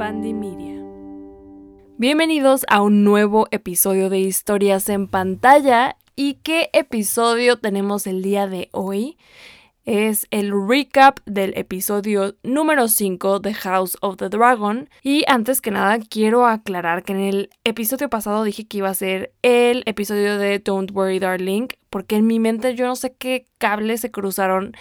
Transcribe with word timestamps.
Media. 0.00 0.82
Bienvenidos 1.98 2.64
a 2.68 2.80
un 2.80 3.04
nuevo 3.04 3.48
episodio 3.50 4.08
de 4.08 4.18
Historias 4.18 4.88
en 4.88 5.08
pantalla. 5.08 5.98
¿Y 6.16 6.36
qué 6.42 6.70
episodio 6.72 7.58
tenemos 7.58 8.06
el 8.06 8.22
día 8.22 8.46
de 8.46 8.70
hoy? 8.72 9.18
es 9.84 10.26
el 10.30 10.52
recap 10.68 11.18
del 11.26 11.52
episodio 11.56 12.36
número 12.42 12.88
5 12.88 13.40
de 13.40 13.52
House 13.54 13.98
of 14.00 14.16
the 14.16 14.28
Dragon. 14.28 14.88
Y 15.02 15.24
antes 15.26 15.60
que 15.60 15.70
nada, 15.70 15.98
quiero 15.98 16.46
aclarar 16.46 17.02
que 17.02 17.12
en 17.12 17.20
el 17.20 17.50
episodio 17.64 18.08
pasado 18.08 18.44
dije 18.44 18.66
que 18.66 18.78
iba 18.78 18.88
a 18.88 18.94
ser 18.94 19.32
el 19.42 19.82
episodio 19.86 20.38
de 20.38 20.60
Don't 20.60 20.92
Worry 20.92 21.18
Darling, 21.18 21.68
porque 21.90 22.16
en 22.16 22.26
mi 22.26 22.38
mente 22.38 22.74
yo 22.74 22.86
no 22.86 22.94
sé 22.94 23.14
qué 23.18 23.46
cables 23.58 24.00
se 24.00 24.10
cruzaron 24.10 24.74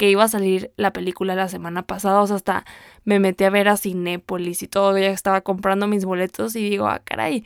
que 0.00 0.08
iba 0.08 0.24
a 0.24 0.28
salir 0.28 0.72
la 0.78 0.94
película 0.94 1.34
la 1.34 1.48
semana 1.48 1.82
pasada, 1.82 2.22
o 2.22 2.26
sea, 2.26 2.36
hasta 2.36 2.64
me 3.04 3.18
metí 3.18 3.44
a 3.44 3.50
ver 3.50 3.68
a 3.68 3.76
Cinépolis 3.76 4.62
y 4.62 4.66
todo, 4.66 4.96
ya 4.96 5.10
estaba 5.10 5.42
comprando 5.42 5.86
mis 5.86 6.06
boletos 6.06 6.56
y 6.56 6.70
digo, 6.70 6.86
ah, 6.88 7.02
caray, 7.04 7.44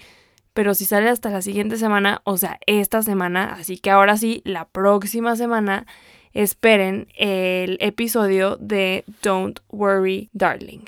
pero 0.53 0.73
si 0.75 0.85
sale 0.85 1.09
hasta 1.09 1.31
la 1.31 1.43
siguiente 1.43 1.79
semana, 1.79 2.21
o 2.23 2.37
sea, 2.37 2.61
esta 2.67 3.03
semana, 3.03 3.55
así 3.55 3.77
que 3.77 3.91
ahora 3.91 4.17
sí, 4.17 4.41
la 4.45 4.67
próxima 4.67 5.35
semana 5.35 5.85
esperen 6.33 7.09
el 7.17 7.77
episodio 7.81 8.57
de 8.61 9.03
Don't 9.21 9.59
Worry 9.71 10.31
Darling. 10.33 10.85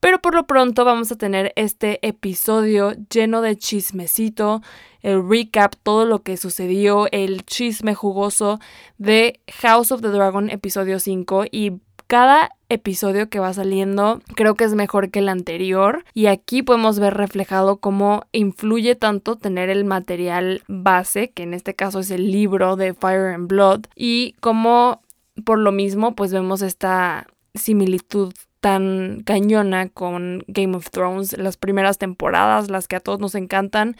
Pero 0.00 0.20
por 0.20 0.34
lo 0.34 0.46
pronto 0.46 0.84
vamos 0.84 1.10
a 1.10 1.16
tener 1.16 1.52
este 1.56 2.06
episodio 2.06 2.92
lleno 3.10 3.40
de 3.40 3.56
chismecito, 3.56 4.62
el 5.02 5.28
recap, 5.28 5.74
todo 5.82 6.04
lo 6.04 6.22
que 6.22 6.36
sucedió, 6.36 7.08
el 7.12 7.44
chisme 7.44 7.94
jugoso 7.94 8.58
de 8.98 9.40
House 9.60 9.92
of 9.92 10.02
the 10.02 10.08
Dragon 10.08 10.50
episodio 10.50 10.98
5 10.98 11.44
y 11.50 11.80
cada 12.06 12.50
episodio 12.68 13.28
que 13.28 13.40
va 13.40 13.52
saliendo 13.52 14.20
creo 14.34 14.54
que 14.54 14.64
es 14.64 14.74
mejor 14.74 15.10
que 15.10 15.20
el 15.20 15.28
anterior. 15.28 16.04
Y 16.14 16.26
aquí 16.26 16.62
podemos 16.62 16.98
ver 16.98 17.14
reflejado 17.14 17.78
cómo 17.78 18.24
influye 18.32 18.94
tanto 18.94 19.36
tener 19.36 19.70
el 19.70 19.84
material 19.84 20.62
base, 20.68 21.30
que 21.30 21.42
en 21.42 21.54
este 21.54 21.74
caso 21.74 22.00
es 22.00 22.10
el 22.10 22.30
libro 22.30 22.76
de 22.76 22.94
Fire 22.94 23.34
and 23.34 23.48
Blood, 23.48 23.86
y 23.94 24.34
cómo 24.40 25.02
por 25.44 25.58
lo 25.58 25.72
mismo 25.72 26.14
pues 26.14 26.32
vemos 26.32 26.62
esta 26.62 27.26
similitud 27.54 28.32
tan 28.60 29.22
cañona 29.24 29.88
con 29.88 30.44
Game 30.48 30.76
of 30.76 30.90
Thrones, 30.90 31.36
las 31.38 31.56
primeras 31.56 31.98
temporadas, 31.98 32.70
las 32.70 32.88
que 32.88 32.96
a 32.96 33.00
todos 33.00 33.20
nos 33.20 33.34
encantan 33.34 33.96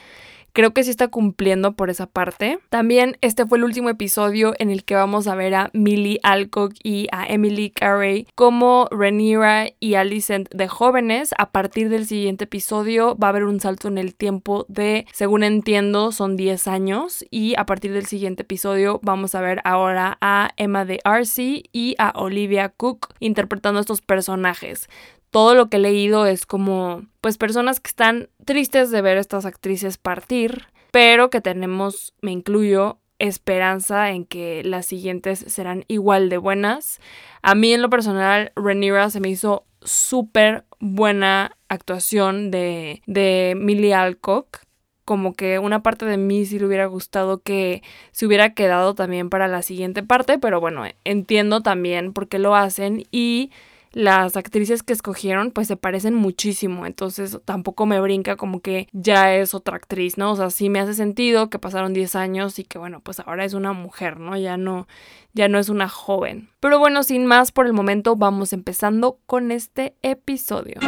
Creo 0.56 0.72
que 0.72 0.84
sí 0.84 0.88
está 0.88 1.08
cumpliendo 1.08 1.76
por 1.76 1.90
esa 1.90 2.06
parte. 2.06 2.58
También 2.70 3.18
este 3.20 3.44
fue 3.44 3.58
el 3.58 3.64
último 3.64 3.90
episodio 3.90 4.54
en 4.58 4.70
el 4.70 4.84
que 4.84 4.94
vamos 4.94 5.26
a 5.26 5.34
ver 5.34 5.54
a 5.54 5.68
Millie 5.74 6.18
Alcock 6.22 6.72
y 6.82 7.08
a 7.12 7.26
Emily 7.26 7.68
Carey 7.68 8.26
como 8.34 8.88
Rhaenyra 8.90 9.66
y 9.80 9.96
Alicent 9.96 10.48
de 10.48 10.66
jóvenes. 10.66 11.34
A 11.36 11.50
partir 11.50 11.90
del 11.90 12.06
siguiente 12.06 12.44
episodio 12.44 13.18
va 13.18 13.26
a 13.26 13.30
haber 13.32 13.44
un 13.44 13.60
salto 13.60 13.88
en 13.88 13.98
el 13.98 14.14
tiempo 14.14 14.64
de, 14.70 15.04
según 15.12 15.42
entiendo, 15.42 16.10
son 16.10 16.38
10 16.38 16.68
años. 16.68 17.22
Y 17.30 17.54
a 17.58 17.66
partir 17.66 17.92
del 17.92 18.06
siguiente 18.06 18.44
episodio 18.44 18.98
vamos 19.02 19.34
a 19.34 19.42
ver 19.42 19.60
ahora 19.62 20.16
a 20.22 20.52
Emma 20.56 20.86
de 20.86 21.00
Arcee 21.04 21.64
y 21.70 21.96
a 21.98 22.14
Olivia 22.16 22.70
Cook 22.70 23.12
interpretando 23.20 23.78
estos 23.78 24.00
personajes 24.00 24.88
todo 25.36 25.54
lo 25.54 25.68
que 25.68 25.76
he 25.76 25.80
leído 25.80 26.24
es 26.24 26.46
como, 26.46 27.04
pues 27.20 27.36
personas 27.36 27.78
que 27.78 27.88
están 27.88 28.30
tristes 28.46 28.90
de 28.90 29.02
ver 29.02 29.18
estas 29.18 29.44
actrices 29.44 29.98
partir, 29.98 30.64
pero 30.92 31.28
que 31.28 31.42
tenemos, 31.42 32.14
me 32.22 32.30
incluyo, 32.30 32.96
esperanza 33.18 34.12
en 34.12 34.24
que 34.24 34.62
las 34.64 34.86
siguientes 34.86 35.44
serán 35.46 35.84
igual 35.88 36.30
de 36.30 36.38
buenas. 36.38 37.02
A 37.42 37.54
mí 37.54 37.74
en 37.74 37.82
lo 37.82 37.90
personal, 37.90 38.50
Rhaenyra 38.56 39.10
se 39.10 39.20
me 39.20 39.28
hizo 39.28 39.66
súper 39.82 40.64
buena 40.80 41.54
actuación 41.68 42.50
de, 42.50 43.02
de 43.04 43.52
Millie 43.58 43.92
Alcock. 43.92 44.60
Como 45.04 45.34
que 45.34 45.58
una 45.58 45.82
parte 45.82 46.06
de 46.06 46.16
mí 46.16 46.46
sí 46.46 46.58
le 46.58 46.64
hubiera 46.64 46.86
gustado 46.86 47.42
que 47.42 47.82
se 48.10 48.24
hubiera 48.24 48.54
quedado 48.54 48.94
también 48.94 49.28
para 49.28 49.48
la 49.48 49.60
siguiente 49.60 50.02
parte, 50.02 50.38
pero 50.38 50.62
bueno, 50.62 50.84
entiendo 51.04 51.60
también 51.60 52.14
por 52.14 52.26
qué 52.26 52.38
lo 52.38 52.56
hacen 52.56 53.04
y 53.10 53.50
las 53.96 54.36
actrices 54.36 54.82
que 54.82 54.92
escogieron 54.92 55.52
pues 55.52 55.68
se 55.68 55.78
parecen 55.78 56.12
muchísimo, 56.12 56.84
entonces 56.84 57.38
tampoco 57.46 57.86
me 57.86 57.98
brinca 57.98 58.36
como 58.36 58.60
que 58.60 58.88
ya 58.92 59.34
es 59.34 59.54
otra 59.54 59.76
actriz, 59.76 60.18
¿no? 60.18 60.32
O 60.32 60.36
sea, 60.36 60.50
sí 60.50 60.68
me 60.68 60.80
hace 60.80 60.92
sentido 60.92 61.48
que 61.48 61.58
pasaron 61.58 61.94
10 61.94 62.14
años 62.14 62.58
y 62.58 62.64
que 62.64 62.76
bueno, 62.76 63.00
pues 63.00 63.20
ahora 63.20 63.46
es 63.46 63.54
una 63.54 63.72
mujer, 63.72 64.20
¿no? 64.20 64.36
Ya 64.36 64.58
no 64.58 64.86
ya 65.32 65.48
no 65.48 65.58
es 65.58 65.70
una 65.70 65.88
joven. 65.88 66.50
Pero 66.60 66.78
bueno, 66.78 67.04
sin 67.04 67.24
más 67.24 67.52
por 67.52 67.64
el 67.64 67.72
momento 67.72 68.16
vamos 68.16 68.52
empezando 68.52 69.18
con 69.24 69.50
este 69.50 69.94
episodio. 70.02 70.78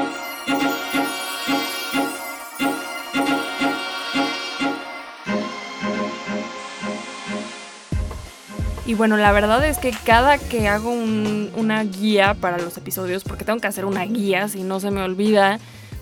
Y 8.88 8.94
bueno, 8.94 9.18
la 9.18 9.32
verdad 9.32 9.62
es 9.66 9.76
que 9.76 9.92
cada 10.06 10.38
que 10.38 10.66
hago 10.66 10.90
una 10.90 11.84
guía 11.84 12.32
para 12.32 12.56
los 12.56 12.78
episodios, 12.78 13.22
porque 13.22 13.44
tengo 13.44 13.60
que 13.60 13.66
hacer 13.66 13.84
una 13.84 14.06
guía 14.06 14.48
si 14.48 14.62
no 14.62 14.80
se 14.80 14.90
me 14.90 15.02
olvida 15.02 15.58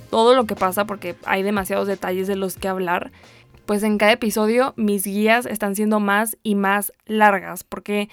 todo 0.09 0.37
lo 0.37 0.45
que 0.45 0.55
pasa, 0.55 0.85
porque 0.85 1.17
hay 1.25 1.43
demasiados 1.43 1.89
detalles 1.89 2.29
de 2.29 2.37
los 2.37 2.55
que 2.55 2.69
hablar, 2.69 3.11
pues 3.67 3.83
en 3.83 3.99
cada 3.99 4.13
episodio 4.13 4.73
mis 4.77 5.03
guías 5.03 5.47
están 5.47 5.75
siendo 5.75 5.99
más 5.99 6.39
y 6.45 6.55
más 6.55 6.93
largas, 7.07 7.65
porque 7.65 8.09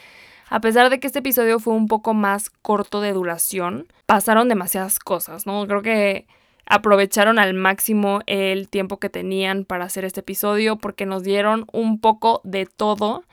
a 0.50 0.60
pesar 0.60 0.90
de 0.90 1.00
que 1.00 1.06
este 1.06 1.20
episodio 1.20 1.60
fue 1.60 1.76
un 1.76 1.88
poco 1.88 2.16
más 2.16 2.50
corto 2.50 3.00
de 3.00 3.14
duración, 3.14 3.86
pasaron 4.08 4.50
demasiadas 4.50 4.98
cosas, 4.98 5.46
¿no? 5.46 5.68
Creo 5.68 5.84
que 5.84 6.26
aprovecharon 6.66 7.38
al 7.38 7.54
máximo 7.54 8.22
el 8.26 8.70
tiempo 8.70 8.98
que 8.98 9.12
tenían 9.12 9.66
para 9.66 9.86
hacer 9.86 10.04
este 10.04 10.22
episodio 10.22 10.78
porque 10.78 11.06
nos 11.06 11.22
dieron 11.22 11.68
un 11.72 12.00
poco 12.00 12.42
de 12.44 12.66
todo 12.66 13.24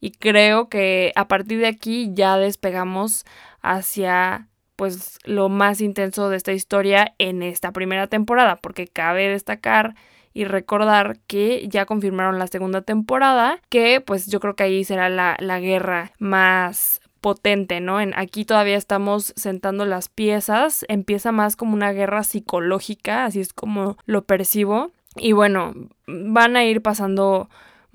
y 0.00 0.12
creo 0.12 0.68
que 0.68 1.12
a 1.16 1.28
partir 1.28 1.58
de 1.58 1.66
aquí 1.66 2.10
ya 2.12 2.36
despegamos 2.38 3.24
hacia 3.62 4.48
pues 4.76 5.18
lo 5.24 5.48
más 5.48 5.80
intenso 5.80 6.28
de 6.28 6.36
esta 6.36 6.52
historia 6.52 7.14
en 7.18 7.42
esta 7.42 7.72
primera 7.72 8.06
temporada, 8.06 8.56
porque 8.56 8.86
cabe 8.86 9.28
destacar 9.28 9.96
y 10.32 10.44
recordar 10.44 11.18
que 11.26 11.66
ya 11.68 11.84
confirmaron 11.84 12.38
la 12.38 12.46
segunda 12.46 12.82
temporada, 12.82 13.60
que 13.70 14.00
pues 14.00 14.26
yo 14.26 14.38
creo 14.38 14.54
que 14.54 14.62
ahí 14.62 14.84
será 14.84 15.08
la, 15.08 15.36
la 15.40 15.58
guerra 15.58 16.12
más 16.20 17.00
potente, 17.20 17.80
¿no? 17.80 18.00
En, 18.00 18.14
aquí 18.16 18.44
todavía 18.44 18.76
estamos 18.76 19.32
sentando 19.36 19.84
las 19.84 20.08
piezas, 20.08 20.84
empieza 20.88 21.32
más 21.32 21.56
como 21.56 21.74
una 21.74 21.90
guerra 21.92 22.22
psicológica, 22.22 23.24
así 23.24 23.40
es 23.40 23.52
como 23.52 23.96
lo 24.06 24.22
percibo. 24.24 24.92
Y 25.16 25.32
bueno, 25.32 25.74
van 26.06 26.56
a 26.56 26.64
ir 26.64 26.82
pasando 26.82 27.48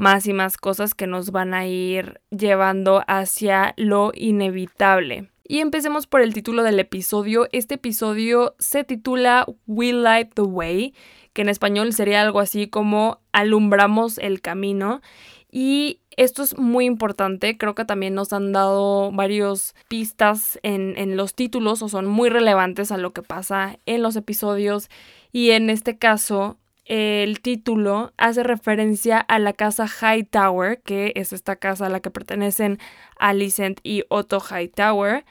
más 0.03 0.27
y 0.27 0.33
más 0.33 0.57
cosas 0.57 0.93
que 0.95 1.07
nos 1.07 1.31
van 1.31 1.53
a 1.53 1.65
ir 1.65 2.19
llevando 2.29 3.03
hacia 3.07 3.73
lo 3.77 4.11
inevitable. 4.13 5.29
Y 5.45 5.59
empecemos 5.59 6.07
por 6.07 6.21
el 6.21 6.33
título 6.33 6.61
del 6.63 6.77
episodio. 6.79 7.47
Este 7.53 7.75
episodio 7.75 8.53
se 8.59 8.83
titula 8.83 9.45
We 9.65 9.93
Light 9.93 10.33
the 10.33 10.41
Way, 10.41 10.93
que 11.31 11.41
en 11.41 11.49
español 11.49 11.93
sería 11.93 12.21
algo 12.21 12.41
así 12.41 12.67
como 12.67 13.21
Alumbramos 13.31 14.17
el 14.17 14.41
camino. 14.41 15.01
Y 15.49 16.01
esto 16.17 16.43
es 16.43 16.57
muy 16.57 16.85
importante, 16.85 17.57
creo 17.57 17.73
que 17.73 17.85
también 17.85 18.13
nos 18.13 18.33
han 18.33 18.51
dado 18.51 19.09
varios 19.11 19.73
pistas 19.87 20.59
en, 20.63 20.95
en 20.97 21.15
los 21.15 21.33
títulos 21.33 21.81
o 21.81 21.87
son 21.87 22.07
muy 22.07 22.29
relevantes 22.29 22.91
a 22.91 22.97
lo 22.97 23.13
que 23.13 23.21
pasa 23.21 23.79
en 23.85 24.01
los 24.01 24.17
episodios. 24.17 24.89
Y 25.31 25.51
en 25.51 25.69
este 25.69 25.97
caso, 25.97 26.57
el 26.85 27.39
título 27.41 28.11
hace 28.17 28.43
referencia 28.43 29.19
a 29.19 29.39
la 29.39 29.53
casa 29.53 29.87
Hightower, 29.87 30.81
que 30.81 31.13
es 31.15 31.33
esta 31.33 31.55
casa 31.55 31.85
a 31.85 31.89
la 31.89 32.01
que 32.01 32.11
pertenecen 32.11 32.79
Alicent 33.19 33.79
y 33.83 34.03
Otto 34.09 34.39
Hightower. 34.39 35.25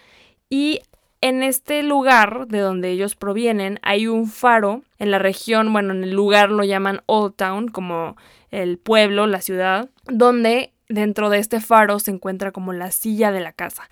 Y 0.49 0.81
en 1.21 1.43
este 1.43 1.83
lugar 1.83 2.49
de 2.49 2.59
donde 2.59 2.91
ellos 2.91 3.15
provienen 3.17 3.79
hay 3.82 4.06
un 4.06 4.29
faro 4.29 4.82
en 4.99 5.11
la 5.11 5.19
región, 5.19 5.73
bueno, 5.73 5.93
en 5.93 6.05
el 6.05 6.12
lugar 6.12 6.50
lo 6.50 6.65
llaman 6.65 7.03
Old 7.06 7.37
Town, 7.37 7.69
como 7.69 8.17
el 8.50 8.79
pueblo, 8.79 9.26
la 9.26 9.41
ciudad, 9.41 9.88
donde 10.06 10.73
dentro 10.88 11.31
de 11.31 11.38
este 11.38 11.61
faro 11.61 11.99
se 11.99 12.11
encuentra 12.11 12.50
como 12.50 12.73
la 12.73 12.91
silla 12.91 13.31
de 13.31 13.41
la 13.41 13.53
casa. 13.53 13.88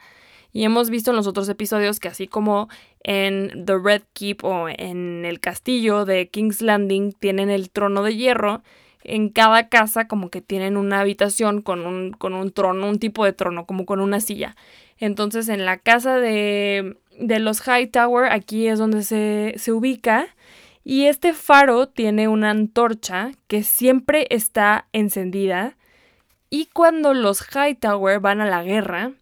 Y 0.53 0.65
hemos 0.65 0.91
visto 0.91 1.11
en 1.11 1.17
los 1.17 1.27
otros 1.27 1.49
episodios 1.49 2.01
que 2.01 2.09
así 2.09 2.27
como 2.27 2.69
en 3.03 3.65
The 3.65 3.79
Red 3.79 4.03
Keep 4.13 4.45
o 4.45 4.69
en 4.69 5.25
el 5.25 5.41
castillo 5.41 6.05
de 6.05 6.29
King's 6.29 6.61
Landing 6.61 7.13
tienen 7.13 7.51
el 7.51 7.71
trono 7.71 8.03
de 8.03 8.17
hierro, 8.17 8.63
en 9.03 9.31
cada 9.31 9.69
casa 9.69 10.07
como 10.07 10.29
que 10.29 10.43
tienen 10.43 10.77
una 10.77 11.01
habitación 11.01 11.63
con 11.63 11.87
un, 11.87 12.13
con 12.13 12.35
un 12.35 12.53
trono, 12.53 12.89
un 12.89 12.99
tipo 12.99 13.25
de 13.25 13.33
trono, 13.33 13.65
como 13.65 13.87
con 13.87 14.01
una 14.01 14.21
silla. 14.21 14.57
Entonces 14.99 15.49
en 15.49 15.65
la 15.65 15.79
casa 15.79 16.17
de, 16.17 16.97
de 17.19 17.39
los 17.39 17.67
Hightower, 17.67 18.31
aquí 18.31 18.67
es 18.67 18.79
donde 18.79 19.03
se, 19.03 19.55
se 19.57 19.73
ubica. 19.73 20.27
Y 20.85 21.07
este 21.07 21.35
faro 21.35 21.89
tiene 21.89 22.29
una 22.29 22.51
antorcha 22.51 23.33
que 23.47 23.63
siempre 23.63 24.27
está 24.31 24.87
encendida. 24.93 25.77
Y 26.49 26.67
cuando 26.67 27.15
los 27.15 27.43
Hightower 27.55 28.21
van 28.21 28.41
a 28.41 28.47
la 28.47 28.63
guerra, 28.63 29.13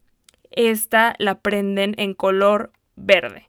esta 0.59 1.15
la 1.19 1.41
prenden 1.41 1.95
en 1.99 2.15
color 2.15 2.73
verde. 2.97 3.49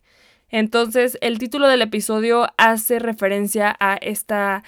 Entonces, 0.49 1.17
el 1.21 1.39
título 1.39 1.67
del 1.67 1.81
episodio 1.81 2.47
hace 2.57 2.99
referencia 2.99 3.75
a 3.79 3.95
esta 3.95 4.63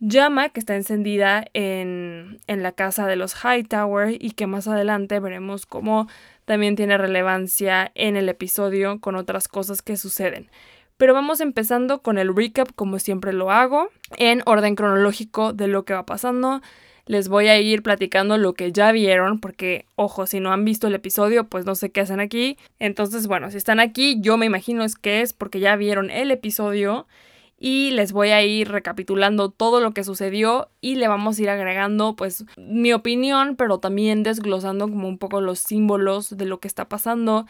llama 0.00 0.50
que 0.50 0.60
está 0.60 0.76
encendida 0.76 1.44
en, 1.54 2.40
en 2.46 2.62
la 2.62 2.72
casa 2.72 3.06
de 3.06 3.16
los 3.16 3.34
Hightower 3.34 4.16
y 4.20 4.30
que 4.32 4.46
más 4.46 4.68
adelante 4.68 5.18
veremos 5.18 5.66
cómo 5.66 6.08
también 6.44 6.76
tiene 6.76 6.96
relevancia 6.98 7.90
en 7.94 8.16
el 8.16 8.28
episodio 8.28 9.00
con 9.00 9.16
otras 9.16 9.48
cosas 9.48 9.82
que 9.82 9.96
suceden. 9.96 10.50
Pero 10.98 11.14
vamos 11.14 11.40
empezando 11.40 12.02
con 12.02 12.18
el 12.18 12.34
recap 12.34 12.72
como 12.74 12.98
siempre 12.98 13.32
lo 13.32 13.50
hago, 13.50 13.88
en 14.16 14.42
orden 14.46 14.74
cronológico 14.74 15.52
de 15.52 15.68
lo 15.68 15.84
que 15.84 15.94
va 15.94 16.04
pasando. 16.04 16.60
Les 17.08 17.28
voy 17.28 17.48
a 17.48 17.58
ir 17.58 17.82
platicando 17.82 18.36
lo 18.36 18.52
que 18.52 18.70
ya 18.70 18.92
vieron, 18.92 19.40
porque, 19.40 19.86
ojo, 19.96 20.26
si 20.26 20.40
no 20.40 20.52
han 20.52 20.64
visto 20.64 20.86
el 20.86 20.94
episodio, 20.94 21.44
pues 21.44 21.64
no 21.64 21.74
sé 21.74 21.90
qué 21.90 22.02
hacen 22.02 22.20
aquí. 22.20 22.58
Entonces, 22.78 23.26
bueno, 23.26 23.50
si 23.50 23.56
están 23.56 23.80
aquí, 23.80 24.18
yo 24.20 24.36
me 24.36 24.46
imagino 24.46 24.84
es 24.84 24.94
que 24.94 25.22
es 25.22 25.32
porque 25.32 25.58
ya 25.58 25.74
vieron 25.74 26.10
el 26.10 26.30
episodio 26.30 27.06
y 27.58 27.90
les 27.92 28.12
voy 28.12 28.28
a 28.28 28.42
ir 28.42 28.70
recapitulando 28.70 29.50
todo 29.50 29.80
lo 29.80 29.92
que 29.92 30.04
sucedió 30.04 30.68
y 30.80 30.94
le 30.94 31.08
vamos 31.08 31.38
a 31.38 31.42
ir 31.42 31.50
agregando 31.50 32.14
pues 32.14 32.44
mi 32.56 32.92
opinión, 32.92 33.56
pero 33.56 33.78
también 33.78 34.22
desglosando 34.22 34.88
como 34.88 35.08
un 35.08 35.18
poco 35.18 35.40
los 35.40 35.58
símbolos 35.58 36.36
de 36.36 36.44
lo 36.44 36.60
que 36.60 36.68
está 36.68 36.88
pasando 36.88 37.46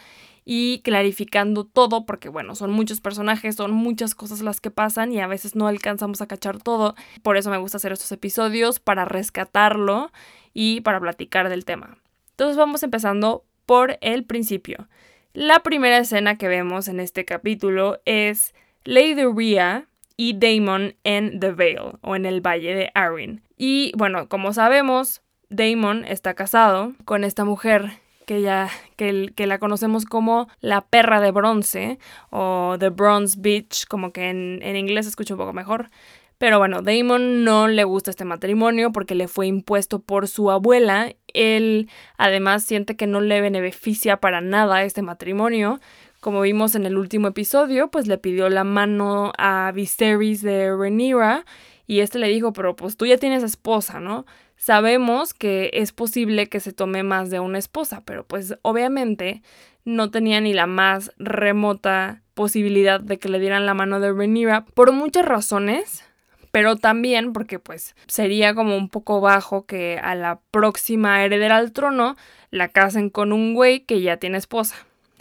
y 0.50 0.80
clarificando 0.80 1.66
todo 1.66 2.06
porque 2.06 2.30
bueno, 2.30 2.54
son 2.54 2.70
muchos 2.70 3.02
personajes, 3.02 3.56
son 3.56 3.70
muchas 3.70 4.14
cosas 4.14 4.40
las 4.40 4.62
que 4.62 4.70
pasan 4.70 5.12
y 5.12 5.20
a 5.20 5.26
veces 5.26 5.54
no 5.54 5.68
alcanzamos 5.68 6.22
a 6.22 6.26
cachar 6.26 6.56
todo. 6.56 6.94
Por 7.22 7.36
eso 7.36 7.50
me 7.50 7.58
gusta 7.58 7.76
hacer 7.76 7.92
estos 7.92 8.10
episodios 8.12 8.80
para 8.80 9.04
rescatarlo 9.04 10.10
y 10.54 10.80
para 10.80 11.00
platicar 11.00 11.50
del 11.50 11.66
tema. 11.66 11.98
Entonces 12.30 12.56
vamos 12.56 12.82
empezando 12.82 13.44
por 13.66 13.98
el 14.00 14.24
principio. 14.24 14.88
La 15.34 15.62
primera 15.62 15.98
escena 15.98 16.38
que 16.38 16.48
vemos 16.48 16.88
en 16.88 17.00
este 17.00 17.26
capítulo 17.26 18.00
es 18.06 18.54
Lady 18.84 19.24
Rhea 19.24 19.86
y 20.16 20.38
Damon 20.38 20.94
en 21.04 21.40
The 21.40 21.52
Vale 21.52 21.98
o 22.00 22.16
en 22.16 22.24
el 22.24 22.40
Valle 22.40 22.74
de 22.74 22.90
Arryn. 22.94 23.42
Y 23.58 23.92
bueno, 23.98 24.30
como 24.30 24.54
sabemos, 24.54 25.20
Damon 25.50 26.06
está 26.06 26.32
casado 26.32 26.94
con 27.04 27.24
esta 27.24 27.44
mujer 27.44 27.98
que 28.28 28.42
ya 28.42 28.69
que, 28.96 29.32
que, 29.34 29.46
la 29.46 29.58
conocemos 29.58 30.04
como 30.04 30.48
la 30.60 30.82
perra 30.82 31.19
de 31.22 31.30
bronce 31.30 31.98
o 32.28 32.76
The 32.78 32.90
Bronze 32.90 33.38
Beach, 33.40 33.86
como 33.88 34.12
que 34.12 34.28
en, 34.28 34.60
en 34.62 34.76
inglés 34.76 35.06
se 35.06 35.10
escucha 35.10 35.32
un 35.32 35.38
poco 35.38 35.54
mejor. 35.54 35.88
Pero 36.36 36.58
bueno, 36.58 36.82
Damon 36.82 37.42
no 37.42 37.69
le 37.69 37.84
gusta 37.84 38.10
este 38.10 38.26
matrimonio 38.26 38.92
porque 38.92 39.14
le 39.14 39.28
fue 39.28 39.46
impuesto 39.46 40.00
por 40.00 40.28
su 40.28 40.50
abuela. 40.50 41.14
Él 41.32 41.88
además 42.19 42.64
siente 42.64 42.96
que 42.96 43.06
no 43.06 43.22
le 43.22 43.40
beneficia 43.40 44.19
para 44.19 44.42
nada 44.42 44.84
este 44.84 45.00
matrimonio. 45.00 45.80
Como 46.20 46.42
vimos 46.42 46.75
en 46.75 46.84
el 46.84 46.98
último 46.98 47.28
episodio, 47.28 47.90
pues 47.90 48.08
le 48.08 48.19
pidió 48.19 48.50
la 48.50 48.62
mano 48.62 49.32
a 49.38 49.72
Viserys 49.75 50.42
de 50.42 50.70
Rhaenyra 50.76 51.46
y 51.86 52.00
este 52.00 52.19
le 52.19 52.28
dijo, 52.28 52.52
pero 52.52 52.76
pues 52.76 52.98
tú 52.98 53.06
ya 53.06 53.16
tienes 53.16 53.42
esposa, 53.42 54.00
¿no? 54.00 54.26
Sabemos 54.58 55.34
que 55.34 55.70
es 55.72 55.93
posible 55.93 56.49
que 56.49 56.58
se 56.58 56.72
tome 56.72 57.05
más 57.05 57.31
de 57.31 57.38
una 57.38 57.58
esposa, 57.58 58.02
pero 58.05 58.26
pues 58.26 58.58
obviamente 58.62 59.43
no 59.84 60.10
tenía 60.10 60.40
ni 60.40 60.52
la 60.52 60.66
más 60.66 61.12
remota 61.16 62.22
posibilidad 62.34 63.00
de 63.00 63.20
que 63.20 63.28
le 63.28 63.38
dieran 63.38 63.66
la 63.66 63.75
mano 63.75 64.00
de 64.00 64.12
Rhaenyra 64.12 64.64
por 64.64 64.90
muchas 64.90 65.25
razones, 65.25 66.05
pero 66.50 66.75
también 66.75 67.32
porque 67.32 67.60
pues 67.60 67.94
sería 68.08 68.52
como 68.52 68.76
un 68.76 68.88
poco 68.88 69.20
bajo 69.20 69.64
que 69.64 70.00
a 70.02 70.16
la 70.16 70.40
próxima 70.50 71.25
heredera 71.25 71.56
al 71.56 71.72
trono 71.72 72.16
la 72.50 72.66
casen 72.66 73.11
con 73.11 73.32
un 73.32 73.54
güey 73.54 73.84
que 73.84 74.00
ya 74.00 74.16
tiene 74.16 74.38
esposa. 74.38 74.75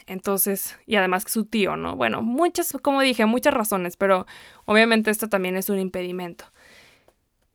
Entonces, 0.07 0.80
y 0.88 0.95
además 0.95 1.25
su 1.28 1.45
tío, 1.45 1.75
¿no? 1.75 1.95
Bueno, 1.95 2.24
muchas, 2.24 2.75
como 2.81 3.01
dije, 3.01 3.28
muchas 3.28 3.54
razones, 3.54 3.98
pero 3.98 4.25
obviamente 4.66 5.12
esto 5.12 5.30
también 5.30 5.57
es 5.57 5.69
un 5.69 5.78
impedimento. 5.78 6.45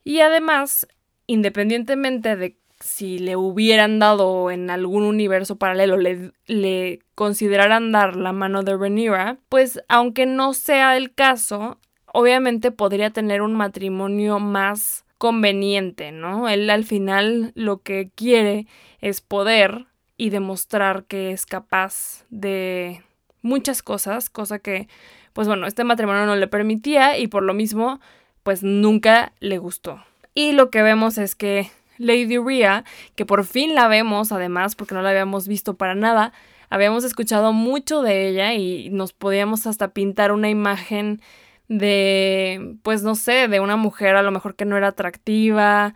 Y 0.05 0.21
además, 0.21 0.87
independientemente 1.33 2.37
de 2.37 2.57
si 2.81 3.19
le 3.19 3.37
hubieran 3.37 3.99
dado 3.99 4.51
en 4.51 4.69
algún 4.69 5.05
universo 5.05 5.57
paralelo, 5.57 5.97
le, 5.97 6.99
consideraran 7.15 7.91
dar 7.93 8.17
la 8.17 8.33
mano 8.33 8.63
de 8.63 8.77
Rhaenyra, 8.77 9.39
pues 9.49 9.81
aunque 9.89 10.27
no 10.27 10.53
sea 10.53 10.97
el 10.97 11.15
caso, 11.15 11.79
obviamente 12.07 12.71
podría 12.71 13.11
tener 13.11 13.41
un 13.41 13.55
matrimonio 13.55 14.41
más 14.41 15.05
conveniente, 15.17 16.13
¿no? 16.13 16.49
Él 16.49 16.69
al 16.69 16.85
final 16.85 17.53
lo 17.55 17.79
que 17.79 18.11
quiere 18.15 18.67
es 19.01 19.21
poder 19.21 19.87
y 20.17 20.31
demostrar 20.31 21.05
que 21.05 21.31
es 21.31 21.47
capaz 21.47 22.27
de 22.29 23.03
muchas 23.41 23.83
cosas, 23.83 24.29
cosa 24.29 24.59
que, 24.59 24.89
pues 25.33 25.47
bueno, 25.49 25.67
este 25.67 25.85
matrimonio 25.85 26.27
no 26.27 26.37
le 26.37 26.49
permitía 26.49 27.17
y 27.17 27.29
por 27.29 27.45
lo 27.45 27.55
mismo, 27.55 28.01
pues 28.43 28.63
nunca 28.63 29.33
le 29.39 29.59
gustó. 29.59 30.03
Y 30.35 30.53
lo 30.53 30.71
que 30.71 30.83
vemos 30.83 31.19
es 31.19 31.35
que 31.35 31.71
Lady 31.99 32.39
Rhea, 32.39 32.85
que 33.15 33.27
por 33.27 33.45
fin 33.45 33.75
la 33.75 33.89
vemos 33.89 34.33
además, 34.33 34.75
porque 34.75 34.95
no 34.95 35.03
la 35.03 35.11
habíamos 35.11 35.47
visto 35.49 35.75
para 35.75 35.95
nada, 35.95 36.33
habíamos 36.71 37.05
escuchado 37.05 37.53
mucho 37.53 38.03
de 38.03 38.29
ella 38.29 38.55
y 38.55 38.89
nos 38.91 39.13
podíamos 39.13 39.67
hasta 39.67 39.89
pintar 39.89 40.33
una 40.33 40.49
imagen 40.49 41.21
de, 41.69 42.77
pues 42.83 43.03
no 43.03 43.15
sé, 43.15 43.49
de 43.49 43.61
una 43.61 43.77
mujer 43.77 44.17
a 44.17 44.23
lo 44.23 44.31
mejor 44.31 44.55
que 44.55 44.65
no 44.65 44.77
era 44.77 44.89
atractiva, 44.89 45.95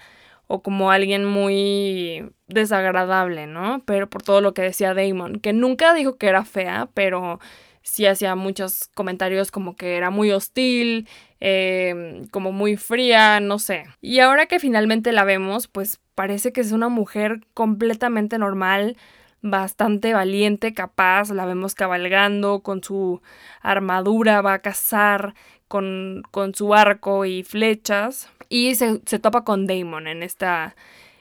o 0.48 0.62
como 0.62 0.90
alguien 0.90 1.24
muy 1.24 2.30
desagradable, 2.46 3.46
¿no? 3.46 3.82
Pero 3.84 4.08
por 4.08 4.22
todo 4.22 4.40
lo 4.40 4.54
que 4.54 4.62
decía 4.62 4.94
Damon, 4.94 5.40
que 5.40 5.52
nunca 5.52 5.92
dijo 5.94 6.16
que 6.16 6.28
era 6.28 6.44
fea, 6.44 6.88
pero 6.94 7.40
sí 7.86 8.04
hacía 8.04 8.34
muchos 8.34 8.90
comentarios 8.94 9.52
como 9.52 9.76
que 9.76 9.96
era 9.96 10.10
muy 10.10 10.32
hostil, 10.32 11.08
em, 11.38 12.26
como 12.28 12.50
muy 12.50 12.76
fría, 12.76 13.38
no 13.40 13.58
sé. 13.60 13.84
Y 14.00 14.18
ahora 14.18 14.46
que 14.46 14.58
finalmente 14.58 15.12
la 15.12 15.24
vemos, 15.24 15.68
pues 15.68 16.00
parece 16.16 16.52
que 16.52 16.60
es 16.60 16.72
una 16.72 16.88
mujer 16.88 17.40
completamente 17.54 18.38
normal, 18.38 18.96
bastante 19.40 20.12
valiente, 20.14 20.74
capaz, 20.74 21.30
la 21.30 21.46
vemos 21.46 21.76
cabalgando 21.76 22.60
con 22.60 22.82
su 22.82 23.22
armadura, 23.62 24.42
va 24.42 24.54
a 24.54 24.58
cazar 24.58 25.34
con, 25.68 26.22
con 26.32 26.54
su 26.54 26.74
arco 26.74 27.24
y 27.24 27.44
flechas 27.44 28.28
y 28.48 28.74
se, 28.74 28.98
topa 28.98 29.44
con 29.44 29.66
Damon 29.68 30.08
en 30.08 30.24
esta, 30.24 30.74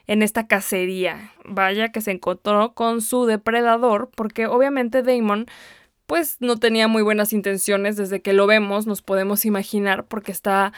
en 0.07 0.23
esta 0.23 0.47
cacería. 0.47 1.31
Vaya 1.45 1.89
que 1.89 2.01
se 2.01 2.11
encontró 2.11 2.73
con 2.73 3.01
su 3.01 3.27
depredador, 3.27 4.09
porque 4.15 4.47
obviamente 4.47 5.03
Damon 5.03 5.45
pues 6.07 6.37
no 6.39 6.57
tenía 6.57 6.87
muy 6.87 7.01
buenas 7.01 7.33
intenciones 7.33 7.97
desde 7.97 8.21
que 8.21 8.33
lo 8.33 8.47
vemos, 8.47 8.87
nos 8.87 9.01
podemos 9.01 9.45
imaginar, 9.45 10.05
porque 10.05 10.31
está 10.31 10.73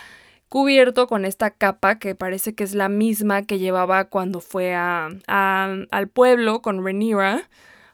cubierto 0.49 1.07
con 1.07 1.25
esta 1.25 1.51
capa 1.51 1.99
que 1.99 2.15
parece 2.15 2.55
que 2.55 2.63
es 2.63 2.73
la 2.73 2.89
misma 2.89 3.43
que 3.43 3.59
llevaba 3.59 4.05
cuando 4.05 4.39
fue 4.39 4.73
a, 4.75 5.09
al 5.27 6.07
pueblo 6.07 6.61
con 6.61 6.83
Rhaenyra 6.83 7.49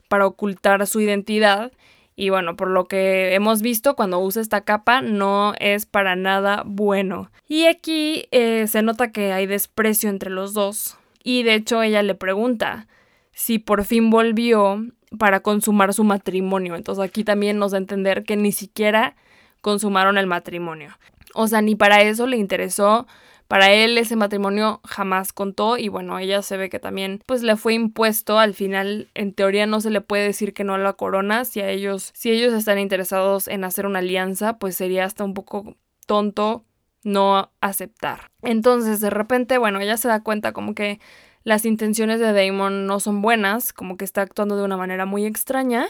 para 0.07 0.27
ocultar 0.27 0.85
su 0.85 1.01
identidad 1.01 1.71
y 2.15 2.29
bueno, 2.29 2.55
por 2.55 2.69
lo 2.69 2.85
que 2.85 3.33
hemos 3.33 3.61
visto, 3.61 3.95
cuando 3.95 4.19
usa 4.19 4.41
esta 4.41 4.61
capa 4.61 5.01
no 5.01 5.53
es 5.59 5.85
para 5.85 6.15
nada 6.15 6.63
bueno. 6.65 7.31
Y 7.47 7.65
aquí 7.65 8.25
eh, 8.31 8.67
se 8.67 8.83
nota 8.83 9.11
que 9.11 9.33
hay 9.33 9.47
desprecio 9.47 10.09
entre 10.09 10.29
los 10.29 10.53
dos. 10.53 10.97
Y 11.23 11.43
de 11.43 11.55
hecho 11.55 11.81
ella 11.81 12.03
le 12.03 12.15
pregunta 12.15 12.87
si 13.33 13.59
por 13.59 13.83
fin 13.83 14.09
volvió 14.09 14.85
para 15.17 15.41
consumar 15.41 15.93
su 15.93 16.03
matrimonio. 16.03 16.75
Entonces 16.75 17.03
aquí 17.03 17.23
también 17.23 17.57
nos 17.59 17.71
da 17.71 17.77
a 17.77 17.81
entender 17.81 18.23
que 18.23 18.35
ni 18.35 18.51
siquiera 18.51 19.15
consumaron 19.61 20.17
el 20.17 20.27
matrimonio. 20.27 20.97
O 21.33 21.47
sea, 21.47 21.61
ni 21.61 21.75
para 21.75 22.01
eso 22.01 22.27
le 22.27 22.37
interesó 22.37 23.07
para 23.47 23.71
él 23.71 23.97
ese 23.97 24.15
matrimonio 24.15 24.81
jamás 24.83 25.31
contó 25.31 25.77
y 25.77 25.87
bueno, 25.87 26.17
ella 26.17 26.41
se 26.41 26.57
ve 26.57 26.69
que 26.69 26.79
también 26.79 27.21
pues 27.27 27.43
le 27.43 27.55
fue 27.55 27.73
impuesto, 27.75 28.39
al 28.39 28.53
final 28.55 29.09
en 29.13 29.33
teoría 29.33 29.67
no 29.67 29.79
se 29.79 29.91
le 29.91 30.01
puede 30.01 30.23
decir 30.23 30.53
que 30.53 30.63
no 30.63 30.73
a 30.73 30.79
la 30.79 30.93
corona, 30.93 31.45
si 31.45 31.61
a 31.61 31.69
ellos 31.69 32.11
si 32.15 32.31
ellos 32.31 32.53
están 32.53 32.79
interesados 32.79 33.47
en 33.47 33.63
hacer 33.63 33.85
una 33.85 33.99
alianza, 33.99 34.57
pues 34.57 34.75
sería 34.75 35.05
hasta 35.05 35.23
un 35.23 35.35
poco 35.35 35.75
tonto 36.07 36.63
no 37.03 37.51
aceptar. 37.61 38.31
Entonces, 38.41 39.01
de 39.01 39.09
repente, 39.09 39.57
bueno, 39.57 39.79
ella 39.81 39.97
se 39.97 40.07
da 40.07 40.23
cuenta 40.23 40.51
como 40.53 40.73
que 40.73 40.99
las 41.43 41.65
intenciones 41.65 42.19
de 42.19 42.31
Damon 42.31 42.85
no 42.85 42.99
son 42.99 43.21
buenas, 43.21 43.73
como 43.73 43.97
que 43.97 44.05
está 44.05 44.21
actuando 44.21 44.55
de 44.57 44.63
una 44.63 44.77
manera 44.77 45.05
muy 45.05 45.25
extraña 45.25 45.87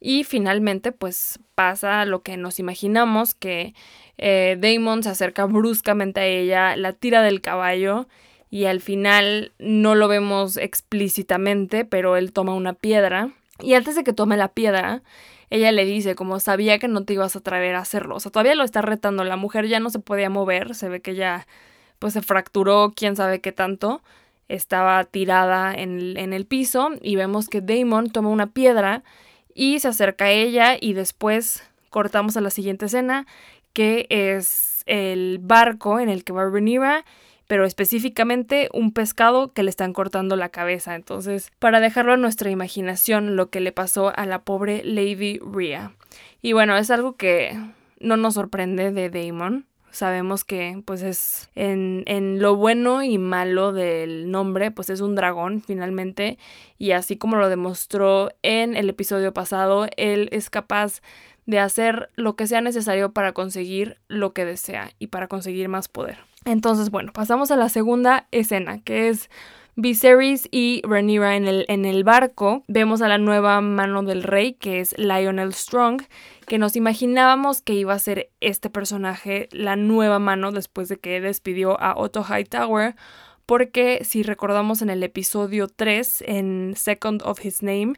y 0.00 0.24
finalmente 0.24 0.92
pues 0.92 1.40
pasa 1.54 2.04
lo 2.04 2.22
que 2.22 2.36
nos 2.36 2.58
imaginamos, 2.58 3.34
que 3.34 3.74
eh, 4.18 4.56
Damon 4.60 5.02
se 5.02 5.08
acerca 5.08 5.46
bruscamente 5.46 6.20
a 6.20 6.26
ella, 6.26 6.76
la 6.76 6.92
tira 6.92 7.22
del 7.22 7.40
caballo 7.40 8.06
y 8.50 8.66
al 8.66 8.80
final 8.80 9.52
no 9.58 9.94
lo 9.94 10.06
vemos 10.06 10.58
explícitamente, 10.58 11.84
pero 11.84 12.16
él 12.16 12.32
toma 12.32 12.54
una 12.54 12.74
piedra 12.74 13.30
y 13.60 13.74
antes 13.74 13.96
de 13.96 14.04
que 14.04 14.12
tome 14.12 14.36
la 14.36 14.48
piedra, 14.48 15.02
ella 15.50 15.72
le 15.72 15.84
dice 15.84 16.14
como 16.14 16.38
sabía 16.38 16.78
que 16.78 16.86
no 16.86 17.04
te 17.04 17.14
ibas 17.14 17.34
a 17.34 17.38
atrever 17.40 17.74
a 17.74 17.80
hacerlo, 17.80 18.16
o 18.16 18.20
sea, 18.20 18.30
todavía 18.30 18.54
lo 18.54 18.62
está 18.62 18.82
retando, 18.82 19.24
la 19.24 19.36
mujer 19.36 19.66
ya 19.66 19.80
no 19.80 19.90
se 19.90 19.98
podía 19.98 20.30
mover, 20.30 20.74
se 20.74 20.88
ve 20.88 21.00
que 21.00 21.14
ya 21.14 21.46
pues 21.98 22.12
se 22.12 22.22
fracturó, 22.22 22.92
quién 22.94 23.16
sabe 23.16 23.40
qué 23.40 23.52
tanto, 23.52 24.02
estaba 24.48 25.02
tirada 25.04 25.74
en, 25.74 26.16
en 26.16 26.32
el 26.32 26.46
piso 26.46 26.90
y 27.00 27.16
vemos 27.16 27.48
que 27.48 27.60
Damon 27.60 28.10
toma 28.10 28.28
una 28.28 28.48
piedra 28.48 29.02
y 29.54 29.78
se 29.80 29.88
acerca 29.88 30.26
a 30.26 30.30
ella 30.30 30.76
y 30.80 30.92
después 30.92 31.62
cortamos 31.90 32.36
a 32.36 32.40
la 32.40 32.50
siguiente 32.50 32.86
escena, 32.86 33.26
que 33.72 34.06
es 34.10 34.82
el 34.86 35.38
barco 35.40 36.00
en 36.00 36.08
el 36.08 36.24
que 36.24 36.32
va 36.32 36.44
Rhaenyra 36.44 37.04
pero 37.46 37.64
específicamente 37.64 38.68
un 38.72 38.92
pescado 38.92 39.52
que 39.52 39.62
le 39.62 39.70
están 39.70 39.92
cortando 39.92 40.36
la 40.36 40.48
cabeza. 40.48 40.94
Entonces, 40.94 41.52
para 41.58 41.80
dejarlo 41.80 42.12
a 42.14 42.16
nuestra 42.16 42.50
imaginación, 42.50 43.36
lo 43.36 43.50
que 43.50 43.60
le 43.60 43.72
pasó 43.72 44.12
a 44.16 44.26
la 44.26 44.42
pobre 44.42 44.82
Lady 44.84 45.38
Rhea. 45.38 45.92
Y 46.40 46.52
bueno, 46.52 46.76
es 46.76 46.90
algo 46.90 47.16
que 47.16 47.58
no 48.00 48.16
nos 48.16 48.34
sorprende 48.34 48.92
de 48.92 49.10
Damon. 49.10 49.66
Sabemos 49.94 50.44
que 50.44 50.82
pues 50.84 51.02
es 51.02 51.50
en, 51.54 52.02
en, 52.06 52.40
lo 52.40 52.56
bueno 52.56 53.04
y 53.04 53.16
malo 53.16 53.72
del 53.72 54.30
nombre, 54.30 54.72
pues 54.72 54.90
es 54.90 55.00
un 55.00 55.14
dragón 55.14 55.62
finalmente. 55.62 56.36
Y 56.78 56.90
así 56.90 57.16
como 57.16 57.36
lo 57.36 57.48
demostró 57.48 58.30
en 58.42 58.76
el 58.76 58.88
episodio 58.88 59.32
pasado, 59.32 59.86
él 59.96 60.28
es 60.32 60.50
capaz 60.50 61.00
de 61.46 61.60
hacer 61.60 62.10
lo 62.16 62.34
que 62.34 62.46
sea 62.46 62.60
necesario 62.60 63.12
para 63.12 63.32
conseguir 63.32 63.98
lo 64.08 64.32
que 64.32 64.44
desea 64.44 64.90
y 64.98 65.08
para 65.08 65.28
conseguir 65.28 65.68
más 65.68 65.88
poder. 65.88 66.18
Entonces, 66.44 66.90
bueno, 66.90 67.12
pasamos 67.12 67.50
a 67.50 67.56
la 67.56 67.68
segunda 67.68 68.26
escena, 68.30 68.82
que 68.82 69.08
es 69.08 69.30
Viserys 69.76 70.48
y 70.52 70.82
Rhaenyra 70.84 71.36
en 71.36 71.48
el, 71.48 71.64
en 71.68 71.84
el 71.84 72.04
barco. 72.04 72.62
Vemos 72.68 73.02
a 73.02 73.08
la 73.08 73.18
nueva 73.18 73.60
mano 73.60 74.02
del 74.02 74.22
rey, 74.22 74.54
que 74.54 74.80
es 74.80 74.96
Lionel 74.98 75.52
Strong, 75.52 76.02
que 76.46 76.58
nos 76.58 76.76
imaginábamos 76.76 77.60
que 77.60 77.74
iba 77.74 77.92
a 77.92 77.98
ser 77.98 78.30
este 78.40 78.70
personaje 78.70 79.48
la 79.50 79.74
nueva 79.76 80.18
mano 80.18 80.52
después 80.52 80.88
de 80.88 80.98
que 80.98 81.20
despidió 81.20 81.80
a 81.80 81.96
Otto 81.96 82.24
Hightower, 82.24 82.94
porque 83.46 84.02
si 84.04 84.22
recordamos 84.22 84.80
en 84.80 84.90
el 84.90 85.02
episodio 85.02 85.68
3, 85.68 86.24
en 86.26 86.74
Second 86.76 87.22
of 87.24 87.44
His 87.44 87.62
Name, 87.62 87.94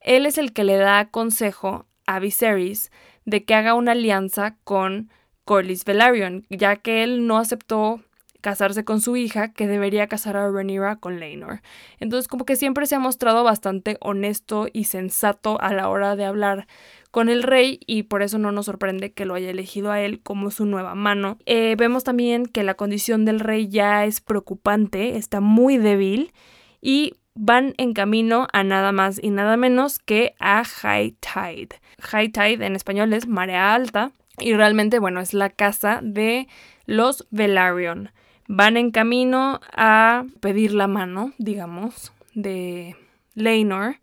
él 0.00 0.26
es 0.26 0.38
el 0.38 0.52
que 0.52 0.64
le 0.64 0.76
da 0.76 1.10
consejo 1.10 1.86
a 2.06 2.18
Viserys 2.20 2.90
de 3.26 3.44
que 3.44 3.54
haga 3.54 3.74
una 3.74 3.92
alianza 3.92 4.56
con 4.64 5.10
Corlys 5.44 5.84
Velaryon, 5.84 6.46
ya 6.48 6.76
que 6.76 7.02
él 7.02 7.26
no 7.26 7.38
aceptó 7.38 8.02
casarse 8.40 8.84
con 8.84 9.00
su 9.00 9.16
hija, 9.16 9.52
que 9.52 9.66
debería 9.66 10.06
casar 10.06 10.36
a 10.36 10.50
Rhaenyra 10.50 10.96
con 10.96 11.18
Laenor. 11.18 11.60
Entonces, 11.98 12.28
como 12.28 12.44
que 12.44 12.56
siempre 12.56 12.86
se 12.86 12.94
ha 12.94 13.00
mostrado 13.00 13.44
bastante 13.44 13.96
honesto 14.00 14.68
y 14.72 14.84
sensato 14.84 15.60
a 15.60 15.72
la 15.72 15.88
hora 15.88 16.16
de 16.16 16.24
hablar 16.24 16.66
con 17.10 17.28
el 17.28 17.42
rey 17.42 17.80
y 17.86 18.04
por 18.04 18.22
eso 18.22 18.38
no 18.38 18.52
nos 18.52 18.66
sorprende 18.66 19.12
que 19.12 19.24
lo 19.24 19.34
haya 19.34 19.50
elegido 19.50 19.90
a 19.90 20.00
él 20.00 20.20
como 20.22 20.50
su 20.50 20.66
nueva 20.66 20.94
mano. 20.94 21.38
Eh, 21.46 21.74
vemos 21.76 22.04
también 22.04 22.46
que 22.46 22.62
la 22.62 22.74
condición 22.74 23.24
del 23.24 23.40
rey 23.40 23.68
ya 23.68 24.04
es 24.04 24.20
preocupante, 24.20 25.16
está 25.16 25.40
muy 25.40 25.78
débil 25.78 26.32
y 26.80 27.14
van 27.34 27.74
en 27.78 27.94
camino 27.94 28.48
a 28.52 28.62
nada 28.64 28.92
más 28.92 29.20
y 29.22 29.30
nada 29.30 29.56
menos 29.56 29.98
que 29.98 30.34
a 30.38 30.64
High 30.64 31.16
Tide. 31.20 31.80
High 32.00 32.30
Tide 32.30 32.66
en 32.66 32.76
español 32.76 33.12
es 33.12 33.26
marea 33.26 33.74
alta 33.74 34.12
y 34.38 34.54
realmente, 34.54 34.98
bueno, 34.98 35.20
es 35.20 35.34
la 35.34 35.50
casa 35.50 36.00
de 36.02 36.48
los 36.86 37.26
Velaryon. 37.30 38.10
Van 38.48 38.76
en 38.76 38.90
camino 38.90 39.60
a 39.72 40.24
pedir 40.40 40.72
la 40.72 40.88
mano, 40.88 41.32
digamos, 41.38 42.12
de 42.34 42.96
Laenor 43.34 43.96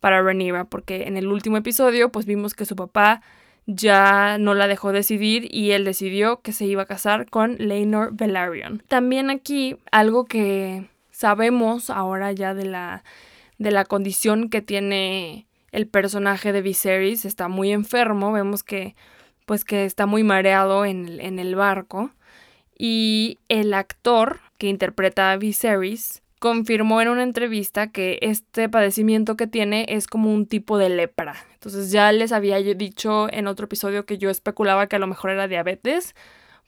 para 0.00 0.22
Rhaenyra, 0.22 0.64
porque 0.64 1.08
en 1.08 1.16
el 1.16 1.26
último 1.26 1.56
episodio 1.56 2.10
pues 2.10 2.24
vimos 2.24 2.54
que 2.54 2.64
su 2.64 2.76
papá 2.76 3.22
ya 3.66 4.38
no 4.38 4.54
la 4.54 4.66
dejó 4.66 4.92
decidir 4.92 5.46
y 5.54 5.72
él 5.72 5.84
decidió 5.84 6.40
que 6.40 6.52
se 6.52 6.64
iba 6.64 6.82
a 6.82 6.86
casar 6.86 7.28
con 7.28 7.56
Laenor 7.58 8.14
Velaryon. 8.14 8.82
También 8.88 9.30
aquí 9.30 9.76
algo 9.90 10.24
que 10.24 10.88
sabemos 11.10 11.90
ahora 11.90 12.32
ya 12.32 12.54
de 12.54 12.64
la 12.64 13.04
de 13.58 13.72
la 13.72 13.84
condición 13.84 14.48
que 14.48 14.62
tiene 14.62 15.48
el 15.72 15.88
personaje 15.88 16.52
de 16.52 16.62
Viserys, 16.62 17.24
está 17.24 17.48
muy 17.48 17.72
enfermo, 17.72 18.32
vemos 18.32 18.62
que 18.62 18.94
pues 19.44 19.64
que 19.64 19.84
está 19.84 20.06
muy 20.06 20.22
mareado 20.22 20.84
en 20.84 21.20
en 21.20 21.38
el 21.38 21.56
barco. 21.56 22.10
Y 22.78 23.38
el 23.48 23.74
actor 23.74 24.40
que 24.56 24.68
interpreta 24.68 25.32
a 25.32 25.36
Viserys 25.36 26.22
confirmó 26.38 27.02
en 27.02 27.08
una 27.08 27.24
entrevista 27.24 27.90
que 27.90 28.18
este 28.22 28.68
padecimiento 28.68 29.36
que 29.36 29.46
tiene 29.46 29.86
es 29.88 30.06
como 30.06 30.32
un 30.32 30.46
tipo 30.46 30.78
de 30.78 30.88
lepra. 30.88 31.34
Entonces 31.54 31.90
ya 31.90 32.12
les 32.12 32.32
había 32.32 32.58
dicho 32.58 33.26
en 33.32 33.48
otro 33.48 33.64
episodio 33.64 34.06
que 34.06 34.18
yo 34.18 34.30
especulaba 34.30 34.86
que 34.86 34.96
a 34.96 35.00
lo 35.00 35.08
mejor 35.08 35.30
era 35.30 35.48
diabetes, 35.48 36.14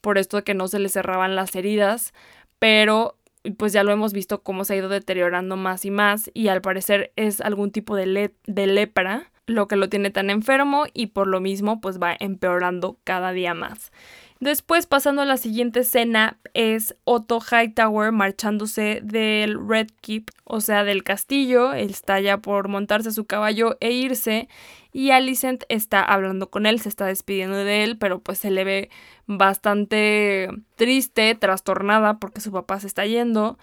por 0.00 0.18
esto 0.18 0.38
de 0.38 0.42
que 0.42 0.54
no 0.54 0.66
se 0.66 0.78
le 0.78 0.88
cerraban 0.88 1.36
las 1.36 1.54
heridas, 1.54 2.12
pero 2.58 3.16
pues 3.56 3.72
ya 3.72 3.84
lo 3.84 3.92
hemos 3.92 4.12
visto 4.12 4.42
cómo 4.42 4.64
se 4.64 4.74
ha 4.74 4.76
ido 4.76 4.88
deteriorando 4.88 5.56
más 5.56 5.84
y 5.84 5.90
más 5.90 6.30
y 6.34 6.48
al 6.48 6.60
parecer 6.60 7.12
es 7.16 7.40
algún 7.40 7.70
tipo 7.70 7.96
de, 7.96 8.34
de 8.46 8.66
lepra 8.66 9.30
lo 9.46 9.66
que 9.66 9.76
lo 9.76 9.88
tiene 9.88 10.10
tan 10.10 10.30
enfermo 10.30 10.84
y 10.92 11.06
por 11.06 11.26
lo 11.26 11.40
mismo 11.40 11.80
pues 11.80 12.00
va 12.00 12.16
empeorando 12.18 12.98
cada 13.04 13.32
día 13.32 13.54
más. 13.54 13.92
Después, 14.40 14.86
pasando 14.86 15.20
a 15.20 15.26
la 15.26 15.36
siguiente 15.36 15.80
escena, 15.80 16.38
es 16.54 16.96
Otto 17.04 17.40
Hightower 17.40 18.10
marchándose 18.10 19.00
del 19.02 19.68
Red 19.68 19.88
Keep, 20.00 20.30
o 20.44 20.62
sea, 20.62 20.82
del 20.82 21.04
castillo. 21.04 21.74
Él 21.74 21.90
está 21.90 22.20
ya 22.20 22.38
por 22.38 22.68
montarse 22.68 23.12
su 23.12 23.26
caballo 23.26 23.76
e 23.80 23.92
irse. 23.92 24.48
Y 24.94 25.10
Alicent 25.10 25.64
está 25.68 26.02
hablando 26.02 26.48
con 26.48 26.64
él, 26.64 26.80
se 26.80 26.88
está 26.88 27.04
despidiendo 27.04 27.58
de 27.58 27.84
él, 27.84 27.98
pero 27.98 28.20
pues 28.20 28.38
se 28.38 28.50
le 28.50 28.64
ve 28.64 28.90
bastante 29.26 30.48
triste, 30.74 31.34
trastornada 31.34 32.18
porque 32.18 32.40
su 32.40 32.50
papá 32.50 32.80
se 32.80 32.86
está 32.86 33.04
yendo. 33.04 33.58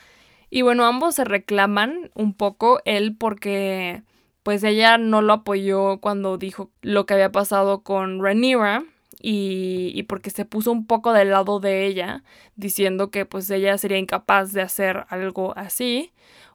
Y 0.52 0.62
bueno, 0.62 0.86
ambos 0.86 1.16
se 1.16 1.24
reclaman 1.24 2.12
un 2.14 2.36
poco, 2.36 2.82
él 2.86 3.16
porque 3.18 4.04
pues 4.44 4.64
ella 4.64 5.00
no 5.00 5.24
lo 5.24 5.34
apoyó 5.34 5.98
cuando 6.02 6.38
dijo 6.38 6.70
lo 6.84 7.08
que 7.08 7.16
había 7.16 7.32
pasado 7.32 7.82
con 7.82 8.24
Rhaenyra 8.24 8.86
y, 9.20 9.92
y, 9.96 10.04
porque 10.04 10.30
se 10.30 10.46
puso 10.46 10.72
un 10.72 10.86
poco 10.86 11.14
del 11.14 11.32
lado 11.32 11.60
de 11.60 11.86
ella, 11.86 12.24
diciendo 12.56 13.10
que 13.10 13.26
pues 13.26 13.50
ella 13.50 13.78
sería 13.78 13.98
incapaz 13.98 14.54
de 14.54 14.62
hacer 14.62 15.06
algo 15.10 15.54
así, 15.58 16.12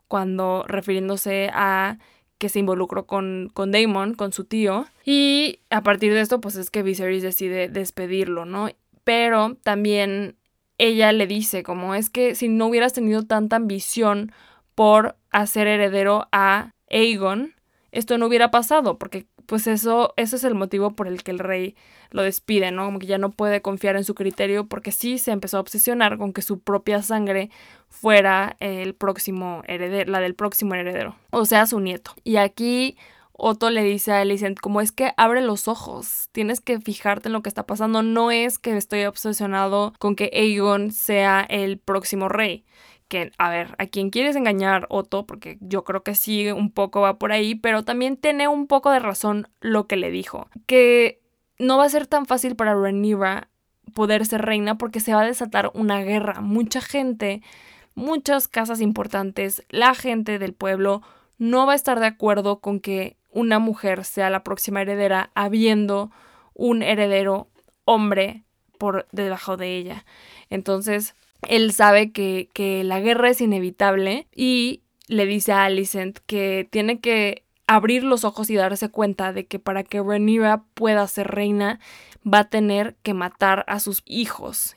cuando 0.09 0.65
refiriéndose 0.67 1.51
a 1.53 1.99
que 2.39 2.49
se 2.49 2.59
involucró 2.59 3.07
con, 3.07 3.51
con 3.55 3.71
Damon, 3.71 4.15
con 4.15 4.33
su 4.33 4.45
tío, 4.45 4.87
y 5.05 5.61
a 5.71 5.83
partir 5.83 6.13
de 6.13 6.21
esto 6.21 6.41
pues 6.41 6.57
es 6.57 6.71
que 6.71 6.83
Viserys 6.83 7.23
decide 7.23 7.69
despedirlo, 7.69 8.45
¿no? 8.45 8.69
Pero 9.05 9.57
también 9.63 10.37
ella 10.79 11.13
le 11.13 11.27
dice 11.27 11.63
como 11.63 11.95
es 11.95 12.11
que 12.11 12.35
si 12.35 12.49
no 12.49 12.67
hubieras 12.67 12.93
tenido 12.93 13.25
tanta 13.25 13.57
ambición 13.57 14.33
por 14.75 15.17
hacer 15.31 15.67
heredero 15.67 16.29
a 16.33 16.73
Aegon, 16.91 17.55
esto 17.93 18.19
no 18.19 18.27
hubiera 18.27 18.51
pasado, 18.51 18.99
porque 18.99 19.27
pues 19.47 19.67
eso, 19.67 20.15
eso 20.17 20.37
es 20.37 20.45
el 20.45 20.55
motivo 20.55 20.93
por 20.93 21.09
el 21.09 21.23
que 21.23 21.31
el 21.31 21.39
rey 21.39 21.77
lo 22.11 22.23
despide, 22.23 22.71
¿no? 22.71 22.85
Como 22.85 22.99
que 22.99 23.07
ya 23.07 23.19
no 23.19 23.31
puede 23.31 23.63
confiar 23.63 23.97
en 23.97 24.05
su 24.05 24.15
criterio 24.15 24.67
porque 24.67 24.93
sí 24.93 25.19
se 25.19 25.33
empezó 25.33 25.57
a 25.57 25.61
obsesionar 25.61 26.19
con 26.19 26.33
que 26.33 26.43
su 26.43 26.61
propia 26.61 27.03
sangre 27.03 27.51
fuera 27.89 28.57
el 28.61 28.95
próximo 28.95 29.63
heredero, 29.67 30.11
la 30.11 30.21
del 30.21 30.35
próximo 30.35 30.75
heredero, 30.75 31.17
o 31.31 31.45
sea, 31.45 31.67
su 31.67 31.81
nieto. 31.81 32.13
Y 32.25 32.37
aquí 32.37 32.97
Otto 33.33 33.71
le 33.71 33.83
dice 33.83 34.13
a 34.13 34.21
Alicent, 34.21 34.61
como 34.61 34.81
es 34.81 34.93
que 34.93 35.13
abre 35.17 35.41
los 35.41 35.69
ojos, 35.69 36.29
tienes 36.33 36.61
que 36.61 36.81
fijarte 36.81 37.29
en 37.29 37.33
lo 37.33 37.43
que 37.43 37.49
está 37.49 37.65
pasando, 37.65 38.03
no 38.03 38.31
es 38.31 38.59
que 38.59 38.77
estoy 38.77 39.05
obsesionado 39.05 39.95
con 39.99 40.17
que 40.17 40.31
Aegon 40.33 40.93
sea 40.93 41.41
el 41.49 41.79
próximo 41.79 42.29
rey 42.29 42.65
que, 43.13 43.31
a 43.37 43.51
ver, 43.51 43.75
a 43.77 43.85
quien 43.85 44.09
quieres 44.09 44.37
engañar, 44.37 44.87
Otto, 44.89 45.27
porque 45.27 45.59
yo 45.61 45.85
creo 45.85 46.03
que 46.03 46.15
sí, 46.15 46.51
un 46.51 46.71
poco 46.71 47.03
va 47.03 47.19
por 47.19 47.31
ahí, 47.31 47.55
pero 47.55 47.85
también 47.85 48.17
tiene 48.17 48.49
un 48.49 48.67
poco 48.67 48.91
de 48.91 49.01
razón 49.01 49.49
lo 49.61 49.87
que 49.87 49.97
le 49.97 50.11
dijo, 50.11 50.49
que 50.65 51.21
no 51.59 51.77
va 51.77 51.85
a 51.85 51.91
ser 51.91 52.07
tan 52.07 52.25
fácil 52.25 52.57
para 52.57 52.75
Rhaenyra 52.75 53.49
poder 53.93 54.25
ser 54.25 54.41
reina 54.41 54.79
porque 54.79 54.99
se 54.99 55.13
va 55.13 55.21
a 55.21 55.27
desatar 55.27 55.71
una 55.75 56.01
guerra. 56.01 56.41
Mucha 56.41 56.81
gente, 56.81 57.43
muchas 57.95 58.49
casas 58.49 58.81
importantes, 58.81 59.63
la 59.69 59.95
gente 59.95 60.39
del 60.39 60.55
pueblo 60.55 61.03
no 61.37 61.67
va 61.67 61.75
a 61.75 61.77
estar 61.77 62.01
de 62.01 62.07
acuerdo 62.07 62.61
con 62.61 62.81
que 62.81 63.19
una 63.29 63.59
mujer 63.59 64.07
sea 64.07 64.31
la 64.31 64.43
próxima 64.43 64.81
heredera 64.81 65.33
habiendo 65.35 66.11
un 66.55 66.83
heredero 66.83 67.51
hombre 67.85 68.45
por 68.79 69.07
debajo 69.13 69.59
de 69.59 69.77
ella. 69.77 70.07
Entonces, 70.49 71.15
él 71.49 71.73
sabe 71.73 72.13
que, 72.13 72.49
que 72.53 72.85
la 72.85 73.01
guerra 73.01 73.31
es 73.31 73.41
inevitable 73.41 74.27
y 74.35 74.83
le 75.09 75.27
dice 75.27 75.53
a 75.53 75.65
Alicent 75.65 76.19
que 76.27 76.69
tiene 76.71 77.01
que 77.01 77.45
abrir 77.67 78.05
los 78.05 78.25
ojos 78.25 78.51
y 78.51 78.57
darse 78.57 78.89
cuenta 78.91 79.33
de 79.33 79.47
que 79.47 79.59
para 79.59 79.83
que 79.83 80.03
Rhaenyra 80.03 80.65
pueda 80.75 81.07
ser 81.07 81.29
reina 81.29 81.81
va 82.27 82.41
a 82.41 82.49
tener 82.49 82.97
que 83.03 83.15
matar 83.15 83.65
a 83.67 83.81
sus 83.81 84.03
hijos 84.07 84.77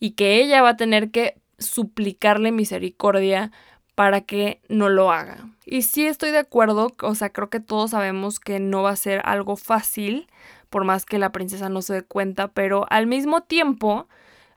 y 0.00 0.12
que 0.12 0.40
ella 0.42 0.62
va 0.62 0.70
a 0.70 0.76
tener 0.76 1.10
que 1.10 1.40
suplicarle 1.58 2.52
misericordia 2.52 3.52
para 3.94 4.22
que 4.22 4.60
no 4.68 4.88
lo 4.88 5.12
haga. 5.12 5.48
Y 5.64 5.82
sí 5.82 6.06
estoy 6.06 6.30
de 6.30 6.38
acuerdo, 6.38 6.92
o 7.00 7.14
sea, 7.14 7.30
creo 7.30 7.48
que 7.48 7.60
todos 7.60 7.92
sabemos 7.92 8.40
que 8.40 8.58
no 8.60 8.82
va 8.82 8.90
a 8.90 8.96
ser 8.96 9.22
algo 9.24 9.56
fácil, 9.56 10.26
por 10.68 10.84
más 10.84 11.06
que 11.06 11.18
la 11.18 11.30
princesa 11.30 11.68
no 11.68 11.80
se 11.80 11.94
dé 11.94 12.02
cuenta, 12.02 12.48
pero 12.48 12.86
al 12.90 13.06
mismo 13.06 13.42
tiempo 13.42 14.08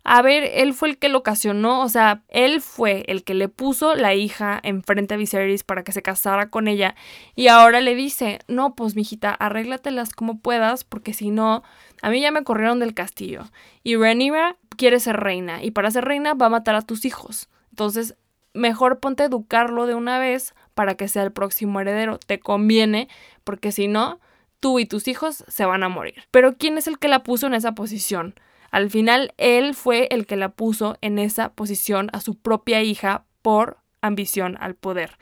a 0.10 0.22
ver, 0.22 0.50
él 0.54 0.74
fue 0.74 0.88
el 0.88 0.98
que 0.98 1.10
lo 1.10 1.18
ocasionó, 1.18 1.82
o 1.82 1.90
sea, 1.90 2.24
él 2.30 2.62
fue 2.62 3.04
el 3.08 3.26
que 3.26 3.34
le 3.34 3.50
puso 3.50 3.94
la 3.94 4.16
hija 4.16 4.58
enfrente 4.64 5.16
a 5.16 5.18
Viserys 5.18 5.66
para 5.66 5.84
que 5.84 5.92
se 5.92 6.02
casara 6.02 6.50
con 6.50 6.70
ella 6.70 6.96
y 7.36 7.50
ahora 7.50 7.82
le 7.82 7.94
dice, 7.94 8.40
no, 8.48 8.74
pues 8.74 8.96
mijita, 8.96 9.34
arréglatelas 9.34 10.14
como 10.14 10.40
puedas 10.40 10.86
porque 10.86 11.14
si 11.14 11.30
no, 11.30 11.62
a 12.02 12.10
mí 12.10 12.22
ya 12.22 12.32
me 12.32 12.46
corrieron 12.46 12.80
del 12.80 12.94
castillo 12.94 13.44
y 13.84 13.98
Rhaenyra 13.98 14.56
quiere 14.78 15.02
ser 15.02 15.18
reina 15.18 15.62
y 15.62 15.72
para 15.72 15.92
ser 15.92 16.06
reina 16.06 16.36
va 16.36 16.46
a 16.46 16.52
matar 16.52 16.76
a 16.76 16.84
tus 16.84 17.04
hijos. 17.04 17.50
Entonces, 17.72 18.16
mejor 18.54 19.02
ponte 19.02 19.24
a 19.24 19.26
educarlo 19.26 19.88
de 19.88 19.96
una 19.96 20.20
vez 20.20 20.56
para 20.74 20.96
que 20.96 21.10
sea 21.10 21.24
el 21.24 21.34
próximo 21.34 21.82
heredero. 21.82 22.18
Te 22.18 22.40
conviene 22.40 23.10
porque 23.44 23.74
si 23.74 23.90
no, 23.90 24.22
tú 24.62 24.80
y 24.80 24.86
tus 24.86 25.10
hijos 25.10 25.44
se 25.50 25.66
van 25.66 25.84
a 25.84 25.90
morir. 25.90 26.24
Pero 26.32 26.56
¿quién 26.58 26.78
es 26.78 26.88
el 26.88 26.98
que 26.98 27.10
la 27.10 27.24
puso 27.24 27.48
en 27.48 27.56
esa 27.56 27.74
posición? 27.74 28.36
Al 28.72 28.90
final, 28.90 29.34
él 29.38 29.74
fue 29.74 30.08
el 30.12 30.26
que 30.26 30.36
la 30.36 30.50
puso 30.50 30.98
en 31.02 31.20
esa 31.20 31.50
posición 31.50 32.10
a 32.14 32.22
su 32.22 32.36
propia 32.36 32.82
hija 32.82 33.26
por 33.42 33.78
ambición 34.02 34.58
al 34.60 34.76
poder. 34.76 35.18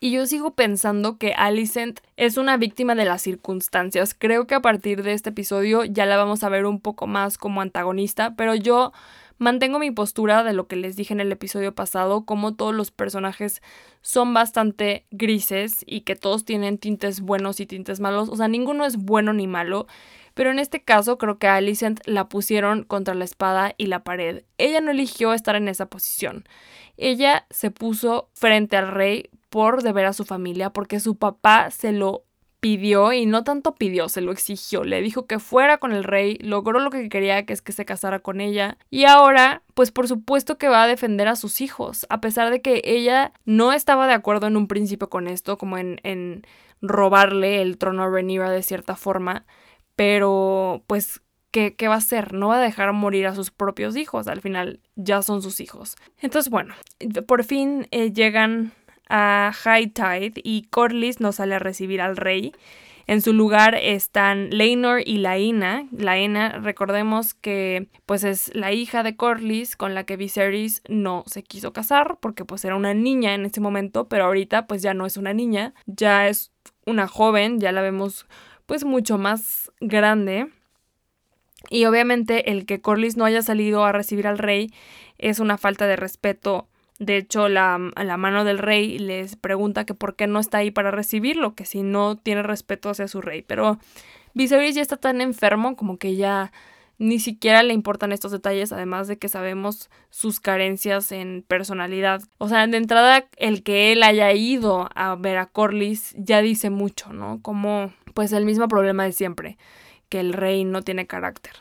Y 0.00 0.12
yo 0.12 0.26
sigo 0.26 0.54
pensando 0.54 1.18
que 1.18 1.32
Alicent 1.32 2.00
es 2.16 2.36
una 2.36 2.56
víctima 2.56 2.94
de 2.94 3.04
las 3.04 3.22
circunstancias. 3.22 4.14
Creo 4.16 4.46
que 4.46 4.54
a 4.54 4.62
partir 4.62 5.02
de 5.02 5.12
este 5.12 5.30
episodio 5.30 5.84
ya 5.84 6.06
la 6.06 6.16
vamos 6.16 6.42
a 6.44 6.48
ver 6.48 6.66
un 6.66 6.80
poco 6.80 7.06
más 7.06 7.36
como 7.36 7.60
antagonista, 7.60 8.34
pero 8.36 8.54
yo 8.54 8.92
mantengo 9.38 9.78
mi 9.78 9.90
postura 9.90 10.44
de 10.44 10.52
lo 10.52 10.66
que 10.66 10.76
les 10.76 10.96
dije 10.96 11.14
en 11.14 11.20
el 11.20 11.32
episodio 11.32 11.74
pasado, 11.74 12.24
como 12.24 12.54
todos 12.54 12.74
los 12.74 12.90
personajes 12.90 13.62
son 14.02 14.34
bastante 14.34 15.06
grises 15.10 15.84
y 15.86 16.02
que 16.02 16.16
todos 16.16 16.44
tienen 16.44 16.78
tintes 16.78 17.20
buenos 17.20 17.58
y 17.60 17.66
tintes 17.66 17.98
malos. 17.98 18.28
O 18.28 18.36
sea, 18.36 18.48
ninguno 18.48 18.84
es 18.84 18.96
bueno 18.96 19.32
ni 19.32 19.46
malo. 19.46 19.86
Pero 20.38 20.52
en 20.52 20.60
este 20.60 20.84
caso 20.84 21.18
creo 21.18 21.40
que 21.40 21.48
a 21.48 21.56
Alicent 21.56 22.00
la 22.06 22.28
pusieron 22.28 22.84
contra 22.84 23.14
la 23.14 23.24
espada 23.24 23.74
y 23.76 23.86
la 23.86 24.04
pared. 24.04 24.44
Ella 24.56 24.80
no 24.80 24.92
eligió 24.92 25.32
estar 25.32 25.56
en 25.56 25.66
esa 25.66 25.86
posición. 25.86 26.44
Ella 26.96 27.48
se 27.50 27.72
puso 27.72 28.30
frente 28.34 28.76
al 28.76 28.86
rey 28.86 29.30
por 29.48 29.82
deber 29.82 30.06
a 30.06 30.12
su 30.12 30.24
familia, 30.24 30.70
porque 30.70 31.00
su 31.00 31.16
papá 31.16 31.72
se 31.72 31.90
lo 31.90 32.22
pidió 32.60 33.12
y 33.12 33.26
no 33.26 33.42
tanto 33.42 33.74
pidió, 33.74 34.08
se 34.08 34.20
lo 34.20 34.30
exigió, 34.30 34.84
le 34.84 35.02
dijo 35.02 35.26
que 35.26 35.40
fuera 35.40 35.78
con 35.78 35.90
el 35.90 36.04
rey, 36.04 36.38
logró 36.40 36.78
lo 36.78 36.90
que 36.90 37.08
quería, 37.08 37.44
que 37.44 37.52
es 37.52 37.60
que 37.60 37.72
se 37.72 37.84
casara 37.84 38.20
con 38.20 38.40
ella 38.40 38.78
y 38.90 39.06
ahora, 39.06 39.62
pues 39.74 39.90
por 39.90 40.06
supuesto 40.06 40.56
que 40.56 40.68
va 40.68 40.84
a 40.84 40.88
defender 40.88 41.26
a 41.26 41.34
sus 41.34 41.60
hijos, 41.60 42.06
a 42.10 42.20
pesar 42.20 42.50
de 42.50 42.62
que 42.62 42.80
ella 42.84 43.32
no 43.44 43.72
estaba 43.72 44.06
de 44.06 44.14
acuerdo 44.14 44.46
en 44.46 44.56
un 44.56 44.68
principio 44.68 45.08
con 45.08 45.26
esto, 45.26 45.58
como 45.58 45.78
en, 45.78 46.46
robarle 46.80 47.60
el 47.60 47.76
trono 47.76 48.04
a 48.04 48.08
Rhaenyra 48.08 48.50
de 48.50 48.62
cierta 48.62 48.94
forma, 48.94 49.44
pero 49.98 50.84
pues 50.86 51.20
¿Qué, 51.50 51.74
¿qué, 51.74 51.88
va 51.88 51.94
a 51.94 51.98
hacer? 51.98 52.34
No 52.34 52.48
va 52.48 52.58
a 52.58 52.62
dejar 52.62 52.92
morir 52.92 53.26
a 53.26 53.34
sus 53.34 53.50
propios 53.50 53.96
hijos, 53.96 54.28
al 54.28 54.42
final 54.42 54.80
ya 54.96 55.22
son 55.22 55.40
sus 55.40 55.60
hijos. 55.60 55.96
Entonces, 56.20 56.50
bueno, 56.50 56.74
por 57.26 57.42
fin 57.42 57.88
eh, 57.90 58.12
llegan 58.12 58.72
a 59.08 59.50
High 59.54 59.88
Tide 59.88 60.32
y 60.44 60.68
Corlys 60.70 61.20
no 61.20 61.32
sale 61.32 61.54
a 61.54 61.58
recibir 61.58 62.02
al 62.02 62.16
rey. 62.16 62.52
En 63.06 63.22
su 63.22 63.32
lugar 63.32 63.74
están 63.74 64.50
Leinor 64.50 65.00
y 65.04 65.16
Laena. 65.16 65.88
Laena, 65.90 66.58
recordemos 66.58 67.32
que 67.32 67.88
pues 68.04 68.22
es 68.22 68.54
la 68.54 68.72
hija 68.72 69.02
de 69.02 69.16
Corlys 69.16 69.74
con 69.74 69.94
la 69.94 70.04
que 70.04 70.18
Viserys 70.18 70.82
no 70.86 71.24
se 71.26 71.42
quiso 71.42 71.72
casar 71.72 72.18
porque 72.20 72.44
pues 72.44 72.64
era 72.66 72.76
una 72.76 72.92
niña 72.92 73.34
en 73.34 73.46
ese 73.46 73.62
momento, 73.62 74.08
pero 74.08 74.26
ahorita 74.26 74.66
pues 74.66 74.82
ya 74.82 74.92
no 74.92 75.06
es 75.06 75.16
una 75.16 75.32
niña, 75.32 75.72
ya 75.86 76.28
es 76.28 76.52
una 76.84 77.08
joven, 77.08 77.58
ya 77.58 77.72
la 77.72 77.80
vemos 77.80 78.26
pues 78.68 78.84
mucho 78.84 79.18
más 79.18 79.72
grande. 79.80 80.46
Y 81.70 81.86
obviamente 81.86 82.52
el 82.52 82.66
que 82.66 82.80
Corlys 82.80 83.16
no 83.16 83.24
haya 83.24 83.42
salido 83.42 83.84
a 83.84 83.90
recibir 83.90 84.28
al 84.28 84.38
rey 84.38 84.72
es 85.16 85.40
una 85.40 85.58
falta 85.58 85.88
de 85.88 85.96
respeto 85.96 86.68
de 86.98 87.16
hecho, 87.16 87.48
la, 87.48 87.78
la, 87.96 88.16
mano 88.16 88.44
del 88.44 88.58
rey 88.58 88.98
les 88.98 89.36
pregunta 89.36 89.86
que 89.86 89.94
por 89.94 90.16
qué 90.16 90.26
no 90.26 90.40
está 90.40 90.58
ahí 90.58 90.72
para 90.72 90.90
recibirlo, 90.90 91.54
que 91.54 91.64
si 91.64 91.82
no 91.84 92.16
tiene 92.16 92.42
respeto 92.42 92.90
hacia 92.90 93.06
su 93.06 93.20
rey. 93.20 93.42
Pero 93.42 93.78
Viserys 94.34 94.74
ya 94.74 94.82
está 94.82 94.96
tan 94.96 95.20
enfermo 95.20 95.76
como 95.76 95.96
que 95.98 96.16
ya 96.16 96.52
ni 96.98 97.20
siquiera 97.20 97.62
le 97.62 97.74
importan 97.74 98.12
estos 98.12 98.32
detalles, 98.32 98.72
además 98.72 99.08
de 99.08 99.18
que 99.18 99.28
sabemos 99.28 99.88
sus 100.10 100.40
carencias 100.40 101.12
en 101.12 101.44
personalidad. 101.46 102.22
O 102.38 102.48
sea, 102.48 102.66
de 102.66 102.76
entrada, 102.76 103.26
el 103.36 103.62
que 103.62 103.92
él 103.92 104.02
haya 104.02 104.32
ido 104.32 104.88
a 104.94 105.14
ver 105.14 105.38
a 105.38 105.46
Corlys 105.46 106.14
ya 106.16 106.42
dice 106.42 106.70
mucho, 106.70 107.12
¿no? 107.12 107.40
Como, 107.40 107.92
pues, 108.14 108.32
el 108.32 108.44
mismo 108.44 108.68
problema 108.68 109.04
de 109.04 109.12
siempre, 109.12 109.56
que 110.08 110.20
el 110.20 110.32
rey 110.32 110.64
no 110.64 110.82
tiene 110.82 111.06
carácter. 111.06 111.52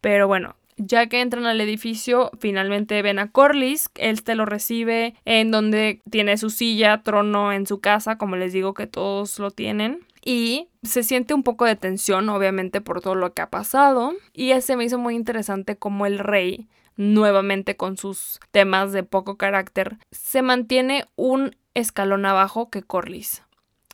Pero 0.00 0.26
bueno, 0.26 0.56
ya 0.76 1.06
que 1.06 1.20
entran 1.20 1.46
al 1.46 1.60
edificio, 1.60 2.30
finalmente 2.40 3.00
ven 3.02 3.20
a 3.20 3.30
Corlys, 3.30 3.88
él 3.94 4.24
te 4.24 4.34
lo 4.34 4.46
recibe 4.46 5.14
en 5.24 5.50
donde 5.52 6.00
tiene 6.10 6.36
su 6.38 6.50
silla, 6.50 7.02
trono 7.02 7.52
en 7.52 7.66
su 7.66 7.80
casa, 7.80 8.18
como 8.18 8.36
les 8.36 8.52
digo 8.52 8.74
que 8.74 8.88
todos 8.88 9.38
lo 9.38 9.50
tienen. 9.52 10.00
Y 10.24 10.68
se 10.82 11.02
siente 11.02 11.34
un 11.34 11.42
poco 11.42 11.64
de 11.64 11.76
tensión, 11.76 12.28
obviamente, 12.28 12.80
por 12.80 13.00
todo 13.00 13.14
lo 13.14 13.34
que 13.34 13.42
ha 13.42 13.50
pasado. 13.50 14.12
Y 14.32 14.52
ese 14.52 14.76
me 14.76 14.84
hizo 14.84 14.98
muy 14.98 15.16
interesante 15.16 15.76
como 15.76 16.06
el 16.06 16.18
rey, 16.18 16.68
nuevamente 16.96 17.76
con 17.76 17.96
sus 17.96 18.38
temas 18.50 18.92
de 18.92 19.02
poco 19.02 19.36
carácter, 19.36 19.98
se 20.10 20.42
mantiene 20.42 21.06
un 21.16 21.56
escalón 21.74 22.26
abajo 22.26 22.70
que 22.70 22.82
Corlys. 22.82 23.42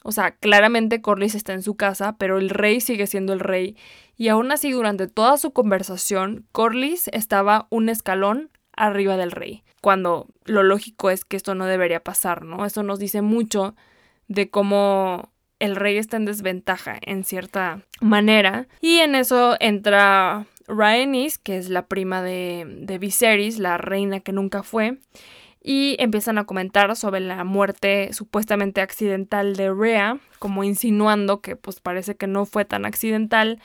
O 0.05 0.12
sea, 0.12 0.33
claramente 0.33 1.03
Corlys 1.03 1.35
está 1.35 1.53
en 1.53 1.62
su 1.62 1.77
casa, 1.77 2.17
pero 2.19 2.38
el 2.38 2.51
rey 2.51 2.81
sigue 2.81 3.07
siendo 3.07 3.33
el 3.33 3.41
rey. 3.41 3.77
Y 4.17 4.29
aún 4.29 4.53
así, 4.53 4.71
durante 4.71 5.07
toda 5.09 5.37
su 5.37 5.53
conversación, 5.53 6.47
Corlys 6.53 7.09
estaba 7.09 7.67
un 7.71 7.88
escalón 7.88 8.51
arriba 8.77 9.17
del 9.17 9.33
rey. 9.33 9.64
Cuando 9.81 10.27
lo 10.45 10.62
lógico 10.62 11.11
es 11.11 11.25
que 11.25 11.37
esto 11.37 11.55
no 11.55 11.67
debería 11.67 12.03
pasar, 12.03 12.45
¿no? 12.45 12.64
Eso 12.64 12.83
nos 12.83 12.99
dice 12.99 13.23
mucho 13.23 13.75
de 14.29 14.51
cómo 14.51 15.33
el 15.59 15.77
rey 15.77 15.97
está 15.97 16.16
en 16.16 16.25
desventaja 16.25 16.99
en 17.03 17.25
cierta 17.25 17.83
manera. 18.01 18.68
Y 18.81 18.99
en 18.99 19.14
eso 19.14 19.57
entra 19.61 20.47
Rhaenys, 20.66 21.38
que 21.38 21.57
es 21.57 21.68
la 21.71 21.87
prima 21.87 22.23
de, 22.23 22.99
Viserys, 23.01 23.59
la 23.59 23.79
reina 23.79 24.21
que 24.21 24.33
nunca 24.33 24.62
fue 24.62 24.99
y 25.61 25.97
empiezan 25.99 26.38
a 26.38 26.44
comentar 26.44 26.94
sobre 26.97 27.21
la 27.21 27.44
muerte 27.44 28.12
supuestamente 28.12 28.81
accidental 28.81 29.57
de 29.57 29.73
Rhea, 29.73 30.18
como 30.38 30.64
insinuando 30.64 31.40
que 31.40 31.57
pues 31.57 31.81
parece 31.81 32.14
que 32.14 32.27
no 32.27 32.47
fue 32.47 32.64
tan 32.64 32.87
accidental. 32.87 33.61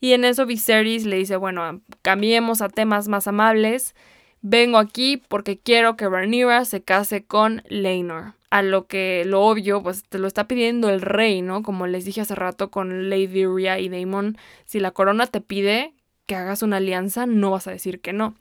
Y 0.00 0.12
en 0.12 0.24
eso 0.24 0.46
Viserys 0.46 1.04
le 1.04 1.16
dice, 1.16 1.36
bueno, 1.36 1.80
cambiemos 2.00 2.62
a 2.62 2.68
temas 2.68 3.08
más 3.08 3.26
amables. 3.26 3.94
Vengo 4.40 4.78
aquí 4.78 5.22
porque 5.28 5.58
quiero 5.58 5.96
que 5.96 6.08
Rhaenyra 6.08 6.64
se 6.64 6.82
case 6.82 7.24
con 7.24 7.62
Laenor. 7.68 8.34
A 8.52 8.60
lo 8.60 8.86
que 8.86 9.24
lo 9.24 9.40
obvio, 9.46 9.82
pues 9.82 10.02
te 10.06 10.18
lo 10.18 10.26
está 10.26 10.46
pidiendo 10.46 10.90
el 10.90 11.00
rey, 11.00 11.40
¿no? 11.40 11.62
Como 11.62 11.86
les 11.86 12.04
dije 12.04 12.20
hace 12.20 12.34
rato 12.34 12.70
con 12.70 13.08
Lady 13.08 13.46
Rhea 13.46 13.78
y 13.78 13.88
Daemon, 13.88 14.36
si 14.66 14.78
la 14.78 14.90
corona 14.90 15.26
te 15.26 15.40
pide 15.40 15.94
que 16.26 16.34
hagas 16.34 16.62
una 16.62 16.76
alianza, 16.76 17.24
no 17.24 17.50
vas 17.50 17.66
a 17.66 17.70
decir 17.70 18.02
que 18.02 18.12
no. 18.12 18.34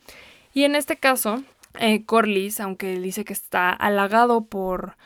Y 0.54 0.66
en 0.66 0.76
este 0.76 0.98
caso, 0.98 1.42
eh, 1.80 2.06
Corlys, 2.06 2.60
aunque 2.60 3.00
dice 3.00 3.24
que 3.24 3.32
está 3.32 3.70
halagado 3.70 4.48
por, 4.48 4.98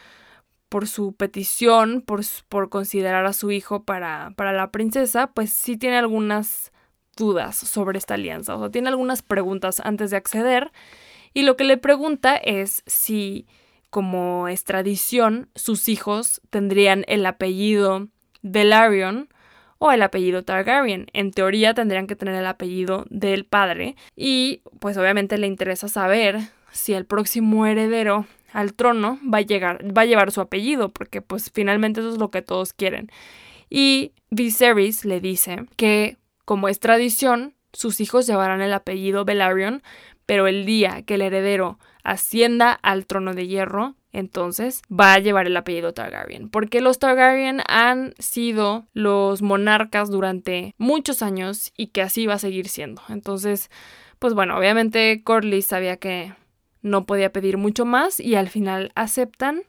por 0.69 0.87
su 0.87 1.13
petición, 1.13 2.01
por, 2.01 2.21
por, 2.49 2.69
considerar 2.69 3.27
a 3.27 3.33
su 3.33 3.51
hijo 3.51 3.83
para, 3.83 4.33
para 4.35 4.53
la 4.53 4.71
princesa, 4.71 5.27
pues 5.27 5.51
sí 5.51 5.77
tiene 5.77 5.97
algunas 5.97 6.71
dudas 7.15 7.55
sobre 7.55 7.99
esta 7.99 8.15
alianza, 8.15 8.55
o 8.55 8.59
sea, 8.59 8.71
tiene 8.71 8.89
algunas 8.89 9.21
preguntas 9.21 9.81
antes 9.85 10.09
de 10.09 10.17
acceder, 10.17 10.71
y 11.31 11.43
lo 11.43 11.55
que 11.57 11.63
le 11.63 11.77
pregunta 11.77 12.35
es 12.35 12.81
si, 12.87 13.45
como 13.95 14.49
es 14.49 14.65
tradición, 14.65 15.47
sus 15.55 15.87
hijos 15.87 16.41
tendrían 16.49 17.05
el 17.07 17.25
apellido 17.25 18.09
Velaryon 18.41 19.29
o 19.77 19.89
el 19.89 20.01
apellido 20.01 20.43
Targaryen. 20.43 21.07
En 21.13 21.31
teoría 21.31 21.73
tendrían 21.73 22.05
que 22.05 22.17
tener 22.17 22.35
el 22.35 22.45
apellido 22.45 23.05
del 23.09 23.45
padre 23.45 23.95
y 24.13 24.63
pues 24.81 24.97
obviamente 24.97 25.37
le 25.37 25.47
interesa 25.47 25.87
saber 25.87 26.39
si 26.73 26.91
el 26.91 27.05
próximo 27.05 27.65
heredero 27.67 28.25
al 28.51 28.73
trono 28.73 29.17
va 29.33 29.37
a 29.37 29.43
llegar, 29.43 29.97
va 29.97 30.01
a 30.01 30.05
llevar 30.05 30.33
su 30.33 30.41
apellido, 30.41 30.89
porque 30.89 31.21
pues 31.21 31.49
finalmente 31.53 32.01
eso 32.01 32.11
es 32.11 32.17
lo 32.17 32.31
que 32.31 32.41
todos 32.41 32.73
quieren. 32.73 33.09
Y 33.69 34.11
Viserys 34.29 35.05
le 35.05 35.21
dice 35.21 35.67
que, 35.77 36.17
como 36.43 36.67
es 36.67 36.81
tradición, 36.81 37.53
sus 37.71 38.01
hijos 38.01 38.27
llevarán 38.27 38.61
el 38.61 38.73
apellido 38.73 39.23
Velaryon, 39.23 39.83
pero 40.25 40.47
el 40.47 40.65
día 40.65 41.03
que 41.03 41.13
el 41.13 41.21
heredero 41.21 41.79
ascienda 42.05 42.71
al 42.71 43.05
trono 43.05 43.33
de 43.33 43.47
hierro, 43.47 43.95
entonces 44.13 44.81
va 44.89 45.13
a 45.13 45.19
llevar 45.19 45.47
el 45.47 45.57
apellido 45.57 45.93
Targaryen. 45.93 46.49
Porque 46.49 46.79
los 46.79 46.99
Targaryen 46.99 47.61
han 47.67 48.13
sido 48.17 48.85
los 48.93 49.41
monarcas 49.41 50.09
durante 50.09 50.73
muchos 50.77 51.21
años 51.21 51.73
y 51.75 51.87
que 51.87 52.01
así 52.01 52.25
va 52.25 52.35
a 52.35 52.39
seguir 52.39 52.69
siendo. 52.69 53.01
Entonces, 53.09 53.69
pues 54.19 54.33
bueno, 54.33 54.57
obviamente 54.57 55.21
Corlys 55.23 55.65
sabía 55.65 55.97
que 55.97 56.33
no 56.81 57.05
podía 57.05 57.33
pedir 57.33 57.57
mucho 57.57 57.83
más 57.83 58.19
y 58.19 58.35
al 58.35 58.47
final 58.47 58.91
aceptan 58.95 59.63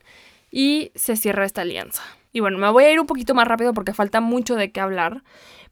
y 0.51 0.91
se 0.95 1.17
cierra 1.17 1.45
esta 1.45 1.63
alianza. 1.63 2.03
Y 2.31 2.39
bueno, 2.39 2.59
me 2.59 2.69
voy 2.69 2.83
a 2.83 2.91
ir 2.93 2.99
un 2.99 3.07
poquito 3.07 3.33
más 3.33 3.47
rápido 3.47 3.73
porque 3.73 3.93
falta 3.93 4.21
mucho 4.21 4.55
de 4.55 4.71
qué 4.71 4.79
hablar, 4.79 5.23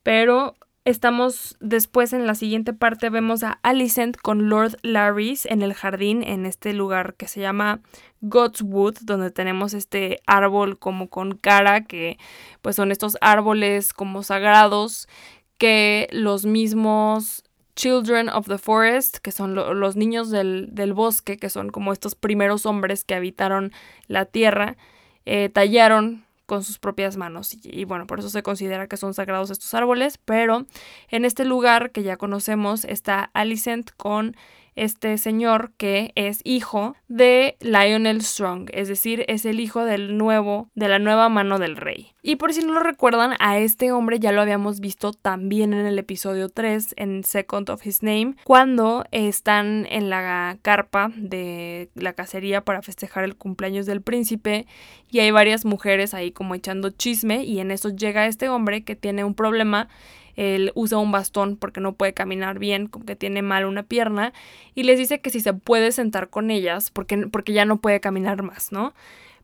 pero 0.04 0.56
Estamos 0.86 1.58
después 1.60 2.14
en 2.14 2.28
la 2.28 2.36
siguiente 2.36 2.72
parte, 2.72 3.10
vemos 3.10 3.42
a 3.42 3.60
Alicent 3.64 4.18
con 4.18 4.50
Lord 4.50 4.78
Larrys 4.84 5.48
en 5.48 5.64
el 5.64 5.74
jardín, 5.74 6.22
en 6.22 6.46
este 6.46 6.74
lugar 6.74 7.16
que 7.16 7.28
se 7.28 7.42
llama 7.42 7.82
Godswood, 8.22 8.98
donde 9.02 9.32
tenemos 9.32 9.74
este 9.74 10.22
árbol 10.28 10.78
como 10.78 11.10
con 11.10 11.38
cara, 11.38 11.86
que 11.86 12.20
pues 12.62 12.76
son 12.76 12.92
estos 12.92 13.18
árboles 13.22 13.94
como 13.94 14.22
sagrados 14.22 15.08
que 15.58 16.08
los 16.12 16.46
mismos 16.46 17.44
Children 17.76 18.30
of 18.30 18.48
the 18.48 18.60
Forest, 18.60 19.18
que 19.18 19.32
son 19.32 19.56
los 19.56 19.96
niños 19.96 20.30
del, 20.30 20.94
bosque, 20.94 21.38
que 21.38 21.50
son 21.50 21.72
como 21.72 21.94
estos 21.94 22.14
primeros 22.14 22.68
hombres 22.68 23.04
que 23.04 23.16
habitaron 23.16 23.72
la 24.06 24.26
tierra, 24.26 24.78
eh, 25.26 25.50
tallaron 25.50 26.25
con 26.46 26.64
sus 26.64 26.80
propias 26.80 27.18
manos. 27.18 27.58
Y, 27.64 27.86
bueno, 27.86 28.08
por 28.08 28.20
eso 28.20 28.30
se 28.30 28.44
considera 28.44 28.88
que 28.88 28.98
son 28.98 29.14
sagrados 29.14 29.50
estos 29.50 29.74
árboles. 29.74 30.18
Pero 30.18 30.66
en 31.10 31.26
este 31.26 31.46
lugar 31.46 31.92
que 31.92 32.04
ya 32.04 32.18
conocemos 32.18 32.86
está 32.86 33.30
Alicent 33.34 33.92
con 33.98 34.36
este 34.76 35.18
señor 35.18 35.72
que 35.78 36.12
es 36.16 36.42
hijo 36.44 36.96
de 37.08 37.58
Lionel 37.60 38.22
Strong, 38.22 38.70
es 38.74 38.88
decir, 38.88 39.26
es 39.28 39.46
el 39.46 39.60
hijo 39.60 39.86
del 39.86 40.18
nuevo, 40.18 40.70
de 40.76 40.90
la 40.90 41.00
nueva 41.00 41.30
mano 41.30 41.60
del 41.60 41.78
rey. 41.78 42.12
Y 42.22 42.38
por 42.38 42.54
si 42.54 42.64
no 42.64 42.74
lo 42.74 42.80
recuerdan, 42.80 43.36
a 43.40 43.60
este 43.60 43.92
hombre 43.92 44.20
ya 44.20 44.32
lo 44.32 44.42
habíamos 44.42 44.80
visto 44.80 45.14
también 45.14 45.74
en 45.74 45.86
el 45.86 46.00
episodio 46.00 46.50
3, 46.50 46.96
en 46.98 47.24
Second 47.24 47.70
of 47.70 47.86
His 47.86 48.04
Name, 48.04 48.36
cuando 48.44 49.06
están 49.12 49.86
en 49.90 50.10
la 50.10 50.58
carpa 50.62 51.12
de 51.16 51.90
la 51.96 52.14
cacería 52.14 52.62
para 52.62 52.82
festejar 52.82 53.24
el 53.24 53.36
cumpleaños 53.36 53.86
del 53.86 54.02
príncipe 54.02 54.66
y 55.10 55.20
hay 55.20 55.32
varias 55.32 55.66
mujeres 55.66 56.14
ahí 56.14 56.32
como 56.32 56.56
echando 56.56 56.90
chisme 56.90 57.44
y 57.44 57.60
en 57.60 57.72
eso 57.72 57.90
llega 57.90 58.28
este 58.28 58.50
hombre 58.50 58.84
que 58.84 58.96
tiene 58.96 59.24
un 59.24 59.36
problema 59.36 59.88
él 60.36 60.72
usa 60.76 60.98
un 60.98 61.12
bastón 61.12 61.58
porque 61.58 61.82
no 61.82 61.94
puede 61.94 62.14
caminar 62.14 62.60
bien, 62.60 62.88
como 62.88 63.06
que 63.06 63.16
tiene 63.16 63.42
mal 63.42 63.66
una 63.66 63.84
pierna, 63.84 64.34
y 64.74 64.84
les 64.84 64.98
dice 64.98 65.20
que 65.22 65.30
si 65.30 65.40
se 65.40 65.54
puede 65.54 65.92
sentar 65.92 66.30
con 66.30 66.52
ellas 66.52 66.92
porque, 66.92 67.28
porque 67.28 67.54
ya 67.54 67.66
no 67.66 67.78
puede 67.78 68.00
caminar 68.00 68.44
más, 68.44 68.72
¿no? 68.72 68.94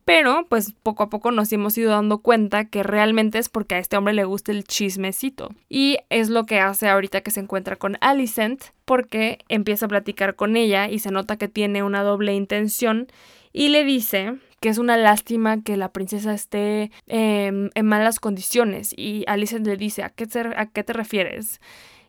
Pero, 0.03 0.47
pues 0.49 0.73
poco 0.81 1.03
a 1.03 1.09
poco 1.09 1.31
nos 1.31 1.53
hemos 1.53 1.77
ido 1.77 1.91
dando 1.91 2.19
cuenta 2.19 2.65
que 2.65 2.81
realmente 2.81 3.37
es 3.37 3.49
porque 3.49 3.75
a 3.75 3.79
este 3.79 3.97
hombre 3.97 4.13
le 4.13 4.23
gusta 4.23 4.51
el 4.51 4.63
chismecito. 4.63 5.49
Y 5.69 5.99
es 6.09 6.29
lo 6.29 6.45
que 6.45 6.59
hace 6.59 6.89
ahorita 6.89 7.21
que 7.21 7.31
se 7.31 7.39
encuentra 7.39 7.75
con 7.75 7.97
Alicent, 8.01 8.63
porque 8.85 9.39
empieza 9.47 9.85
a 9.85 9.89
platicar 9.89 10.35
con 10.35 10.57
ella 10.57 10.89
y 10.89 10.99
se 10.99 11.11
nota 11.11 11.37
que 11.37 11.47
tiene 11.47 11.83
una 11.83 12.01
doble 12.01 12.33
intención 12.33 13.07
y 13.53 13.69
le 13.69 13.83
dice 13.83 14.33
que 14.61 14.69
es 14.69 14.77
una 14.77 14.95
lástima 14.95 15.63
que 15.63 15.75
la 15.75 15.91
princesa 15.91 16.33
esté 16.33 16.91
em, 17.07 17.71
en 17.73 17.85
malas 17.85 18.19
condiciones. 18.19 18.93
Y 18.95 19.25
Alice 19.27 19.59
le 19.59 19.75
dice, 19.75 20.03
¿a 20.03 20.09
qué 20.09 20.27
te, 20.27 20.39
a 20.39 20.67
qué 20.67 20.83
te 20.83 20.93
refieres? 20.93 21.59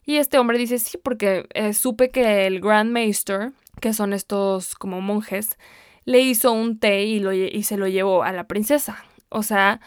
Y 0.04 0.16
este 0.16 0.38
hombre 0.38 0.58
dice, 0.58 0.78
sí, 0.78 0.98
porque 1.02 1.46
eh, 1.54 1.72
supe 1.72 2.10
que 2.10 2.46
el 2.46 2.60
Grand 2.60 2.92
Maester, 2.92 3.52
que 3.80 3.94
son 3.94 4.12
estos 4.12 4.74
como 4.74 5.00
monjes, 5.00 5.58
le 6.04 6.20
hizo 6.20 6.52
un 6.52 6.78
té 6.78 7.04
y, 7.04 7.20
lo, 7.20 7.32
y 7.32 7.62
se 7.62 7.78
lo 7.78 7.88
llevó 7.88 8.22
a 8.22 8.32
la 8.32 8.44
princesa. 8.44 9.02
O 9.30 9.42
sea, 9.42 9.80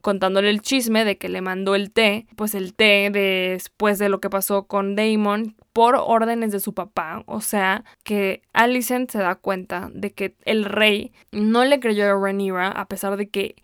contándole 0.00 0.50
el 0.50 0.62
chisme 0.62 1.04
de 1.04 1.18
que 1.18 1.28
le 1.28 1.40
mandó 1.40 1.74
el 1.74 1.90
té, 1.90 2.26
pues 2.36 2.54
el 2.54 2.74
té 2.74 3.10
después 3.12 3.98
de 3.98 4.08
lo 4.08 4.20
que 4.20 4.30
pasó 4.30 4.66
con 4.66 4.96
Damon 4.96 5.56
por 5.72 5.96
órdenes 5.96 6.50
de 6.52 6.60
su 6.60 6.74
papá, 6.74 7.22
o 7.26 7.40
sea, 7.40 7.84
que 8.02 8.42
Alicent 8.52 9.10
se 9.10 9.18
da 9.18 9.36
cuenta 9.36 9.90
de 9.92 10.12
que 10.12 10.34
el 10.44 10.64
rey 10.64 11.12
no 11.30 11.64
le 11.64 11.78
creyó 11.78 12.04
a 12.04 12.20
Rhaenyra 12.20 12.68
a 12.68 12.86
pesar 12.86 13.16
de 13.16 13.28
que 13.28 13.56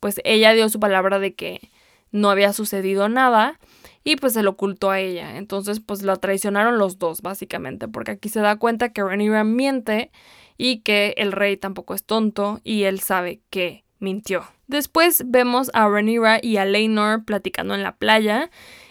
pues 0.00 0.20
ella 0.24 0.52
dio 0.52 0.68
su 0.68 0.80
palabra 0.80 1.18
de 1.18 1.34
que 1.34 1.70
no 2.10 2.30
había 2.30 2.52
sucedido 2.52 3.08
nada 3.08 3.58
y 4.04 4.16
pues 4.16 4.32
se 4.32 4.42
lo 4.42 4.50
ocultó 4.50 4.90
a 4.90 5.00
ella. 5.00 5.36
Entonces 5.36 5.80
pues 5.80 6.02
la 6.02 6.16
traicionaron 6.16 6.78
los 6.78 6.98
dos 6.98 7.20
básicamente, 7.20 7.88
porque 7.88 8.12
aquí 8.12 8.28
se 8.28 8.40
da 8.40 8.56
cuenta 8.56 8.92
que 8.92 9.02
Rhaenyra 9.02 9.44
miente 9.44 10.10
y 10.56 10.80
que 10.80 11.14
el 11.18 11.32
rey 11.32 11.56
tampoco 11.56 11.94
es 11.94 12.04
tonto 12.04 12.60
y 12.64 12.84
él 12.84 13.00
sabe 13.00 13.42
que 13.50 13.84
mintió. 13.98 14.44
Después 14.66 15.24
vemos 15.26 15.70
a 15.74 15.88
Rhaenyra 15.88 16.38
y 16.42 16.56
a 16.58 16.64
Laenor 16.64 17.24
platicando 17.24 17.74
en 17.74 17.82
la 17.82 17.96
playa, 17.96 18.50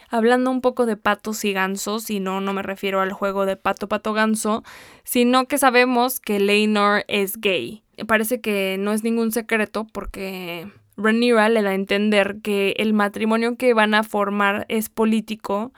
hablando 0.09 0.51
un 0.51 0.61
poco 0.61 0.85
de 0.85 0.97
patos 0.97 1.43
y 1.45 1.53
gansos, 1.53 2.09
y 2.09 2.19
no, 2.19 2.41
no 2.41 2.53
me 2.53 2.63
refiero 2.63 3.01
al 3.01 3.11
juego 3.11 3.45
de 3.45 3.55
pato 3.55 3.87
pato 3.87 4.13
ganso, 4.13 4.63
sino 5.03 5.47
que 5.47 5.57
sabemos 5.57 6.19
que 6.19 6.39
Laenor 6.39 7.03
es 7.07 7.39
gay. 7.39 7.83
Parece 8.07 8.41
que 8.41 8.77
no 8.79 8.93
es 8.93 9.03
ningún 9.03 9.31
secreto 9.31 9.87
porque 9.91 10.67
Rhaenyra 10.97 11.49
le 11.49 11.61
da 11.61 11.71
a 11.71 11.75
entender 11.75 12.37
que 12.41 12.73
el 12.77 12.93
matrimonio 12.93 13.55
que 13.55 13.73
van 13.73 13.93
a 13.93 14.03
formar 14.03 14.65
es 14.67 14.89
político 14.89 15.71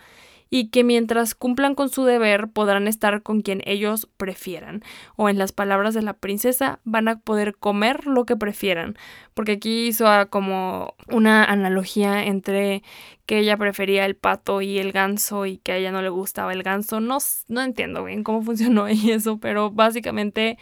y 0.50 0.70
que 0.70 0.84
mientras 0.84 1.36
cumplan 1.36 1.76
con 1.76 1.90
su 1.90 2.06
deber 2.06 2.50
podrán 2.50 2.88
estar 2.88 3.22
con 3.22 3.42
quien 3.42 3.62
ellos 3.66 4.10
prefieran. 4.18 4.84
O 5.16 5.30
en 5.30 5.38
las 5.38 5.52
palabras 5.52 5.94
de 5.94 6.02
la 6.02 6.14
princesa, 6.14 6.80
van 6.84 7.08
a 7.08 7.20
poder 7.20 7.56
comer 7.56 8.08
lo 8.08 8.26
que 8.26 8.36
prefieran. 8.36 8.98
Porque 9.34 9.54
aquí 9.54 9.88
hizo 9.88 10.06
como 10.30 10.96
una 11.08 11.44
analogía 11.46 12.26
entre 12.26 12.84
que 13.26 13.40
ella 13.40 13.58
prefería 13.58 14.06
el 14.06 14.16
pato 14.16 14.62
y 14.62 14.80
el 14.80 14.92
ganso 14.92 15.46
y 15.46 15.58
que 15.58 15.74
a 15.74 15.78
ella 15.78 15.92
no 15.92 16.02
le 16.02 16.10
gustaba 16.10 16.54
el 16.54 16.64
ganso. 16.64 17.00
No, 17.00 17.20
no 17.48 17.62
entiendo 17.62 18.04
bien 18.04 18.24
cómo 18.24 18.42
funcionó 18.44 18.88
eso, 18.88 19.40
pero 19.40 19.72
básicamente, 19.72 20.58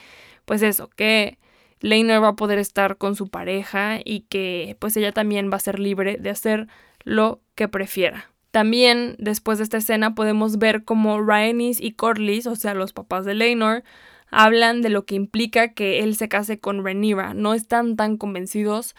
pues 0.46 0.62
eso, 0.62 0.90
que... 0.90 1.38
Leinor 1.80 2.24
va 2.24 2.30
a 2.30 2.36
poder 2.36 2.58
estar 2.58 2.98
con 2.98 3.16
su 3.16 3.30
pareja 3.30 4.00
y 4.04 4.22
que 4.22 4.76
pues 4.80 4.98
ella 4.98 5.12
también 5.12 5.52
va 5.52 5.58
a 5.58 5.60
ser 5.60 5.78
libre 5.78 6.18
de 6.18 6.32
hacer 6.32 6.68
lo 7.04 7.40
que 7.54 7.68
prefiera. 7.68 8.32
También 8.52 9.16
después 9.20 9.58
de 9.58 9.66
esta 9.66 9.78
escena 9.78 10.16
podemos 10.16 10.58
ver 10.58 10.84
cómo 10.84 11.22
Rhaenys 11.22 11.82
y 11.82 11.92
Corlys, 11.92 12.48
o 12.48 12.56
sea, 12.56 12.74
los 12.74 12.94
papás 12.94 13.26
de 13.26 13.34
Laenor, 13.34 13.84
hablan 14.30 14.82
de 14.82 14.90
lo 14.90 15.06
que 15.06 15.16
implica 15.16 15.74
que 15.74 16.00
él 16.00 16.16
se 16.16 16.30
case 16.30 16.60
con 16.60 16.84
Rhaenyra. 16.84 17.34
No 17.34 17.54
están 17.54 17.96
tan 17.96 18.18
convencidos 18.18 18.96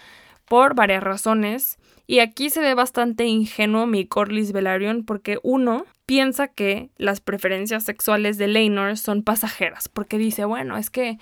por 0.46 0.74
varias 0.74 1.02
razones. 1.02 1.78
Y 2.06 2.20
aquí 2.20 2.48
se 2.50 2.60
ve 2.60 2.74
bastante 2.74 3.26
ingenuo 3.26 3.86
mi 3.86 4.06
Corlys 4.06 4.52
Velaryon 4.52 5.04
porque 5.04 5.38
uno 5.42 5.84
piensa 6.06 6.48
que 6.48 6.88
las 6.96 7.20
preferencias 7.20 7.84
sexuales 7.84 8.38
de 8.38 8.48
Laenor 8.48 8.96
son 8.96 9.22
pasajeras, 9.22 9.88
porque 9.90 10.16
dice, 10.16 10.46
bueno, 10.46 10.78
es 10.78 10.88
que 10.88 11.18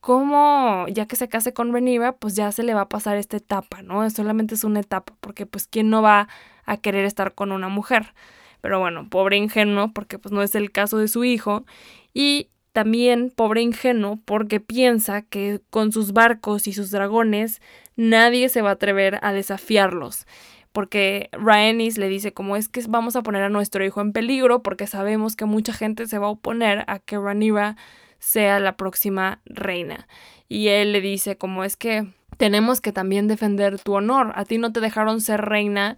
como 0.00 0.86
ya 0.88 1.04
que 1.04 1.16
se 1.16 1.28
case 1.28 1.52
con 1.52 1.74
Rhaenyra, 1.74 2.12
pues 2.16 2.36
ya 2.36 2.50
se 2.52 2.62
le 2.62 2.72
va 2.72 2.82
a 2.82 2.88
pasar 2.88 3.18
esta 3.18 3.36
etapa, 3.36 3.82
¿no? 3.82 4.08
Solamente 4.08 4.54
es 4.54 4.64
una 4.64 4.80
etapa, 4.80 5.14
porque 5.20 5.44
pues 5.44 5.66
quién 5.66 5.90
no 5.90 6.00
va 6.00 6.28
a 6.64 6.76
querer 6.76 7.04
estar 7.04 7.34
con 7.34 7.52
una 7.52 7.68
mujer. 7.68 8.14
Pero 8.60 8.78
bueno, 8.78 9.08
pobre 9.08 9.36
ingenuo 9.36 9.92
porque 9.92 10.18
pues 10.18 10.32
no 10.32 10.42
es 10.42 10.54
el 10.54 10.70
caso 10.70 10.98
de 10.98 11.08
su 11.08 11.24
hijo 11.24 11.64
y 12.12 12.48
también 12.72 13.30
pobre 13.34 13.62
ingenuo 13.62 14.20
porque 14.24 14.60
piensa 14.60 15.22
que 15.22 15.60
con 15.70 15.92
sus 15.92 16.12
barcos 16.12 16.66
y 16.66 16.72
sus 16.72 16.90
dragones 16.90 17.60
nadie 17.96 18.48
se 18.48 18.62
va 18.62 18.70
a 18.70 18.74
atrever 18.74 19.18
a 19.22 19.32
desafiarlos. 19.32 20.26
Porque 20.72 21.30
Rhaenys 21.32 21.98
le 21.98 22.08
dice 22.08 22.32
como 22.32 22.56
es 22.56 22.68
que 22.68 22.82
vamos 22.88 23.16
a 23.16 23.22
poner 23.22 23.42
a 23.42 23.48
nuestro 23.48 23.84
hijo 23.84 24.00
en 24.00 24.12
peligro 24.12 24.62
porque 24.62 24.86
sabemos 24.86 25.34
que 25.34 25.44
mucha 25.44 25.72
gente 25.72 26.06
se 26.06 26.18
va 26.18 26.28
a 26.28 26.30
oponer 26.30 26.84
a 26.86 27.00
que 27.00 27.18
Rhaenyra 27.18 27.76
sea 28.20 28.60
la 28.60 28.76
próxima 28.76 29.40
reina. 29.46 30.06
Y 30.48 30.68
él 30.68 30.92
le 30.92 31.00
dice 31.00 31.36
como 31.36 31.64
es 31.64 31.76
que 31.76 32.06
tenemos 32.36 32.80
que 32.80 32.92
también 32.92 33.26
defender 33.26 33.80
tu 33.80 33.94
honor. 33.94 34.32
A 34.36 34.44
ti 34.44 34.58
no 34.58 34.72
te 34.72 34.80
dejaron 34.80 35.20
ser 35.20 35.40
reina 35.40 35.96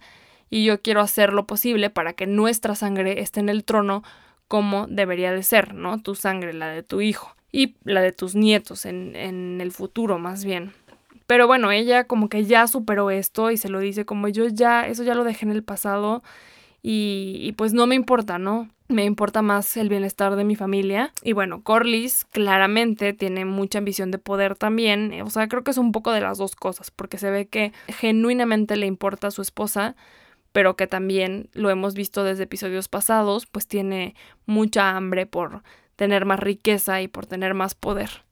y 0.53 0.65
yo 0.65 0.83
quiero 0.83 1.01
hacer 1.01 1.33
lo 1.33 1.47
posible 1.47 1.89
para 1.89 2.13
que 2.13 2.27
nuestra 2.27 2.75
sangre 2.75 3.21
esté 3.21 3.39
en 3.39 3.49
el 3.49 3.63
trono 3.63 4.03
como 4.47 4.85
debería 4.85 5.31
de 5.31 5.41
ser, 5.41 5.73
¿no? 5.73 5.99
Tu 5.99 6.13
sangre, 6.13 6.53
la 6.53 6.67
de 6.67 6.83
tu 6.83 7.01
hijo 7.01 7.35
y 7.51 7.75
la 7.85 8.01
de 8.01 8.11
tus 8.11 8.35
nietos 8.35 8.85
en, 8.85 9.15
en 9.15 9.61
el 9.61 9.71
futuro 9.71 10.19
más 10.19 10.45
bien. 10.45 10.71
Pero 11.25 11.47
bueno, 11.47 11.71
ella 11.71 12.03
como 12.03 12.29
que 12.29 12.45
ya 12.45 12.67
superó 12.67 13.09
esto 13.09 13.49
y 13.49 13.57
se 13.57 13.67
lo 13.67 13.79
dice 13.79 14.05
como 14.05 14.27
yo 14.27 14.47
ya, 14.47 14.85
eso 14.85 15.01
ya 15.01 15.15
lo 15.15 15.23
dejé 15.23 15.47
en 15.47 15.53
el 15.53 15.63
pasado 15.63 16.21
y, 16.83 17.37
y 17.41 17.53
pues 17.53 17.73
no 17.73 17.87
me 17.87 17.95
importa, 17.95 18.37
¿no? 18.37 18.69
Me 18.89 19.05
importa 19.05 19.41
más 19.41 19.75
el 19.75 19.89
bienestar 19.89 20.35
de 20.35 20.43
mi 20.43 20.55
familia. 20.55 21.13
Y 21.23 21.33
bueno, 21.33 21.63
Corlys 21.63 22.25
claramente 22.25 23.13
tiene 23.13 23.45
mucha 23.45 23.79
ambición 23.79 24.11
de 24.11 24.19
poder 24.19 24.55
también. 24.55 25.19
O 25.23 25.31
sea, 25.31 25.47
creo 25.47 25.63
que 25.63 25.71
es 25.71 25.79
un 25.79 25.91
poco 25.91 26.11
de 26.11 26.21
las 26.21 26.37
dos 26.37 26.55
cosas, 26.55 26.91
porque 26.91 27.17
se 27.17 27.31
ve 27.31 27.47
que 27.47 27.73
genuinamente 27.87 28.75
le 28.75 28.85
importa 28.85 29.29
a 29.29 29.31
su 29.31 29.41
esposa, 29.41 29.95
pero 30.53 30.77
que 30.77 30.87
también 30.87 31.49
lo 31.51 31.69
hemos 31.69 31.95
visto 31.95 32.23
desde 32.23 32.43
episodios 32.43 32.87
pasados, 32.87 33.45
pues 33.47 33.67
tiene 33.67 34.15
mucha 34.45 34.95
hambre 34.95 35.25
por 35.25 35.63
tener 35.97 36.25
más 36.25 36.39
riqueza 36.39 37.01
y 37.01 37.09
por 37.09 37.25
tener 37.25 37.53
más 37.53 37.75
poder. 37.75 38.23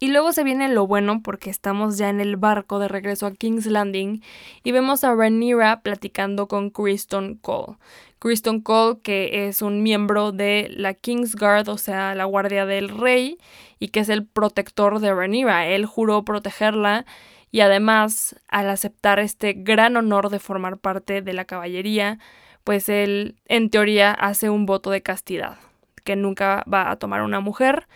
Y 0.00 0.08
luego 0.08 0.32
se 0.32 0.44
viene 0.44 0.68
lo 0.68 0.86
bueno 0.86 1.22
porque 1.24 1.50
estamos 1.50 1.98
ya 1.98 2.08
en 2.08 2.20
el 2.20 2.36
barco 2.36 2.78
de 2.78 2.86
regreso 2.86 3.26
a 3.26 3.32
King's 3.32 3.66
Landing 3.66 4.22
y 4.62 4.70
vemos 4.70 5.02
a 5.02 5.12
Rhaenyra 5.12 5.80
platicando 5.80 6.46
con 6.46 6.70
Kristen 6.70 7.34
Cole. 7.34 7.78
Kristen 8.20 8.60
Cole, 8.60 8.98
que 9.02 9.48
es 9.48 9.60
un 9.60 9.82
miembro 9.82 10.30
de 10.30 10.68
la 10.70 10.94
King's 10.94 11.34
Guard, 11.34 11.68
o 11.68 11.78
sea, 11.78 12.14
la 12.14 12.24
guardia 12.24 12.64
del 12.64 12.88
rey, 12.88 13.38
y 13.80 13.88
que 13.88 14.00
es 14.00 14.08
el 14.08 14.24
protector 14.24 15.00
de 15.00 15.12
Rhaenyra. 15.12 15.68
Él 15.68 15.86
juró 15.86 16.24
protegerla 16.24 17.04
y 17.50 17.60
además, 17.60 18.36
al 18.48 18.70
aceptar 18.70 19.18
este 19.18 19.54
gran 19.54 19.96
honor 19.96 20.28
de 20.30 20.38
formar 20.38 20.78
parte 20.78 21.22
de 21.22 21.32
la 21.32 21.44
caballería, 21.44 22.18
pues 22.64 22.88
él 22.88 23.36
en 23.46 23.70
teoría 23.70 24.12
hace 24.12 24.50
un 24.50 24.66
voto 24.66 24.90
de 24.90 25.02
castidad, 25.02 25.58
que 26.04 26.16
nunca 26.16 26.64
va 26.72 26.90
a 26.90 26.96
tomar 26.96 27.22
una 27.22 27.40
mujer, 27.40 27.88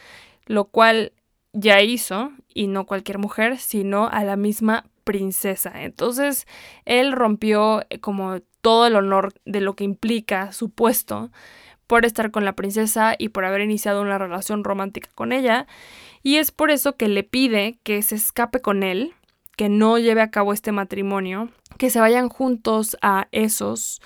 lo 0.46 0.64
cual 0.64 1.12
ya 1.52 1.82
hizo, 1.82 2.32
y 2.54 2.66
no 2.66 2.86
cualquier 2.86 3.18
mujer, 3.18 3.58
sino 3.58 4.08
a 4.08 4.24
la 4.24 4.36
misma 4.36 4.84
princesa. 5.04 5.82
Entonces 5.82 6.46
él 6.84 7.12
rompió 7.12 7.84
eh, 7.90 8.00
como 8.00 8.40
todo 8.60 8.86
el 8.86 8.96
honor 8.96 9.34
de 9.44 9.60
lo 9.60 9.74
que 9.74 9.84
implica 9.84 10.52
su 10.52 10.70
puesto 10.70 11.30
por 11.86 12.06
estar 12.06 12.30
con 12.30 12.44
la 12.44 12.54
princesa 12.54 13.14
y 13.18 13.30
por 13.30 13.44
haber 13.44 13.60
iniciado 13.60 14.00
una 14.00 14.16
relación 14.16 14.64
romántica 14.64 15.10
con 15.14 15.32
ella. 15.32 15.66
Y 16.22 16.36
es 16.36 16.52
por 16.52 16.70
eso 16.70 16.96
que 16.96 17.08
le 17.08 17.24
pide 17.24 17.78
que 17.82 18.00
se 18.02 18.14
escape 18.14 18.60
con 18.60 18.82
él, 18.82 19.14
que 19.56 19.68
no 19.68 19.98
lleve 19.98 20.20
a 20.20 20.30
cabo 20.30 20.52
este 20.52 20.72
matrimonio, 20.72 21.50
que 21.78 21.90
se 21.90 22.00
vayan 22.00 22.28
juntos 22.28 22.96
a 23.02 23.28
esos 23.32 24.00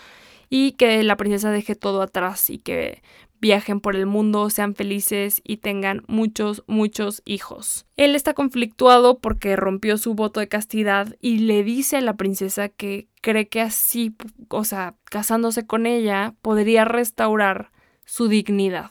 y 0.49 0.73
que 0.73 1.03
la 1.03 1.17
princesa 1.17 1.51
deje 1.51 1.75
todo 1.75 2.03
atrás 2.03 2.51
y 2.51 2.59
que 2.59 3.03
viajen 3.41 3.81
por 3.81 3.97
el 3.97 4.07
mundo, 4.07 4.49
sean 4.51 4.75
felices 4.75 5.43
y 5.45 5.59
tengan 5.59 6.03
muchos, 6.09 6.65
muchos 6.67 7.23
hijos. 7.25 7.87
Él 7.97 8.15
está 8.15 8.35
conflictuado 8.35 9.19
porque 9.19 9.57
rompió 9.57 9.99
su 9.99 10.15
voto 10.15 10.41
de 10.41 10.49
castidad 10.49 11.15
y 11.21 11.39
le 11.39 11.63
dice 11.63 11.99
a 11.99 12.01
la 12.01 12.17
princesa 12.17 12.69
que 12.69 13.09
cree 13.21 13.49
que 13.49 13.61
así, 13.61 14.17
o 14.49 14.65
sea, 14.65 14.95
casándose 15.05 15.67
con 15.67 15.87
ella, 15.87 16.35
podría 16.43 16.85
restaurar 16.85 17.71
su 18.05 18.29
dignidad. 18.29 18.91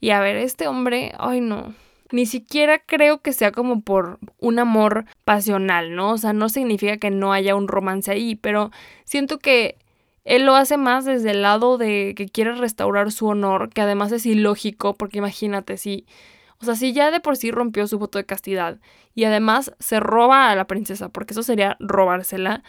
Y 0.00 0.10
a 0.10 0.20
ver, 0.20 0.36
este 0.36 0.68
hombre, 0.68 1.12
ay 1.18 1.40
no, 1.40 1.74
ni 2.14 2.26
siquiera 2.26 2.78
creo 2.78 3.22
que 3.22 3.32
sea 3.32 3.50
como 3.50 3.82
por 3.82 4.20
un 4.38 4.60
amor 4.60 5.04
pasional, 5.24 5.96
¿no? 5.96 6.12
O 6.12 6.18
sea, 6.18 6.32
no 6.32 6.48
significa 6.48 6.96
que 6.98 7.10
no 7.10 7.32
haya 7.32 7.56
un 7.56 7.66
romance 7.66 8.10
ahí, 8.12 8.36
pero 8.36 8.70
siento 9.04 9.40
que 9.40 9.78
él 10.24 10.46
lo 10.46 10.54
hace 10.54 10.76
más 10.76 11.04
desde 11.04 11.32
el 11.32 11.42
lado 11.42 11.76
de 11.76 12.14
que 12.16 12.28
quiere 12.28 12.54
restaurar 12.54 13.10
su 13.10 13.26
honor, 13.26 13.70
que 13.70 13.80
además 13.80 14.12
es 14.12 14.26
ilógico, 14.26 14.94
porque 14.94 15.18
imagínate, 15.18 15.76
si, 15.76 16.06
o 16.60 16.64
sea, 16.64 16.76
si 16.76 16.92
ya 16.92 17.10
de 17.10 17.18
por 17.18 17.36
sí 17.36 17.50
rompió 17.50 17.88
su 17.88 17.98
voto 17.98 18.18
de 18.18 18.26
castidad 18.26 18.78
y 19.16 19.24
además 19.24 19.72
se 19.80 19.98
roba 19.98 20.50
a 20.50 20.54
la 20.54 20.68
princesa, 20.68 21.08
porque 21.08 21.34
eso 21.34 21.42
sería 21.42 21.76
robársela, 21.80 22.62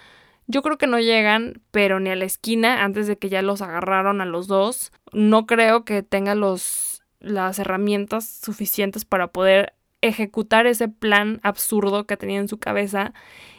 yo 0.47 0.63
creo 0.63 0.79
que 0.79 0.87
no 0.87 0.99
llegan, 0.99 1.61
pero 1.69 1.99
ni 1.99 2.09
a 2.09 2.15
la 2.15 2.25
esquina 2.25 2.83
antes 2.83 3.05
de 3.05 3.17
que 3.17 3.29
ya 3.29 3.43
los 3.43 3.61
agarraron 3.61 4.21
a 4.21 4.25
los 4.25 4.47
dos. 4.47 4.91
No 5.11 5.45
creo 5.47 5.85
que 5.85 6.03
tenga 6.03 6.35
los, 6.35 6.94
las 7.19 7.59
herramientas 7.59 8.27
suficientes 8.43 9.05
para 9.05 9.27
poder 9.27 9.73
ejecutar 10.01 10.67
ese 10.67 10.87
plan 10.87 11.39
absurdo 11.43 12.05
que 12.05 12.17
tenía 12.17 12.39
en 12.39 12.47
su 12.47 12.57
cabeza. 12.57 13.13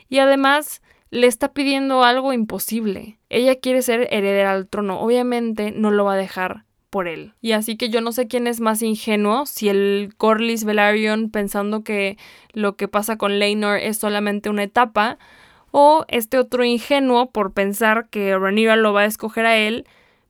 Y 0.09 0.19
además, 0.19 0.83
le 1.11 1.27
está 1.27 1.53
pidiendo 1.53 2.05
algo 2.05 2.33
imposible. 2.33 3.19
Ella 3.29 3.59
quiere 3.59 3.83
ser 3.83 4.09
heredera 4.11 4.53
al 4.53 4.69
trono. 4.69 5.01
Obviamente 5.01 5.73
no 5.73 5.91
lo 5.91 6.05
va 6.05 6.15
a 6.15 6.19
dejar 6.19 6.65
por 6.91 7.09
él. 7.09 7.35
Y 7.41 7.53
así 7.53 7.77
que 7.77 7.89
yo 7.91 8.01
no 8.01 8.13
sé 8.13 8.29
quién 8.29 8.47
es 8.47 8.61
más 8.61 8.83
ingenuo, 8.83 9.47
si 9.47 9.69
el 9.69 10.15
Corlys 10.17 10.65
Velaryon 10.65 11.31
pensando 11.31 11.83
que 11.83 12.17
lo 12.53 12.77
que 12.77 12.89
pasa 12.89 13.19
con 13.19 13.39
Leinor 13.39 13.79
es 13.79 13.99
solamente 13.99 14.49
una 14.49 14.63
etapa, 14.63 15.19
o 15.73 16.05
este 16.09 16.39
otro 16.39 16.65
ingenuo 16.65 17.31
por 17.31 17.53
pensar 17.53 18.09
que 18.09 18.37
Rhaenyra 18.37 18.77
lo 18.77 18.93
va 18.93 19.03
a 19.03 19.07
escoger 19.07 19.47
a 19.47 19.59
él 19.59 19.85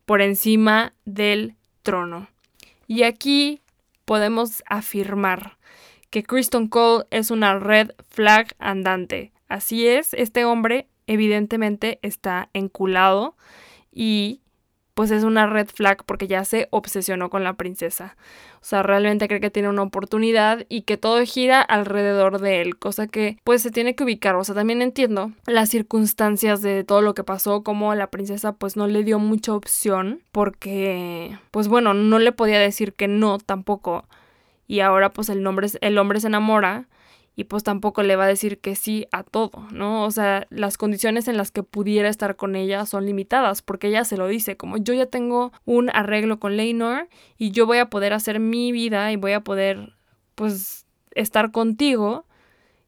por 0.05 0.23
encima 0.23 0.93
del 1.05 1.55
trono. 1.83 2.29
Y 2.87 3.03
aquí 3.03 3.61
podemos 4.05 4.63
afirmar 4.67 5.59
que 6.11 6.23
Kristen 6.23 6.69
Cole 6.69 7.05
es 7.11 7.31
una 7.31 7.59
red 7.59 7.91
flag 8.09 8.55
andante. 8.59 9.33
Así 9.49 9.87
es, 9.87 10.15
este 10.15 10.45
hombre 10.45 10.89
evidentemente 11.07 11.99
está 12.03 12.49
enculado 12.53 13.37
y 13.93 14.41
pues 14.97 15.11
es 15.11 15.25
una 15.25 15.47
red 15.47 15.69
flag 15.69 16.05
porque 16.07 16.27
ya 16.27 16.43
se 16.47 16.69
obsesionó 16.71 17.29
con 17.29 17.45
la 17.45 17.53
princesa. 17.53 18.17
O 18.63 18.65
sea, 18.65 18.83
realmente 18.83 19.29
cree 19.29 19.41
que 19.41 19.51
tiene 19.51 19.69
una 19.69 19.83
oportunidad 19.83 20.65
y 20.71 20.83
que 20.83 20.97
todo 20.97 21.23
gira 21.23 21.61
alrededor 21.61 22.41
de 22.41 22.63
él, 22.63 22.79
cosa 22.79 23.07
que 23.07 23.37
pues 23.45 23.61
se 23.61 23.71
tiene 23.71 23.95
que 23.95 24.05
ubicar. 24.05 24.37
O 24.37 24.43
sea, 24.43 24.55
también 24.55 24.81
entiendo 24.81 25.33
las 25.45 25.69
circunstancias 25.69 26.63
de 26.63 26.83
todo 26.83 27.03
lo 27.03 27.13
que 27.13 27.25
pasó, 27.25 27.63
como 27.63 27.95
la 27.95 28.07
princesa 28.07 28.53
pues 28.53 28.79
no 28.79 28.87
le 28.87 29.05
dio 29.05 29.19
mucha 29.19 29.53
opción 29.53 30.23
porque 30.33 31.39
pues 31.51 31.69
bueno, 31.69 31.93
no 31.93 32.19
le 32.19 32.33
podía 32.33 32.59
decir 32.59 32.95
que 32.95 33.07
no 33.07 33.37
tampoco. 33.37 34.07
Y 34.67 34.81
ahora 34.81 35.13
pues 35.13 35.29
el, 35.29 35.43
nombre, 35.43 35.69
el 35.83 35.99
hombre 35.99 36.21
se 36.21 36.29
enamora 36.29 36.87
y 37.37 37.45
pues 37.45 37.63
tampoco 37.63 38.03
le 38.03 38.17
va 38.17 38.25
a 38.25 38.29
decir 38.29 38.59
que 38.59 38.75
sí 38.75 39.07
a 39.13 39.23
todo, 39.23 39.69
¿no? 39.71 40.05
O 40.05 40.11
sea, 40.11 40.47
las 40.49 40.79
condiciones 40.79 41.29
en 41.29 41.37
las 41.37 41.51
que 41.51 41.63
pudiera 41.63 42.09
estar 42.09 42.37
con 42.37 42.57
ella 42.57 42.87
son 42.87 43.05
limitadas, 43.05 43.61
porque 43.61 43.89
ella 43.89 44.05
se 44.05 44.17
lo 44.17 44.27
dice, 44.27 44.57
como 44.57 44.79
yo 44.79 44.95
ya 44.95 45.05
tengo 45.05 45.53
un 45.67 45.91
arreglo 45.91 46.41
con 46.41 46.57
Leinor 46.57 47.09
y 47.37 47.51
yo 47.51 47.67
voy 47.67 47.79
a 47.79 47.91
poder 47.91 48.15
hacer 48.15 48.41
mi 48.41 48.73
vida 48.73 49.13
y 49.13 49.17
voy 49.17 49.33
a 49.33 49.43
poder, 49.43 49.93
pues, 50.35 50.87
estar 51.13 51.53
contigo 51.53 52.25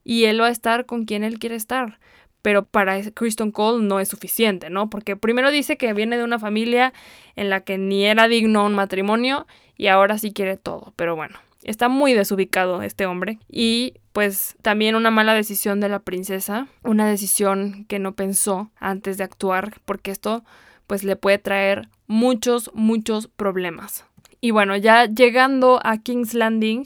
y 0.03 0.25
él 0.25 0.41
va 0.41 0.47
a 0.47 0.51
estar 0.51 0.87
con 0.87 1.05
quien 1.05 1.23
él 1.23 1.37
quiere 1.37 1.55
estar. 1.55 1.99
Pero 2.41 2.65
para 2.65 2.99
Kristen 3.11 3.51
Cole 3.51 3.85
no 3.85 3.99
es 3.99 4.07
suficiente, 4.07 4.69
¿no? 4.71 4.89
Porque 4.89 5.15
primero 5.15 5.51
dice 5.51 5.77
que 5.77 5.93
viene 5.93 6.17
de 6.17 6.23
una 6.23 6.39
familia 6.39 6.93
en 7.35 7.49
la 7.49 7.61
que 7.61 7.77
ni 7.77 8.05
era 8.05 8.27
digno 8.27 8.65
un 8.65 8.73
matrimonio 8.73 9.45
y 9.75 9.87
ahora 9.87 10.17
sí 10.17 10.33
quiere 10.33 10.57
todo. 10.57 10.93
Pero 10.95 11.15
bueno, 11.15 11.37
Está 11.63 11.89
muy 11.89 12.13
desubicado 12.13 12.81
este 12.81 13.05
hombre. 13.05 13.39
Y 13.49 13.95
pues 14.13 14.55
también 14.61 14.95
una 14.95 15.11
mala 15.11 15.33
decisión 15.33 15.79
de 15.79 15.89
la 15.89 15.99
princesa, 15.99 16.67
una 16.83 17.07
decisión 17.07 17.85
que 17.85 17.99
no 17.99 18.13
pensó 18.15 18.71
antes 18.79 19.17
de 19.17 19.23
actuar, 19.23 19.79
porque 19.85 20.11
esto 20.11 20.43
pues 20.87 21.03
le 21.03 21.15
puede 21.15 21.37
traer 21.37 21.87
muchos, 22.07 22.71
muchos 22.73 23.27
problemas. 23.27 24.05
Y 24.41 24.51
bueno, 24.51 24.75
ya 24.77 25.05
llegando 25.05 25.79
a 25.83 25.97
King's 25.97 26.33
Landing, 26.33 26.85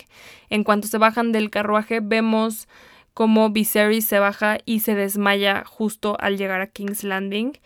en 0.50 0.64
cuanto 0.64 0.88
se 0.88 0.98
bajan 0.98 1.32
del 1.32 1.50
carruaje, 1.50 2.00
vemos 2.02 2.68
cómo 3.14 3.50
Viserys 3.52 4.06
se 4.06 4.20
baja 4.20 4.58
y 4.66 4.80
se 4.80 4.96
desmaya 4.96 5.64
justo 5.66 6.18
al 6.20 6.38
llegar 6.38 6.62
a 6.62 6.68
King's 6.68 7.04
Landing. 7.04 7.60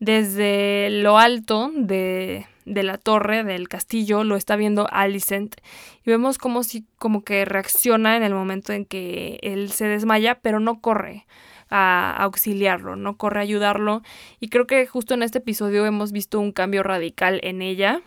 Desde 0.00 0.90
lo 0.90 1.18
alto 1.18 1.70
de, 1.74 2.46
de 2.68 2.82
la 2.82 2.98
torre 2.98 3.44
del 3.44 3.68
castillo 3.68 4.24
lo 4.24 4.36
está 4.36 4.56
viendo 4.56 4.88
Alicent 4.90 5.56
y 6.04 6.10
vemos 6.10 6.38
como 6.38 6.62
si 6.62 6.86
como 6.98 7.22
que 7.22 7.44
reacciona 7.44 8.16
en 8.16 8.22
el 8.22 8.34
momento 8.34 8.72
en 8.72 8.84
que 8.84 9.38
él 9.42 9.70
se 9.70 9.86
desmaya, 9.86 10.40
pero 10.40 10.60
no 10.60 10.80
corre 10.80 11.26
a 11.70 12.16
auxiliarlo, 12.22 12.96
no 12.96 13.16
corre 13.16 13.40
a 13.40 13.42
ayudarlo 13.42 14.02
y 14.40 14.48
creo 14.48 14.66
que 14.66 14.86
justo 14.86 15.14
en 15.14 15.22
este 15.22 15.38
episodio 15.38 15.84
hemos 15.86 16.12
visto 16.12 16.40
un 16.40 16.52
cambio 16.52 16.82
radical 16.82 17.40
en 17.42 17.62
ella 17.62 18.02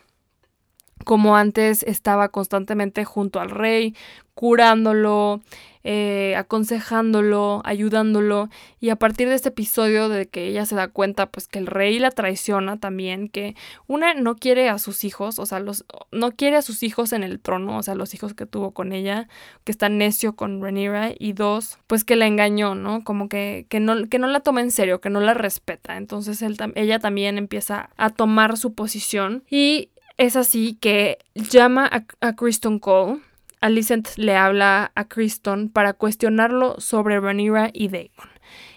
como 1.03 1.35
antes 1.35 1.83
estaba 1.83 2.29
constantemente 2.29 3.05
junto 3.05 3.39
al 3.39 3.49
rey, 3.49 3.95
curándolo, 4.33 5.41
eh, 5.83 6.35
aconsejándolo, 6.35 7.61
ayudándolo. 7.65 8.49
Y 8.79 8.89
a 8.89 8.95
partir 8.95 9.29
de 9.29 9.35
este 9.35 9.49
episodio 9.49 10.09
de 10.09 10.27
que 10.27 10.47
ella 10.47 10.65
se 10.65 10.75
da 10.75 10.87
cuenta 10.87 11.27
pues 11.27 11.47
que 11.47 11.59
el 11.59 11.67
rey 11.67 11.99
la 11.99 12.11
traiciona 12.11 12.79
también, 12.79 13.29
que 13.29 13.55
una 13.87 14.13
no 14.13 14.35
quiere 14.35 14.69
a 14.69 14.79
sus 14.79 15.03
hijos, 15.03 15.37
o 15.39 15.45
sea, 15.45 15.59
los, 15.59 15.85
no 16.11 16.31
quiere 16.31 16.57
a 16.57 16.61
sus 16.63 16.83
hijos 16.83 17.13
en 17.13 17.23
el 17.23 17.39
trono, 17.39 17.77
o 17.77 17.83
sea, 17.83 17.95
los 17.95 18.13
hijos 18.15 18.33
que 18.33 18.45
tuvo 18.45 18.71
con 18.71 18.93
ella, 18.93 19.27
que 19.63 19.71
está 19.71 19.89
necio 19.89 20.35
con 20.35 20.61
Rhaenyra, 20.61 21.11
y 21.17 21.33
dos, 21.33 21.77
pues 21.87 22.03
que 22.03 22.15
la 22.15 22.25
engañó, 22.25 22.73
¿no? 22.73 23.03
Como 23.03 23.29
que, 23.29 23.67
que, 23.69 23.79
no, 23.79 24.07
que 24.07 24.17
no 24.17 24.27
la 24.27 24.39
toma 24.39 24.61
en 24.61 24.71
serio, 24.71 25.01
que 25.01 25.09
no 25.09 25.19
la 25.19 25.35
respeta. 25.35 25.97
Entonces 25.97 26.41
él, 26.41 26.57
ella 26.73 26.97
también 26.97 27.37
empieza 27.37 27.91
a 27.95 28.09
tomar 28.09 28.57
su 28.57 28.73
posición 28.73 29.43
y 29.51 29.90
es 30.21 30.35
así 30.35 30.75
que 30.75 31.17
llama 31.33 31.89
a, 31.91 32.05
a 32.27 32.35
Kristen 32.35 32.77
Cole. 32.77 33.21
Alicent 33.59 34.07
le 34.17 34.35
habla 34.35 34.91
a 34.93 35.07
Kristen 35.07 35.69
para 35.69 35.93
cuestionarlo 35.93 36.79
sobre 36.79 37.19
Rhaenyra 37.19 37.71
y 37.73 37.87
Daemon. 37.87 38.29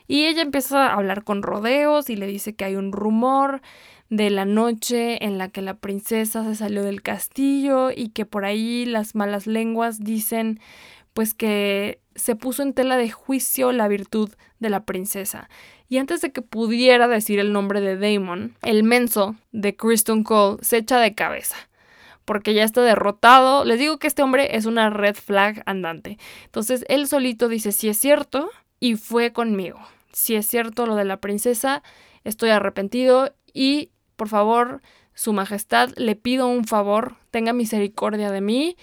Y 0.06 0.24
ella 0.24 0.40
empieza 0.40 0.86
a 0.86 0.94
hablar 0.94 1.22
con 1.22 1.42
rodeos 1.42 2.08
y 2.08 2.16
le 2.16 2.26
dice 2.26 2.54
que 2.54 2.64
hay 2.64 2.76
un 2.76 2.92
rumor 2.92 3.60
de 4.08 4.30
la 4.30 4.46
noche 4.46 5.22
en 5.22 5.36
la 5.36 5.50
que 5.50 5.60
la 5.60 5.74
princesa 5.74 6.44
se 6.44 6.54
salió 6.54 6.82
del 6.82 7.02
castillo 7.02 7.90
y 7.90 8.08
que 8.08 8.24
por 8.24 8.46
ahí 8.46 8.86
las 8.86 9.14
malas 9.14 9.46
lenguas 9.46 10.00
dicen 10.00 10.60
pues 11.12 11.34
que 11.34 12.00
se 12.14 12.36
puso 12.36 12.62
en 12.62 12.72
tela 12.72 12.96
de 12.96 13.10
juicio 13.10 13.70
la 13.72 13.88
virtud 13.88 14.30
de 14.60 14.70
la 14.70 14.84
princesa. 14.84 15.48
Y 15.88 15.98
antes 15.98 16.20
de 16.20 16.32
que 16.32 16.42
pudiera 16.42 17.08
decir 17.08 17.38
el 17.38 17.52
nombre 17.52 17.80
de 17.80 17.96
Damon, 17.96 18.56
el 18.62 18.82
menso 18.82 19.36
de 19.52 19.76
Kristen 19.76 20.24
Cole 20.24 20.58
se 20.62 20.78
echa 20.78 20.98
de 20.98 21.14
cabeza. 21.14 21.56
Porque 22.24 22.54
ya 22.54 22.64
está 22.64 22.80
derrotado. 22.80 23.64
Les 23.64 23.78
digo 23.78 23.98
que 23.98 24.06
este 24.06 24.22
hombre 24.22 24.56
es 24.56 24.64
una 24.64 24.88
red 24.90 25.14
flag 25.14 25.62
andante. 25.66 26.18
Entonces 26.46 26.84
él 26.88 27.06
solito 27.06 27.48
dice 27.48 27.70
si 27.70 27.88
es 27.88 27.98
cierto 27.98 28.50
y 28.80 28.96
fue 28.96 29.32
conmigo. 29.32 29.78
Si 30.12 30.34
es 30.34 30.46
cierto 30.46 30.86
lo 30.86 30.94
de 30.94 31.04
la 31.04 31.18
princesa, 31.18 31.82
estoy 32.24 32.50
arrepentido 32.50 33.34
y 33.52 33.90
por 34.16 34.28
favor, 34.28 34.80
su 35.14 35.32
majestad, 35.32 35.90
le 35.96 36.16
pido 36.16 36.48
un 36.48 36.64
favor, 36.64 37.16
tenga 37.30 37.52
misericordia 37.52 38.30
de 38.30 38.40
mí 38.40 38.76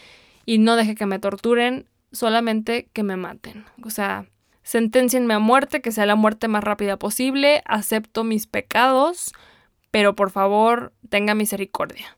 y 0.45 0.57
no 0.57 0.75
deje 0.75 0.95
que 0.95 1.05
me 1.05 1.19
torturen 1.19 1.87
solamente 2.11 2.89
que 2.93 3.03
me 3.03 3.17
maten. 3.17 3.65
O 3.83 3.89
sea, 3.89 4.25
sentencienme 4.63 5.33
a 5.33 5.39
muerte, 5.39 5.81
que 5.81 5.91
sea 5.91 6.05
la 6.05 6.15
muerte 6.15 6.47
más 6.47 6.63
rápida 6.63 6.97
posible, 6.97 7.61
acepto 7.65 8.23
mis 8.23 8.47
pecados, 8.47 9.33
pero 9.91 10.15
por 10.15 10.31
favor 10.31 10.93
tenga 11.09 11.35
misericordia. 11.35 12.17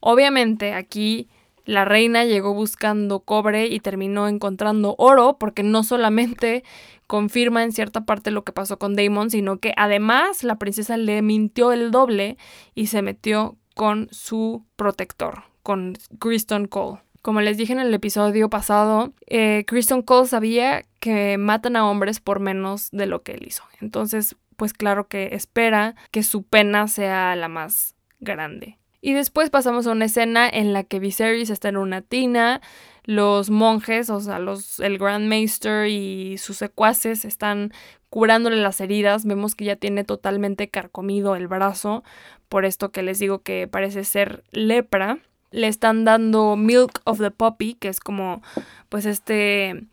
Obviamente 0.00 0.72
aquí 0.72 1.28
la 1.64 1.84
reina 1.84 2.24
llegó 2.24 2.54
buscando 2.54 3.20
cobre 3.20 3.66
y 3.66 3.80
terminó 3.80 4.26
encontrando 4.26 4.94
oro 4.98 5.36
porque 5.38 5.62
no 5.62 5.84
solamente 5.84 6.64
confirma 7.06 7.62
en 7.62 7.72
cierta 7.72 8.04
parte 8.04 8.30
lo 8.30 8.44
que 8.44 8.52
pasó 8.52 8.78
con 8.78 8.96
Damon, 8.96 9.30
sino 9.30 9.58
que 9.58 9.74
además 9.76 10.42
la 10.42 10.58
princesa 10.58 10.96
le 10.96 11.22
mintió 11.22 11.72
el 11.72 11.90
doble 11.90 12.38
y 12.74 12.86
se 12.86 13.02
metió 13.02 13.56
con 13.74 14.08
su 14.10 14.64
protector, 14.76 15.44
con 15.62 15.96
Kristen 16.18 16.66
Cole. 16.66 17.00
Como 17.22 17.40
les 17.42 17.56
dije 17.58 17.72
en 17.72 17.80
el 17.80 17.92
episodio 17.92 18.48
pasado, 18.48 19.12
eh, 19.26 19.64
Kristen 19.66 20.02
Cole 20.02 20.26
sabía 20.26 20.84
que 21.00 21.36
matan 21.36 21.76
a 21.76 21.88
hombres 21.88 22.20
por 22.20 22.40
menos 22.40 22.90
de 22.92 23.06
lo 23.06 23.22
que 23.22 23.32
él 23.32 23.46
hizo. 23.46 23.62
Entonces, 23.80 24.36
pues 24.56 24.72
claro 24.72 25.08
que 25.08 25.30
espera 25.32 25.96
que 26.10 26.22
su 26.22 26.42
pena 26.42 26.88
sea 26.88 27.36
la 27.36 27.48
más 27.48 27.94
grande. 28.20 28.78
Y 29.02 29.14
después 29.14 29.50
pasamos 29.50 29.86
a 29.86 29.92
una 29.92 30.04
escena 30.04 30.48
en 30.48 30.72
la 30.72 30.84
que 30.84 30.98
Viserys 30.98 31.50
está 31.50 31.70
en 31.70 31.78
una 31.78 32.02
tina, 32.02 32.60
los 33.04 33.48
monjes, 33.48 34.10
o 34.10 34.20
sea, 34.20 34.38
los, 34.38 34.78
el 34.80 34.98
Grand 34.98 35.26
Maester 35.26 35.88
y 35.88 36.36
sus 36.36 36.58
secuaces 36.58 37.24
están 37.24 37.72
curándole 38.10 38.56
las 38.56 38.80
heridas. 38.80 39.24
Vemos 39.24 39.54
que 39.54 39.64
ya 39.64 39.76
tiene 39.76 40.04
totalmente 40.04 40.68
carcomido 40.68 41.34
el 41.36 41.48
brazo, 41.48 42.04
por 42.50 42.66
esto 42.66 42.92
que 42.92 43.02
les 43.02 43.18
digo 43.18 43.40
que 43.40 43.68
parece 43.68 44.04
ser 44.04 44.44
lepra. 44.50 45.18
Le 45.50 45.68
están 45.68 46.04
dando 46.04 46.56
Milk 46.56 47.00
of 47.04 47.18
the 47.20 47.30
Poppy, 47.30 47.74
que 47.74 47.88
es 47.88 48.00
como, 48.00 48.42
pues, 48.88 49.06
este 49.06 49.86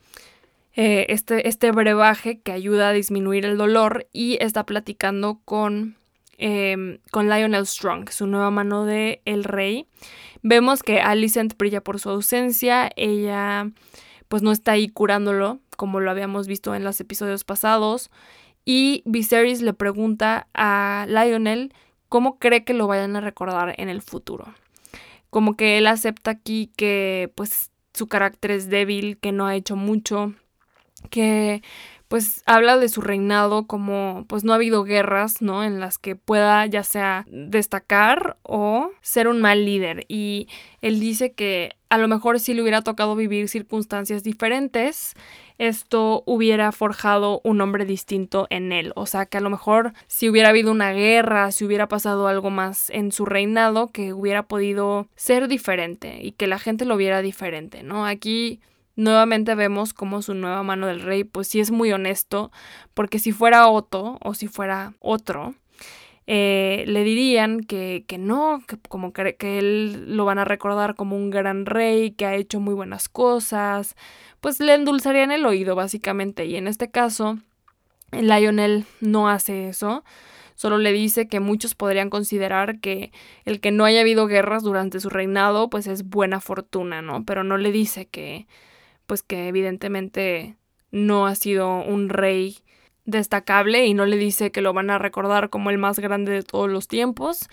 eh, 0.79 1.07
este, 1.09 1.47
este 1.47 1.71
brebaje 1.71 2.39
que 2.39 2.51
ayuda 2.51 2.89
a 2.89 2.93
disminuir 2.93 3.45
el 3.47 3.57
dolor 3.57 4.05
y 4.13 4.37
está 4.41 4.63
platicando 4.63 5.39
con, 5.43 5.95
em, 6.37 6.99
con 7.09 7.29
Lionel 7.29 7.65
Strong, 7.65 8.11
su 8.11 8.27
nueva 8.27 8.51
mano 8.51 8.85
de 8.85 9.23
El 9.25 9.43
Rey. 9.43 9.87
Vemos 10.43 10.83
que 10.83 11.01
Alicent 11.01 11.57
brilla 11.57 11.81
por 11.83 11.99
su 11.99 12.11
ausencia, 12.11 12.91
ella 12.95 13.71
pues 14.27 14.43
no 14.43 14.51
está 14.51 14.73
ahí 14.73 14.87
curándolo, 14.87 15.57
como 15.77 15.99
lo 15.99 16.11
habíamos 16.11 16.45
visto 16.45 16.75
en 16.75 16.83
los 16.83 16.99
episodios 17.01 17.43
pasados, 17.43 18.11
y 18.63 19.01
Viserys 19.05 19.63
le 19.63 19.73
pregunta 19.73 20.47
a 20.53 21.07
Lionel 21.09 21.73
cómo 22.07 22.37
cree 22.37 22.63
que 22.65 22.75
lo 22.75 22.85
vayan 22.85 23.15
a 23.15 23.21
recordar 23.21 23.73
en 23.79 23.89
el 23.89 24.03
futuro. 24.03 24.53
Como 25.37 25.55
que 25.55 25.77
él 25.77 25.85
acepta 25.85 26.31
aquí 26.31 26.71
que 26.75 27.31
pues 27.35 27.69
su 27.93 28.07
carácter 28.07 28.49
es 28.49 28.71
débil, 28.71 29.19
que 29.19 29.31
no 29.31 29.45
ha 29.45 29.55
hecho 29.55 29.75
mucho, 29.75 30.33
que 31.11 31.61
pues 32.07 32.41
habla 32.47 32.75
de 32.77 32.89
su 32.89 33.01
reinado 33.01 33.67
como 33.67 34.25
pues 34.27 34.43
no 34.43 34.51
ha 34.51 34.55
habido 34.55 34.83
guerras, 34.83 35.43
¿no? 35.43 35.63
En 35.63 35.79
las 35.79 35.99
que 35.99 36.15
pueda 36.15 36.65
ya 36.65 36.81
sea 36.81 37.27
destacar 37.29 38.37
o 38.41 38.89
ser 39.03 39.27
un 39.27 39.39
mal 39.39 39.63
líder. 39.63 40.05
Y 40.07 40.47
él 40.81 40.99
dice 40.99 41.33
que 41.33 41.75
a 41.89 41.99
lo 41.99 42.07
mejor 42.07 42.39
si 42.39 42.55
le 42.55 42.63
hubiera 42.63 42.81
tocado 42.81 43.15
vivir 43.15 43.47
circunstancias 43.47 44.23
diferentes, 44.23 45.13
esto 45.57 46.23
hubiera 46.25 46.71
forjado 46.71 47.41
un 47.43 47.61
hombre 47.61 47.85
distinto 47.85 48.47
en 48.49 48.71
él. 48.71 48.93
O 48.95 49.05
sea, 49.05 49.25
que 49.25 49.37
a 49.37 49.41
lo 49.41 49.49
mejor 49.49 49.93
si 50.07 50.29
hubiera 50.29 50.49
habido 50.49 50.71
una 50.71 50.91
guerra, 50.91 51.51
si 51.51 51.65
hubiera 51.65 51.87
pasado 51.87 52.27
algo 52.27 52.49
más 52.49 52.89
en 52.89 53.11
su 53.11 53.25
reinado, 53.25 53.91
que 53.91 54.13
hubiera 54.13 54.43
podido 54.43 55.07
ser 55.15 55.47
diferente 55.47 56.19
y 56.21 56.31
que 56.31 56.47
la 56.47 56.59
gente 56.59 56.85
lo 56.85 56.97
viera 56.97 57.21
diferente, 57.21 57.83
¿no? 57.83 58.05
Aquí 58.05 58.61
nuevamente 58.95 59.55
vemos 59.55 59.93
como 59.93 60.21
su 60.21 60.33
nueva 60.33 60.63
mano 60.63 60.87
del 60.87 61.01
rey, 61.01 61.23
pues 61.23 61.47
sí 61.47 61.59
es 61.59 61.71
muy 61.71 61.91
honesto, 61.91 62.51
porque 62.93 63.19
si 63.19 63.31
fuera 63.31 63.67
Otto 63.67 64.17
o 64.21 64.33
si 64.33 64.47
fuera 64.47 64.93
otro, 64.99 65.55
eh, 66.27 66.83
le 66.87 67.03
dirían 67.05 67.61
que, 67.61 68.03
que 68.05 68.17
no, 68.17 68.61
que 68.67 68.77
como 68.89 69.13
que, 69.13 69.37
que, 69.37 69.59
él 69.59 70.15
lo 70.15 70.25
van 70.25 70.39
a 70.39 70.45
recordar 70.45 70.95
como 70.95 71.15
un 71.15 71.29
gran 71.29 71.65
rey, 71.65 72.11
que 72.11 72.25
ha 72.25 72.35
hecho 72.35 72.59
muy 72.59 72.73
buenas 72.73 73.07
cosas, 73.07 73.95
pues 74.41 74.59
le 74.59 74.73
endulzarían 74.73 75.31
el 75.31 75.45
oído 75.45 75.75
básicamente. 75.75 76.45
Y 76.45 76.57
en 76.57 76.67
este 76.67 76.91
caso, 76.91 77.39
Lionel 78.11 78.85
no 78.99 79.29
hace 79.29 79.69
eso. 79.69 80.03
Solo 80.55 80.79
le 80.79 80.91
dice 80.91 81.27
que 81.27 81.39
muchos 81.39 81.75
podrían 81.75 82.09
considerar 82.09 82.79
que 82.81 83.11
el 83.45 83.61
que 83.61 83.71
no 83.71 83.85
haya 83.85 84.01
habido 84.01 84.27
guerras 84.27 84.63
durante 84.63 84.99
su 84.99 85.09
reinado, 85.09 85.69
pues 85.69 85.87
es 85.87 86.03
buena 86.03 86.41
fortuna, 86.41 87.01
¿no? 87.01 87.23
Pero 87.25 87.43
no 87.43 87.57
le 87.57 87.71
dice 87.71 88.07
que, 88.07 88.47
pues 89.05 89.23
que 89.23 89.47
evidentemente 89.47 90.57
no 90.91 91.27
ha 91.27 91.35
sido 91.35 91.79
un 91.83 92.09
rey 92.09 92.57
destacable 93.07 93.87
y 93.87 93.95
no 93.95 94.05
le 94.05 94.17
dice 94.17 94.51
que 94.51 94.61
lo 94.61 94.73
van 94.73 94.91
a 94.91 94.99
recordar 94.99 95.49
como 95.49 95.71
el 95.71 95.79
más 95.79 95.97
grande 95.97 96.31
de 96.31 96.43
todos 96.43 96.69
los 96.69 96.87
tiempos. 96.87 97.49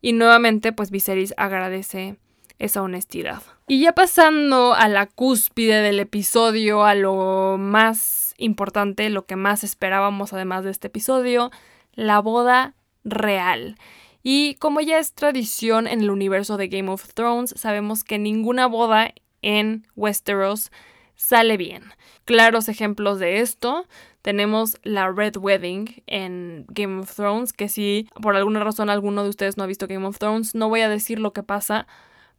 Y 0.00 0.14
nuevamente, 0.14 0.72
pues 0.72 0.90
Viserys 0.90 1.34
agradece 1.36 2.16
esa 2.58 2.80
honestidad. 2.80 3.42
Y 3.66 3.80
ya 3.80 3.92
pasando 3.92 4.72
a 4.72 4.88
la 4.88 5.06
cúspide 5.06 5.82
del 5.82 6.00
episodio, 6.00 6.84
a 6.84 6.94
lo 6.94 7.56
más 7.58 8.34
importante, 8.38 9.10
lo 9.10 9.26
que 9.26 9.36
más 9.36 9.64
esperábamos 9.64 10.32
además 10.32 10.64
de 10.64 10.70
este 10.70 10.86
episodio, 10.86 11.50
la 11.92 12.20
boda 12.20 12.74
real. 13.04 13.76
Y 14.22 14.54
como 14.56 14.80
ya 14.80 14.98
es 14.98 15.12
tradición 15.14 15.86
en 15.86 16.00
el 16.00 16.10
universo 16.10 16.56
de 16.56 16.68
Game 16.68 16.90
of 16.90 17.12
Thrones, 17.12 17.54
sabemos 17.56 18.04
que 18.04 18.18
ninguna 18.18 18.66
boda 18.66 19.12
en 19.42 19.86
Westeros 19.96 20.70
sale 21.16 21.56
bien. 21.56 21.82
Claros 22.24 22.68
ejemplos 22.68 23.18
de 23.18 23.40
esto 23.40 23.86
tenemos 24.26 24.76
la 24.82 25.08
Red 25.12 25.36
Wedding 25.36 26.02
en 26.08 26.64
Game 26.70 26.98
of 26.98 27.14
Thrones, 27.14 27.52
que 27.52 27.68
si 27.68 28.08
por 28.20 28.34
alguna 28.34 28.58
razón 28.58 28.90
alguno 28.90 29.22
de 29.22 29.28
ustedes 29.28 29.56
no 29.56 29.62
ha 29.62 29.68
visto 29.68 29.86
Game 29.86 30.04
of 30.04 30.18
Thrones, 30.18 30.56
no 30.56 30.68
voy 30.68 30.80
a 30.80 30.88
decir 30.88 31.20
lo 31.20 31.32
que 31.32 31.44
pasa, 31.44 31.86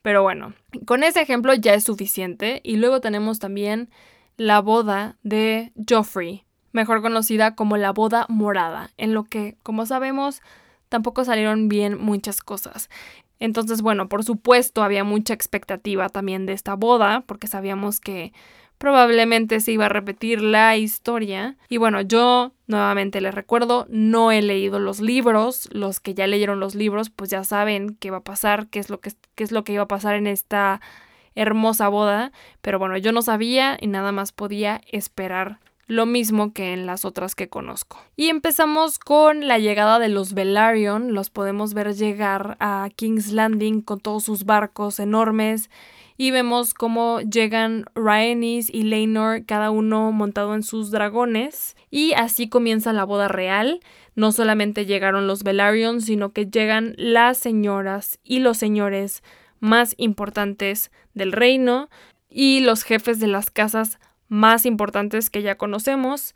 pero 0.02 0.21
bueno, 0.21 0.52
con 0.86 1.06
ese 1.06 1.21
ejemplo 1.21 1.54
ya 1.54 1.73
es 1.76 1.86
suficiente. 1.86 2.60
Y 2.65 2.76
luego 2.76 3.00
tenemos 3.00 3.39
también 3.39 3.89
la 4.36 4.60
boda 4.60 5.15
de 5.23 5.71
Joffrey, 5.89 6.43
mejor 6.73 7.02
conocida 7.02 7.56
como 7.56 7.78
la 7.78 7.93
boda 7.93 8.26
morada, 8.28 8.91
en 8.97 9.13
lo 9.13 9.23
que, 9.23 9.56
como 9.63 9.86
sabemos, 9.86 10.41
tampoco 10.89 11.23
salieron 11.23 11.69
bien 11.69 11.97
muchas 11.97 12.41
cosas. 12.41 12.89
Entonces, 13.39 13.82
bueno, 13.82 14.10
por 14.10 14.26
supuesto 14.26 14.84
había 14.84 15.06
mucha 15.06 15.34
expectativa 15.34 16.10
también 16.10 16.47
de 16.47 16.52
esta 16.52 16.73
boda, 16.73 17.23
porque 17.26 17.47
sabíamos 17.47 18.02
que 18.02 18.34
probablemente 18.78 19.60
se 19.60 19.72
iba 19.72 19.86
a 19.86 19.90
repetir 19.90 20.42
la 20.42 20.78
historia. 20.78 21.56
Y 21.70 21.78
bueno, 21.78 22.02
yo 22.02 22.52
nuevamente 22.68 23.22
les 23.22 23.34
recuerdo, 23.34 23.86
no 23.90 24.32
he 24.32 24.42
leído 24.42 24.80
los 24.80 25.00
libros, 25.00 25.70
los 25.72 26.00
que 26.00 26.13
ya 26.13 26.28
leyeron 26.28 26.60
los 26.60 26.76
libros 26.76 27.10
pues 27.10 27.30
ya 27.30 27.44
saben 27.44 27.96
qué 28.00 28.12
va 28.12 28.18
a 28.18 28.24
pasar, 28.24 28.68
qué 28.68 28.80
es 28.80 28.90
lo 28.90 29.00
que, 29.00 29.12
qué 29.36 29.44
es 29.44 29.52
lo 29.52 29.63
que 29.63 29.74
iba 29.74 29.84
a 29.84 29.88
pasar 29.88 30.16
en 30.16 30.28
esta 30.28 30.82
hermosa 31.36 31.88
boda, 31.88 32.32
pero 32.62 32.80
bueno, 32.80 32.98
yo 32.98 33.12
no 33.12 33.22
sabía 33.22 33.78
y 33.80 33.88
nada 33.88 34.12
más 34.12 34.32
podía 34.32 34.82
esperar 34.92 35.60
lo 35.86 36.06
mismo 36.06 36.52
que 36.52 36.74
en 36.74 36.86
las 36.86 37.06
otras 37.06 37.34
que 37.34 37.48
conozco. 37.48 38.04
Y 38.18 38.28
empezamos 38.28 39.00
con 39.00 39.48
la 39.48 39.58
llegada 39.58 40.00
de 40.00 40.10
los 40.10 40.34
Velaryon, 40.34 41.13
los 41.13 41.30
podemos 41.30 41.74
ver 41.74 41.94
llegar 41.94 42.58
a 42.60 42.90
King's 42.96 43.32
Landing 43.32 43.82
con 43.82 44.00
todos 44.00 44.24
sus 44.24 44.44
barcos 44.44 45.00
enormes 45.00 45.70
y 46.18 46.32
vemos 46.32 46.74
cómo 46.74 47.22
llegan 47.22 47.86
Rhaenys 47.94 48.70
y 48.74 48.84
Laenor, 48.84 49.46
cada 49.46 49.70
uno 49.70 50.12
montado 50.12 50.56
en 50.56 50.64
sus 50.64 50.90
dragones, 50.90 51.76
y 51.92 52.14
así 52.14 52.50
comienza 52.50 52.92
la 52.92 53.04
boda 53.04 53.28
real. 53.28 53.80
No 54.16 54.32
solamente 54.32 54.88
llegaron 54.88 55.28
los 55.28 55.44
Velaryon, 55.44 56.02
sino 56.02 56.34
que 56.34 56.48
llegan 56.48 56.96
las 56.98 57.38
señoras 57.38 58.20
y 58.24 58.40
los 58.40 58.58
señores 58.58 59.24
más 59.60 59.94
importantes 59.98 60.92
del 61.14 61.32
reino 61.32 61.90
y 62.30 62.62
los 62.62 62.84
jefes 62.84 63.20
de 63.20 63.28
las 63.28 63.52
casas 63.52 64.00
más 64.28 64.66
importantes 64.66 65.30
que 65.30 65.44
ya 65.44 65.56
conocemos. 65.56 66.34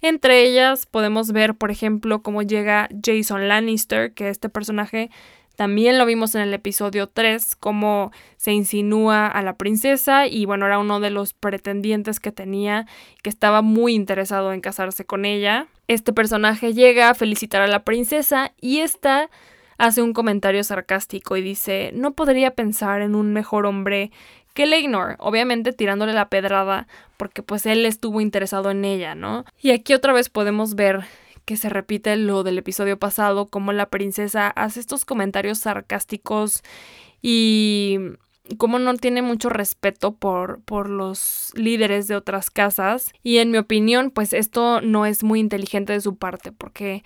Entre 0.00 0.42
ellas 0.42 0.86
podemos 0.86 1.32
ver, 1.32 1.54
por 1.54 1.70
ejemplo, 1.70 2.22
cómo 2.22 2.42
llega 2.42 2.88
Jason 3.02 3.48
Lannister, 3.48 4.12
que 4.12 4.28
este 4.28 4.48
personaje 4.48 5.10
también 5.56 5.98
lo 5.98 6.06
vimos 6.06 6.34
en 6.34 6.42
el 6.42 6.52
episodio 6.52 7.06
3, 7.06 7.56
cómo 7.56 8.10
se 8.36 8.52
insinúa 8.52 9.26
a 9.26 9.42
la 9.42 9.56
princesa 9.56 10.26
y 10.26 10.46
bueno, 10.46 10.66
era 10.66 10.78
uno 10.78 11.00
de 11.00 11.10
los 11.10 11.32
pretendientes 11.32 12.18
que 12.20 12.32
tenía, 12.32 12.86
que 13.22 13.30
estaba 13.30 13.62
muy 13.62 13.94
interesado 13.94 14.52
en 14.52 14.60
casarse 14.60 15.04
con 15.04 15.24
ella. 15.24 15.68
Este 15.86 16.12
personaje 16.12 16.74
llega 16.74 17.10
a 17.10 17.14
felicitar 17.14 17.62
a 17.62 17.68
la 17.68 17.84
princesa 17.84 18.52
y 18.60 18.80
esta 18.80 19.30
hace 19.78 20.02
un 20.02 20.12
comentario 20.12 20.64
sarcástico 20.64 21.36
y 21.36 21.42
dice, 21.42 21.90
no 21.94 22.14
podría 22.14 22.52
pensar 22.52 23.00
en 23.00 23.14
un 23.14 23.32
mejor 23.32 23.66
hombre 23.66 24.10
que 24.54 24.66
Leinor, 24.66 25.16
obviamente 25.18 25.72
tirándole 25.72 26.12
la 26.12 26.28
pedrada 26.28 26.86
porque 27.16 27.42
pues 27.42 27.66
él 27.66 27.84
estuvo 27.86 28.20
interesado 28.20 28.70
en 28.70 28.84
ella, 28.84 29.14
¿no? 29.14 29.44
Y 29.60 29.72
aquí 29.72 29.94
otra 29.94 30.12
vez 30.12 30.30
podemos 30.30 30.74
ver 30.74 31.04
que 31.44 31.56
se 31.56 31.68
repite 31.68 32.16
lo 32.16 32.42
del 32.42 32.58
episodio 32.58 32.98
pasado, 32.98 33.46
como 33.46 33.72
la 33.72 33.90
princesa 33.90 34.48
hace 34.48 34.80
estos 34.80 35.04
comentarios 35.04 35.58
sarcásticos 35.58 36.62
y 37.22 37.98
como 38.58 38.78
no 38.78 38.94
tiene 38.96 39.22
mucho 39.22 39.48
respeto 39.48 40.14
por, 40.14 40.60
por 40.62 40.88
los 40.88 41.50
líderes 41.54 42.08
de 42.08 42.16
otras 42.16 42.50
casas. 42.50 43.12
Y 43.22 43.38
en 43.38 43.50
mi 43.50 43.58
opinión, 43.58 44.10
pues 44.10 44.32
esto 44.32 44.80
no 44.80 45.06
es 45.06 45.24
muy 45.24 45.40
inteligente 45.40 45.92
de 45.92 46.00
su 46.00 46.16
parte, 46.16 46.52
porque 46.52 47.04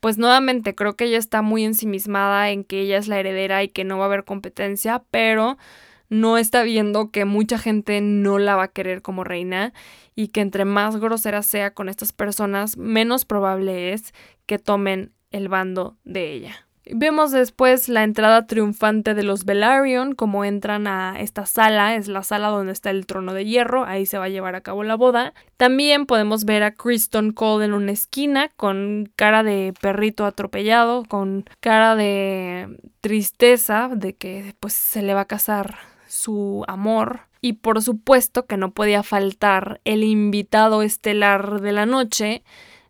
pues 0.00 0.18
nuevamente 0.18 0.74
creo 0.74 0.94
que 0.94 1.06
ella 1.06 1.18
está 1.18 1.42
muy 1.42 1.64
ensimismada 1.64 2.50
en 2.50 2.64
que 2.64 2.82
ella 2.82 2.98
es 2.98 3.08
la 3.08 3.18
heredera 3.18 3.64
y 3.64 3.68
que 3.68 3.84
no 3.84 3.98
va 3.98 4.04
a 4.04 4.06
haber 4.06 4.24
competencia, 4.24 5.02
pero 5.10 5.58
no 6.08 6.38
está 6.38 6.62
viendo 6.62 7.10
que 7.10 7.24
mucha 7.24 7.58
gente 7.58 8.00
no 8.00 8.38
la 8.38 8.56
va 8.56 8.64
a 8.64 8.68
querer 8.68 9.02
como 9.02 9.24
reina 9.24 9.72
y 10.14 10.28
que 10.28 10.40
entre 10.40 10.64
más 10.64 10.96
grosera 10.96 11.42
sea 11.42 11.74
con 11.74 11.88
estas 11.88 12.12
personas, 12.12 12.76
menos 12.76 13.24
probable 13.24 13.92
es 13.92 14.14
que 14.46 14.58
tomen 14.58 15.12
el 15.30 15.48
bando 15.48 15.96
de 16.04 16.32
ella. 16.32 16.66
Vemos 16.88 17.32
después 17.32 17.88
la 17.88 18.04
entrada 18.04 18.46
triunfante 18.46 19.14
de 19.14 19.24
los 19.24 19.44
Velaryon, 19.44 20.14
como 20.14 20.44
entran 20.44 20.86
a 20.86 21.18
esta 21.18 21.44
sala, 21.44 21.96
es 21.96 22.06
la 22.06 22.22
sala 22.22 22.46
donde 22.48 22.72
está 22.72 22.90
el 22.90 23.06
trono 23.06 23.34
de 23.34 23.44
hierro, 23.44 23.84
ahí 23.84 24.06
se 24.06 24.18
va 24.18 24.26
a 24.26 24.28
llevar 24.28 24.54
a 24.54 24.60
cabo 24.60 24.84
la 24.84 24.94
boda. 24.94 25.34
También 25.56 26.06
podemos 26.06 26.44
ver 26.44 26.62
a 26.62 26.74
Kristen 26.74 27.32
Cole 27.32 27.64
en 27.64 27.72
una 27.72 27.90
esquina, 27.90 28.50
con 28.56 29.10
cara 29.16 29.42
de 29.42 29.74
perrito 29.80 30.26
atropellado, 30.26 31.02
con 31.08 31.44
cara 31.58 31.96
de 31.96 32.78
tristeza 33.00 33.90
de 33.92 34.14
que 34.14 34.54
pues 34.60 34.72
se 34.74 35.02
le 35.02 35.12
va 35.12 35.22
a 35.22 35.26
casar 35.26 35.95
su 36.16 36.64
amor. 36.66 37.20
Y 37.40 37.54
por 37.54 37.82
supuesto 37.82 38.46
que 38.46 38.56
no 38.56 38.72
podía 38.72 39.02
faltar 39.02 39.80
el 39.84 40.02
invitado 40.02 40.82
estelar 40.82 41.60
de 41.60 41.72
la 41.72 41.86
noche, 41.86 42.42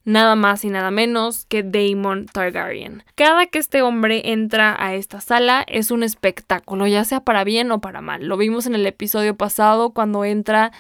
nada 0.05 0.37
más 0.37 0.65
y 0.65 0.71
nada 0.71 0.91
menos 0.91 1.45
que 1.47 1.63
Daemon 1.63 2.27
Targaryen. 2.27 3.03
Cada 3.17 3.47
que 3.47 3.59
este 3.59 3.83
hombre 3.83 4.31
entra 4.31 4.75
a 4.79 4.95
esta 4.95 5.21
sala 5.21 5.65
es 5.67 5.91
un 5.91 6.03
espectáculo, 6.03 6.87
ya 6.87 7.05
sea 7.05 7.21
para 7.21 7.45
bien 7.45 7.71
o 7.73 7.81
para 7.81 8.01
mal. 8.01 8.27
Lo 8.27 8.37
vimos 8.37 8.67
en 8.67 8.75
el 8.77 8.87
episodio 8.87 9.37
pasado 9.37 9.91
cuando 9.91 10.25
entra 10.25 10.73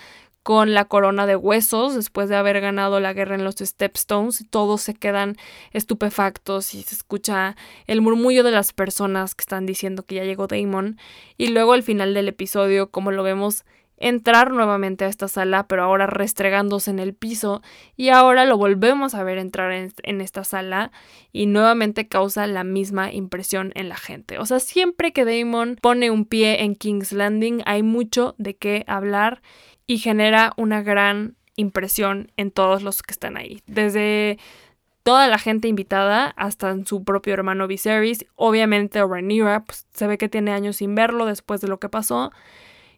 con 0.47 0.75
la 0.75 0.85
corona 0.85 1.27
de 1.27 1.35
huesos 1.35 1.97
después 1.97 2.29
de 2.29 2.37
haber 2.37 2.61
ganado 2.61 3.01
la 3.01 3.13
guerra 3.13 3.35
en 3.35 3.43
los 3.43 3.57
Stepstones. 3.57 4.47
Todos 4.49 4.81
se 4.81 4.95
quedan 4.95 5.35
estupefactos 5.73 6.73
y 6.73 6.85
se 6.85 6.95
escucha 6.95 7.57
el 7.89 8.01
murmullo 8.01 8.45
de 8.45 8.53
las 8.53 8.73
personas 8.73 9.35
que 9.35 9.43
están 9.43 9.67
diciendo 9.67 10.05
que 10.05 10.15
ya 10.15 10.23
llegó 10.25 10.47
Daemon. 10.47 10.99
Y 11.37 11.49
luego 11.49 11.73
al 11.73 11.83
final 11.83 12.15
del 12.15 12.29
episodio, 12.29 12.93
como 12.93 13.11
lo 13.11 13.25
vemos 13.25 13.65
entrar 13.97 14.53
nuevamente 14.53 15.05
a 15.05 15.09
esta 15.09 15.27
sala, 15.27 15.67
pero 15.67 15.83
ahora 15.83 16.07
restregándose 16.07 16.93
en 16.93 17.01
el 17.01 17.13
piso 17.13 17.61
y 17.97 18.11
ahora 18.11 18.45
lo 18.45 18.57
volvemos 18.57 19.17
a 19.17 19.25
ver 19.25 19.39
entrar 19.39 19.73
en, 19.73 20.21
esta 20.21 20.45
sala 20.45 20.93
y 21.33 21.47
nuevamente 21.47 22.07
causa 22.07 22.47
la 22.47 22.63
misma 22.63 23.13
impresión 23.13 23.73
en 23.75 23.89
la 23.89 23.97
gente. 23.97 24.39
O 24.39 24.47
sea, 24.47 24.61
siempre 24.61 25.13
que 25.13 25.25
Damon 25.25 25.77
pone 25.83 26.13
un 26.13 26.25
pie 26.25 26.63
en 26.63 26.77
King's 26.77 27.11
Landing 27.11 27.63
hay 27.67 27.83
mucho 27.83 28.37
de 28.39 28.55
qué 28.55 28.85
hablar 28.87 29.43
y 29.87 29.99
genera 29.99 30.53
una 30.57 30.82
gran 30.82 31.37
impresión 31.57 32.30
en 32.37 32.51
todos 32.51 32.82
los 32.82 33.03
que 33.03 33.12
están 33.12 33.37
ahí. 33.37 33.62
Desde 33.66 34.39
toda 35.03 35.28
la 35.28 35.39
gente 35.39 35.68
invitada, 35.68 36.34
hasta 36.37 36.76
su 36.84 37.05
propio 37.05 37.32
hermano 37.32 37.66
Viserys, 37.68 38.26
obviamente 38.34 39.01
Rhaenyra, 39.05 39.64
pues 39.64 39.87
se 39.93 40.07
ve 40.07 40.18
que 40.18 40.28
tiene 40.28 40.53
años 40.53 40.76
sin 40.76 40.95
verlo 40.95 41.26
después 41.26 41.61
de 41.61 41.68
lo 41.68 41.78
que 41.78 41.89
pasó. 41.89 42.32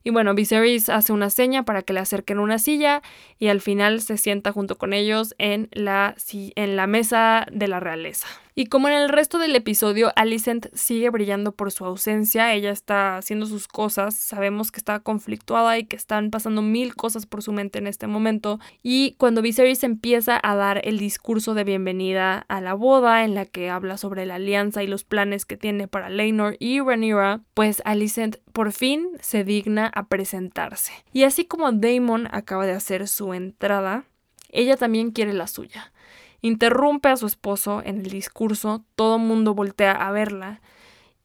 Y 0.04 0.10
bueno, 0.10 0.34
Viserys 0.34 0.88
hace 0.88 1.12
una 1.12 1.28
seña 1.28 1.64
para 1.64 1.82
que 1.82 1.92
le 1.92 2.00
acerquen 2.00 2.38
una 2.38 2.58
silla 2.58 3.02
y 3.38 3.48
al 3.48 3.60
final 3.60 4.00
se 4.00 4.16
sienta 4.16 4.52
junto 4.52 4.78
con 4.78 4.94
ellos 4.94 5.34
en 5.36 5.68
la, 5.72 6.14
en 6.32 6.76
la 6.76 6.86
mesa 6.86 7.46
de 7.52 7.68
la 7.68 7.78
realeza. 7.78 8.26
Y 8.58 8.66
como 8.66 8.88
en 8.88 8.94
el 8.94 9.08
resto 9.08 9.38
del 9.38 9.54
episodio, 9.54 10.10
Alicent 10.16 10.66
sigue 10.74 11.10
brillando 11.10 11.52
por 11.52 11.70
su 11.70 11.84
ausencia, 11.84 12.52
ella 12.54 12.72
está 12.72 13.16
haciendo 13.16 13.46
sus 13.46 13.68
cosas, 13.68 14.16
sabemos 14.16 14.72
que 14.72 14.80
está 14.80 14.98
conflictuada 14.98 15.78
y 15.78 15.84
que 15.84 15.94
están 15.94 16.32
pasando 16.32 16.60
mil 16.60 16.96
cosas 16.96 17.24
por 17.24 17.40
su 17.40 17.52
mente 17.52 17.78
en 17.78 17.86
este 17.86 18.08
momento. 18.08 18.58
Y 18.82 19.14
cuando 19.16 19.42
Viserys 19.42 19.84
empieza 19.84 20.40
a 20.42 20.56
dar 20.56 20.80
el 20.82 20.98
discurso 20.98 21.54
de 21.54 21.62
bienvenida 21.62 22.46
a 22.48 22.60
la 22.60 22.74
boda, 22.74 23.22
en 23.24 23.36
la 23.36 23.44
que 23.46 23.70
habla 23.70 23.96
sobre 23.96 24.26
la 24.26 24.34
alianza 24.34 24.82
y 24.82 24.88
los 24.88 25.04
planes 25.04 25.44
que 25.44 25.56
tiene 25.56 25.86
para 25.86 26.10
Laenor 26.10 26.56
y 26.58 26.80
Rhaenyra, 26.80 27.42
pues 27.54 27.80
Alicent 27.84 28.38
por 28.52 28.72
fin 28.72 29.06
se 29.20 29.44
digna 29.44 29.86
a 29.86 30.08
presentarse. 30.08 30.90
Y 31.12 31.22
así 31.22 31.44
como 31.44 31.70
Daemon 31.70 32.26
acaba 32.32 32.66
de 32.66 32.72
hacer 32.72 33.06
su 33.06 33.34
entrada, 33.34 34.06
ella 34.50 34.76
también 34.76 35.12
quiere 35.12 35.32
la 35.32 35.46
suya. 35.46 35.92
Interrumpe 36.40 37.08
a 37.08 37.16
su 37.16 37.26
esposo 37.26 37.82
en 37.84 37.98
el 37.98 38.10
discurso, 38.10 38.84
todo 38.94 39.18
mundo 39.18 39.54
voltea 39.54 39.92
a 39.92 40.12
verla 40.12 40.60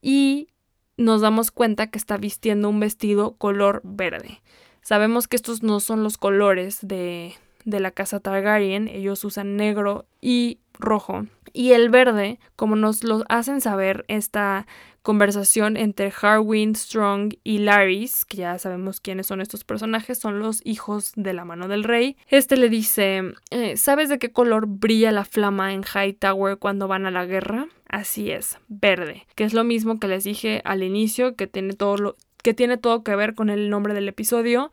y 0.01 0.49
nos 0.97 1.21
damos 1.21 1.51
cuenta 1.51 1.87
que 1.87 1.97
está 1.97 2.17
vistiendo 2.17 2.69
un 2.69 2.79
vestido 2.79 3.35
color 3.37 3.81
verde. 3.83 4.41
Sabemos 4.81 5.27
que 5.27 5.35
estos 5.35 5.63
no 5.63 5.79
son 5.79 6.03
los 6.03 6.17
colores 6.17 6.79
de, 6.81 7.35
de 7.65 7.79
la 7.79 7.91
casa 7.91 8.19
Targaryen, 8.19 8.87
ellos 8.87 9.23
usan 9.23 9.55
negro 9.55 10.05
y 10.19 10.59
rojo. 10.79 11.25
Y 11.53 11.71
el 11.71 11.89
verde, 11.89 12.39
como 12.55 12.75
nos 12.75 13.03
lo 13.03 13.23
hacen 13.29 13.61
saber 13.61 14.05
esta 14.07 14.65
conversación 15.03 15.75
entre 15.77 16.11
Harwin, 16.19 16.75
Strong 16.75 17.33
y 17.43 17.59
Laris, 17.59 18.25
que 18.25 18.37
ya 18.37 18.57
sabemos 18.57 19.01
quiénes 19.01 19.27
son 19.27 19.41
estos 19.41 19.63
personajes, 19.63 20.17
son 20.17 20.39
los 20.39 20.65
hijos 20.65 21.11
de 21.15 21.33
la 21.33 21.45
mano 21.45 21.67
del 21.67 21.83
rey. 21.83 22.17
Este 22.27 22.57
le 22.57 22.69
dice, 22.69 23.21
eh, 23.51 23.77
¿sabes 23.77 24.09
de 24.09 24.17
qué 24.17 24.31
color 24.31 24.65
brilla 24.65 25.11
la 25.11 25.25
flama 25.25 25.73
en 25.73 25.83
Hightower 25.83 26.57
cuando 26.57 26.87
van 26.87 27.05
a 27.05 27.11
la 27.11 27.25
guerra? 27.25 27.67
Así 27.87 28.31
es, 28.31 28.57
verde, 28.69 29.27
que 29.35 29.43
es 29.43 29.53
lo 29.53 29.63
mismo 29.63 29.99
que 29.99 30.07
les 30.07 30.23
dije 30.23 30.61
al 30.65 30.81
inicio, 30.81 31.35
que 31.35 31.47
tiene 31.47 31.73
todo 31.73 31.97
lo 31.97 32.15
que 32.41 32.53
tiene 32.53 32.77
todo 32.77 33.03
que 33.03 33.15
ver 33.15 33.35
con 33.35 33.49
el 33.49 33.69
nombre 33.69 33.93
del 33.93 34.09
episodio. 34.09 34.71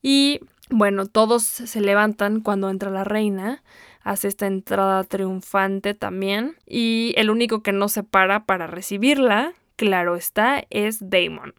Y 0.00 0.40
bueno, 0.70 1.06
todos 1.06 1.42
se 1.42 1.80
levantan 1.80 2.40
cuando 2.40 2.70
entra 2.70 2.90
la 2.90 3.04
reina 3.04 3.62
hace 4.04 4.28
esta 4.28 4.46
entrada 4.46 5.04
triunfante 5.04 5.94
también. 5.94 6.56
Y 6.66 7.14
el 7.16 7.30
único 7.30 7.62
que 7.62 7.72
no 7.72 7.88
se 7.88 8.02
para 8.02 8.44
para 8.44 8.66
recibirla 8.66 9.54
claro 9.76 10.14
está, 10.14 10.64
es 10.70 11.10
Damon. 11.10 11.54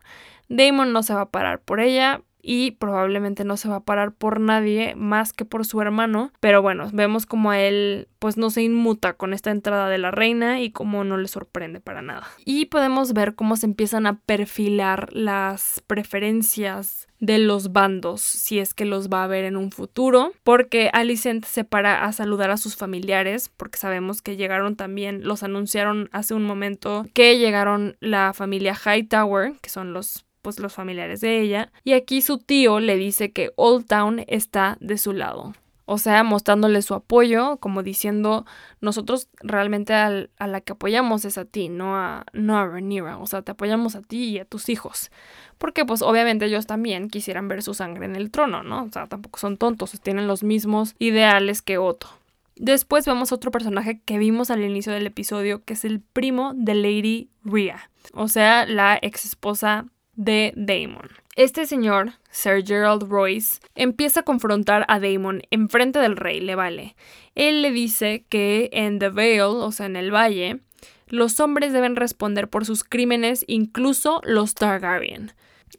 Damon 0.48 0.94
no 0.94 1.04
se 1.04 1.14
va 1.14 1.22
a 1.22 1.30
parar 1.30 1.60
por 1.60 1.80
ella, 1.80 2.22
y 2.44 2.72
probablemente 2.72 3.46
no 3.46 3.58
se 3.58 3.70
va 3.70 3.78
a 3.78 3.84
parar 3.84 4.12
por 4.12 4.40
nadie 4.40 4.94
más 4.96 5.34
que 5.34 5.46
por 5.46 5.66
su 5.66 5.82
hermano. 5.82 6.32
Pero 6.40 6.62
bueno, 6.62 6.90
vemos 6.94 7.26
como 7.26 7.50
a 7.50 7.60
él 7.60 8.10
pues 8.20 8.38
no 8.38 8.50
se 8.50 8.62
inmuta 8.62 9.14
con 9.14 9.34
esta 9.34 9.52
entrada 9.52 9.90
de 9.90 9.98
la 9.98 10.12
reina 10.12 10.62
y 10.62 10.72
como 10.72 11.04
no 11.04 11.18
le 11.18 11.28
sorprende 11.28 11.80
para 11.80 12.02
nada. 12.02 12.28
Y 12.46 12.66
podemos 12.66 13.14
ver 13.14 13.36
cómo 13.36 13.56
se 13.56 13.66
empiezan 13.66 14.06
a 14.06 14.20
perfilar 14.20 15.10
las 15.12 15.82
preferencias 15.88 17.08
de 17.20 17.38
los 17.38 17.72
bandos, 17.72 18.22
si 18.22 18.60
es 18.60 18.74
que 18.74 18.84
los 18.84 19.08
va 19.08 19.24
a 19.24 19.28
ver 19.28 19.46
en 19.46 19.56
un 19.56 19.72
futuro, 19.72 20.34
porque 20.44 20.90
Alicent 20.92 21.46
se 21.46 21.64
para 21.64 22.04
a 22.04 22.12
saludar 22.12 22.52
a 22.52 22.58
sus 22.58 22.76
familiares, 22.76 23.50
porque 23.56 23.78
sabemos 23.78 24.22
que 24.22 24.36
llegaron 24.36 24.76
también, 24.76 25.24
los 25.24 25.42
anunciaron 25.42 26.10
hace 26.12 26.34
un 26.34 26.44
momento 26.44 27.06
que 27.14 27.38
llegaron 27.38 27.96
la 28.02 28.34
familia 28.34 28.76
Hightower, 28.76 29.54
que 29.62 29.70
son 29.70 29.94
los 29.94 30.26
pues 30.44 30.60
los 30.60 30.74
familiares 30.74 31.22
de 31.22 31.42
ella, 31.42 31.72
y 31.84 31.94
aquí 31.94 32.22
su 32.22 32.38
tío 32.38 32.80
le 32.80 32.98
dice 32.98 33.32
que 33.32 33.52
Old 33.56 33.88
Town 33.88 34.24
está 34.28 34.78
de 34.80 35.00
su 35.00 35.14
lado. 35.14 35.54
O 35.86 35.98
sea, 35.98 36.24
mostrándole 36.24 36.82
su 36.82 36.94
apoyo, 36.94 37.58
como 37.58 37.84
diciendo, 37.84 38.46
nosotros 38.80 39.28
realmente 39.42 39.94
a 39.94 40.48
la 40.48 40.62
que 40.62 40.74
apoyamos 40.74 41.26
es 41.26 41.38
a 41.38 41.44
ti, 41.44 41.68
no 41.68 41.98
a, 41.98 42.26
no 42.32 42.58
a 42.58 42.66
Rhaenyra. 42.66 43.18
O 43.18 43.28
sea, 43.28 43.42
te 43.42 43.52
apoyamos 43.52 43.96
a 43.96 44.02
ti 44.02 44.30
y 44.30 44.40
a 44.40 44.46
tus 44.46 44.70
hijos. 44.70 45.12
Porque 45.58 45.84
pues 45.84 46.02
obviamente 46.02 46.46
ellos 46.46 46.68
también 46.68 47.10
quisieran 47.10 47.50
ver 47.50 47.64
su 47.64 47.74
sangre 47.74 48.06
en 48.06 48.16
el 48.16 48.32
trono, 48.32 48.64
¿no? 48.64 48.84
O 48.84 48.92
sea, 48.92 49.08
tampoco 49.08 49.40
son 49.40 49.58
tontos, 49.58 50.00
tienen 50.00 50.26
los 50.26 50.44
mismos 50.44 50.96
ideales 51.00 51.62
que 51.62 51.78
Otto. 51.78 52.08
Después 52.56 53.06
vemos 53.06 53.32
otro 53.32 53.52
personaje 53.52 54.00
que 54.06 54.18
vimos 54.18 54.52
al 54.52 54.64
inicio 54.64 54.94
del 54.94 55.08
episodio, 55.08 55.64
que 55.66 55.74
es 55.74 55.84
el 55.84 56.00
primo 56.00 56.54
de 56.56 56.76
Lady 56.76 57.30
Rhea, 57.44 57.90
o 58.14 58.28
sea, 58.28 58.66
la 58.66 59.00
ex 59.02 59.26
esposa 59.26 59.88
de 60.16 60.54
Damon. 60.56 61.10
Este 61.36 61.66
señor, 61.66 62.14
Sir 62.30 62.64
Gerald 62.66 63.10
Royce, 63.10 63.60
empieza 63.76 64.20
a 64.20 64.24
confrontar 64.24 64.86
a 64.88 65.00
Damon 65.00 65.42
enfrente 65.50 66.00
del 66.00 66.16
rey, 66.16 66.40
le 66.40 66.56
vale. 66.56 66.96
Él 67.36 67.62
le 67.62 67.72
dice 67.72 68.26
que 68.30 68.70
en 68.72 69.00
The 69.00 69.10
Vale, 69.10 69.42
o 69.42 69.72
sea, 69.72 69.88
en 69.88 69.96
el 69.96 70.14
valle, 70.14 70.60
los 71.08 71.40
hombres 71.40 71.74
deben 71.74 71.96
responder 71.96 72.50
por 72.50 72.66
sus 72.66 72.84
crímenes, 72.84 73.44
incluso 73.48 74.22
los 74.24 74.54
Targaryen. 74.54 75.32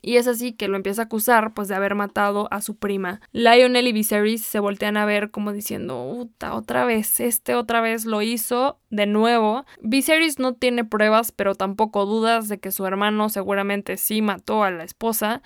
Y 0.06 0.18
es 0.18 0.26
así 0.28 0.52
que 0.52 0.68
lo 0.68 0.76
empieza 0.76 1.00
a 1.00 1.04
acusar 1.06 1.54
pues 1.54 1.66
de 1.66 1.74
haber 1.74 1.94
matado 1.94 2.46
a 2.50 2.60
su 2.60 2.76
prima. 2.76 3.22
Lionel 3.32 3.86
y 3.88 3.92
Viserys 3.92 4.44
se 4.44 4.58
voltean 4.58 4.98
a 4.98 5.06
ver 5.06 5.30
como 5.30 5.50
diciendo, 5.50 6.04
Uta, 6.04 6.54
otra 6.54 6.84
vez, 6.84 7.20
este 7.20 7.54
otra 7.54 7.80
vez 7.80 8.04
lo 8.04 8.20
hizo 8.20 8.78
de 8.90 9.06
nuevo. 9.06 9.64
Viserys 9.80 10.38
no 10.38 10.52
tiene 10.52 10.84
pruebas, 10.84 11.32
pero 11.32 11.54
tampoco 11.54 12.04
dudas 12.04 12.48
de 12.48 12.60
que 12.60 12.70
su 12.70 12.84
hermano 12.84 13.30
seguramente 13.30 13.96
sí 13.96 14.20
mató 14.20 14.62
a 14.62 14.70
la 14.70 14.84
esposa. 14.84 15.40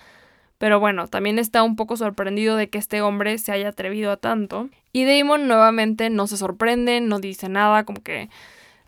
Pero 0.57 0.81
bueno, 0.81 1.07
también 1.07 1.39
está 1.39 1.63
un 1.63 1.77
poco 1.77 1.95
sorprendido 1.95 2.57
de 2.57 2.69
que 2.69 2.79
este 2.79 3.01
hombre 3.01 3.37
se 3.37 3.53
haya 3.53 3.69
atrevido 3.69 4.11
a 4.11 4.17
tanto. 4.17 4.67
Y 4.91 5.05
Daemon 5.05 5.47
nuevamente 5.47 6.09
no 6.09 6.27
se 6.27 6.35
sorprende, 6.35 6.99
no 6.99 7.19
dice 7.21 7.47
nada, 7.47 7.85
como 7.85 8.03
que 8.03 8.29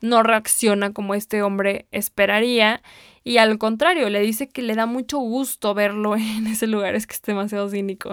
no 0.02 0.24
reacciona 0.24 0.94
como 0.94 1.16
este 1.16 1.42
hombre 1.44 1.88
esperaría 1.92 2.82
y 3.24 3.38
al 3.38 3.58
contrario, 3.58 4.10
le 4.10 4.20
dice 4.22 4.50
que 4.50 4.62
le 4.62 4.76
da 4.76 4.86
mucho 4.86 5.20
gusto 5.20 5.74
verlo 5.74 6.16
en 6.18 6.48
ese 6.48 6.68
lugar, 6.68 6.96
es 6.96 7.08
que 7.08 7.16
es 7.16 7.22
demasiado 7.22 7.70
cínico. 7.70 8.12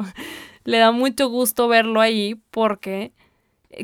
Le 0.65 0.79
da 0.79 0.93
mucho 0.93 1.29
gusto 1.29 1.69
verlo 1.69 2.01
ahí 2.01 2.37
porque 2.51 3.13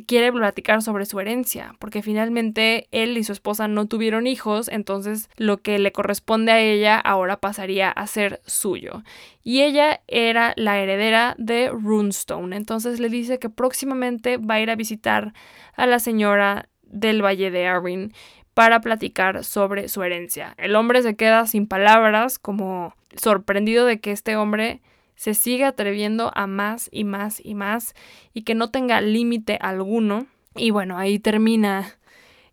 quiere 0.06 0.32
platicar 0.32 0.82
sobre 0.82 1.06
su 1.06 1.20
herencia, 1.20 1.74
porque 1.78 2.02
finalmente 2.02 2.88
él 2.90 3.16
y 3.16 3.24
su 3.24 3.32
esposa 3.32 3.68
no 3.68 3.86
tuvieron 3.86 4.26
hijos, 4.26 4.68
entonces 4.68 5.28
lo 5.36 5.58
que 5.58 5.78
le 5.78 5.92
corresponde 5.92 6.52
a 6.52 6.60
ella 6.60 6.98
ahora 6.98 7.38
pasaría 7.38 7.90
a 7.90 8.06
ser 8.06 8.40
suyo. 8.46 9.02
Y 9.42 9.62
ella 9.62 10.00
era 10.06 10.54
la 10.56 10.78
heredera 10.78 11.34
de 11.38 11.68
Runestone, 11.70 12.56
entonces 12.56 12.98
le 12.98 13.08
dice 13.08 13.38
que 13.38 13.50
próximamente 13.50 14.38
va 14.38 14.54
a 14.54 14.60
ir 14.60 14.70
a 14.70 14.76
visitar 14.76 15.32
a 15.76 15.86
la 15.86 15.98
señora 15.98 16.68
del 16.94 17.22
Valle 17.22 17.50
de 17.50 17.66
Arryn 17.66 18.12
para 18.54 18.80
platicar 18.80 19.44
sobre 19.44 19.88
su 19.88 20.02
herencia. 20.02 20.54
El 20.56 20.76
hombre 20.76 21.02
se 21.02 21.16
queda 21.16 21.46
sin 21.46 21.66
palabras, 21.66 22.38
como 22.38 22.94
sorprendido 23.16 23.84
de 23.84 24.00
que 24.00 24.12
este 24.12 24.36
hombre 24.36 24.80
se 25.16 25.34
siga 25.34 25.68
atreviendo 25.68 26.32
a 26.34 26.46
más 26.46 26.88
y 26.92 27.04
más 27.04 27.44
y 27.44 27.54
más 27.54 27.94
y 28.32 28.42
que 28.42 28.54
no 28.54 28.70
tenga 28.70 29.00
límite 29.00 29.58
alguno. 29.60 30.26
Y 30.54 30.70
bueno, 30.70 30.96
ahí 30.98 31.18
termina 31.18 31.96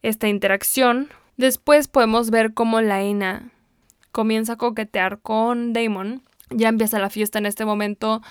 esta 0.01 0.27
interacción. 0.27 1.09
Después 1.37 1.87
podemos 1.87 2.31
ver 2.31 2.53
cómo 2.53 2.81
Laena 2.81 3.51
comienza 4.11 4.53
a 4.53 4.57
coquetear 4.57 5.19
con 5.19 5.73
Damon. 5.73 6.23
Ya 6.49 6.69
empieza 6.69 6.99
la 6.99 7.09
fiesta 7.09 7.39
en 7.39 7.45
este 7.45 7.63
momento. 7.63 8.21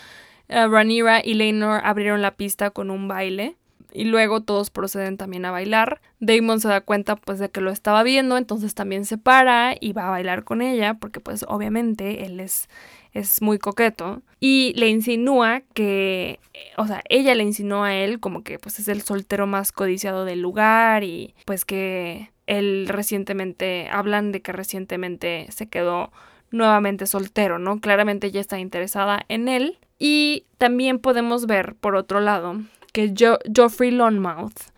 Uh, 0.49 0.69
Rhaenyra 0.69 1.25
y 1.25 1.35
Laenor 1.35 1.81
abrieron 1.85 2.23
la 2.23 2.33
pista 2.33 2.71
con 2.71 2.91
un 2.91 3.07
baile 3.07 3.57
y 3.93 4.05
luego 4.05 4.43
todos 4.43 4.71
proceden 4.71 5.17
también 5.17 5.45
a 5.45 5.51
bailar. 5.51 6.01
Damon 6.21 6.61
se 6.61 6.69
da 6.69 6.81
cuenta 6.81 7.17
pues 7.17 7.39
de 7.39 7.51
que 7.51 7.61
lo 7.61 7.71
estaba 7.71 8.03
viendo, 8.03 8.37
entonces 8.37 8.75
también 8.75 9.05
se 9.05 9.19
para 9.19 9.75
y 9.79 9.93
va 9.93 10.09
a 10.09 10.11
bailar 10.11 10.45
con 10.45 10.63
ella 10.63 10.95
porque 10.95 11.21
pues 11.21 11.45
obviamente 11.49 12.25
él 12.25 12.41
es, 12.41 12.69
es 13.13 13.43
muy 13.43 13.59
coqueto 13.59 14.23
y 14.39 14.73
le 14.77 14.89
insinúa 14.89 15.63
que, 15.75 16.41
o 16.77 16.87
sea, 16.87 17.03
ella 17.09 17.35
le 17.35 17.45
insinúa 17.45 17.89
a 17.89 17.95
él 17.97 18.21
como 18.21 18.43
que 18.43 18.59
pues 18.59 18.79
es 18.79 18.89
el 18.89 19.03
soltero 19.03 19.47
más 19.47 19.73
codiciado 19.73 20.25
del 20.25 20.41
lugar 20.41 21.05
y 21.05 21.35
pues 21.45 21.65
que 21.65 22.31
él 22.47 22.87
recientemente, 22.89 23.89
hablan 23.91 24.33
de 24.33 24.43
que 24.43 24.53
recientemente 24.53 25.47
se 25.51 25.69
quedó 25.69 26.11
nuevamente 26.51 27.07
soltero, 27.07 27.59
¿no? 27.59 27.81
Claramente 27.81 28.27
ella 28.27 28.41
está 28.41 28.59
interesada 28.59 29.25
en 29.29 29.49
él. 29.49 29.79
Y 29.99 30.47
también 30.59 30.99
podemos 30.99 31.47
ver, 31.47 31.75
por 31.75 31.95
otro 31.95 32.21
lado, 32.21 32.57
que 32.93 33.15
jo 33.19 33.39
Joffrey 33.55 33.91
Lonmouth. 33.91 34.73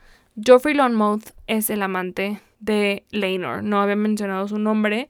Joffrey 0.44 0.74
Lonmouth 0.74 1.30
es 1.46 1.70
el 1.70 1.82
amante 1.82 2.40
de 2.60 3.04
Laenor. 3.10 3.62
No 3.62 3.80
había 3.80 3.96
mencionado 3.96 4.48
su 4.48 4.58
nombre, 4.58 5.08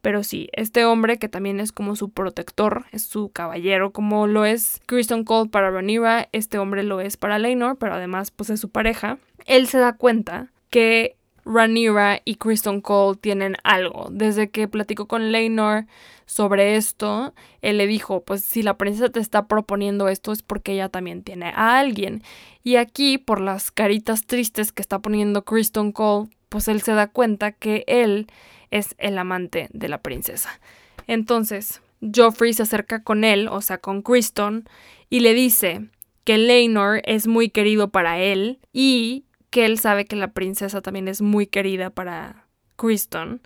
pero 0.00 0.22
sí, 0.22 0.48
este 0.52 0.84
hombre 0.84 1.18
que 1.18 1.28
también 1.28 1.60
es 1.60 1.72
como 1.72 1.96
su 1.96 2.10
protector, 2.10 2.86
es 2.92 3.02
su 3.02 3.30
caballero, 3.30 3.90
como 3.92 4.26
lo 4.26 4.44
es 4.44 4.80
Kristen 4.86 5.24
Cole 5.24 5.50
para 5.50 5.70
Rhaenyra, 5.70 6.28
este 6.32 6.58
hombre 6.58 6.82
lo 6.82 7.00
es 7.00 7.16
para 7.16 7.38
Laenor, 7.38 7.76
pero 7.76 7.94
además 7.94 8.30
pues 8.30 8.50
es 8.50 8.60
su 8.60 8.70
pareja. 8.70 9.18
Él 9.46 9.66
se 9.66 9.78
da 9.78 9.94
cuenta 9.94 10.52
que 10.70 11.16
Rhaenyra 11.44 12.20
y 12.24 12.36
Kristen 12.36 12.80
Cole 12.80 13.18
tienen 13.20 13.56
algo. 13.64 14.08
Desde 14.10 14.50
que 14.50 14.68
platicó 14.68 15.06
con 15.06 15.32
Laenor 15.32 15.86
sobre 16.26 16.76
esto, 16.76 17.34
él 17.62 17.78
le 17.78 17.86
dijo, 17.86 18.22
pues 18.22 18.42
si 18.44 18.62
la 18.62 18.76
princesa 18.76 19.08
te 19.08 19.20
está 19.20 19.46
proponiendo 19.46 20.08
esto 20.08 20.32
es 20.32 20.42
porque 20.42 20.72
ella 20.72 20.88
también 20.88 21.22
tiene 21.22 21.46
a 21.46 21.78
alguien. 21.78 22.22
Y 22.62 22.76
aquí, 22.76 23.18
por 23.18 23.40
las 23.40 23.70
caritas 23.70 24.26
tristes 24.26 24.72
que 24.72 24.82
está 24.82 24.98
poniendo 25.00 25.44
Kristen 25.44 25.92
Cole, 25.92 26.28
pues 26.48 26.68
él 26.68 26.82
se 26.82 26.92
da 26.92 27.08
cuenta 27.08 27.52
que 27.52 27.84
él 27.86 28.26
es 28.70 28.94
el 28.98 29.18
amante 29.18 29.68
de 29.72 29.88
la 29.88 30.02
princesa. 30.02 30.60
Entonces, 31.06 31.80
Joffrey 32.14 32.52
se 32.52 32.62
acerca 32.62 33.02
con 33.02 33.24
él, 33.24 33.48
o 33.48 33.60
sea, 33.60 33.78
con 33.78 34.02
Kristen, 34.02 34.68
y 35.08 35.20
le 35.20 35.34
dice 35.34 35.88
que 36.24 36.38
Laenor 36.38 37.02
es 37.04 37.26
muy 37.26 37.50
querido 37.50 37.88
para 37.88 38.20
él 38.20 38.58
y 38.72 39.24
que 39.50 39.64
él 39.66 39.78
sabe 39.78 40.04
que 40.06 40.16
la 40.16 40.32
princesa 40.32 40.80
también 40.80 41.08
es 41.08 41.20
muy 41.20 41.46
querida 41.46 41.90
para 41.90 42.46
Kristen 42.76 43.40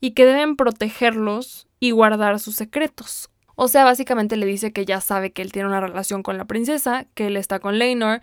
y 0.00 0.12
que 0.12 0.24
deben 0.24 0.56
protegerlos 0.56 1.66
y 1.80 1.90
guardar 1.90 2.38
sus 2.38 2.54
secretos. 2.56 3.30
O 3.54 3.66
sea, 3.68 3.84
básicamente 3.84 4.36
le 4.36 4.46
dice 4.46 4.72
que 4.72 4.84
ya 4.84 5.00
sabe 5.00 5.32
que 5.32 5.42
él 5.42 5.50
tiene 5.50 5.68
una 5.68 5.80
relación 5.80 6.22
con 6.22 6.38
la 6.38 6.44
princesa, 6.44 7.06
que 7.14 7.26
él 7.26 7.36
está 7.36 7.58
con 7.58 7.78
Laenor 7.78 8.20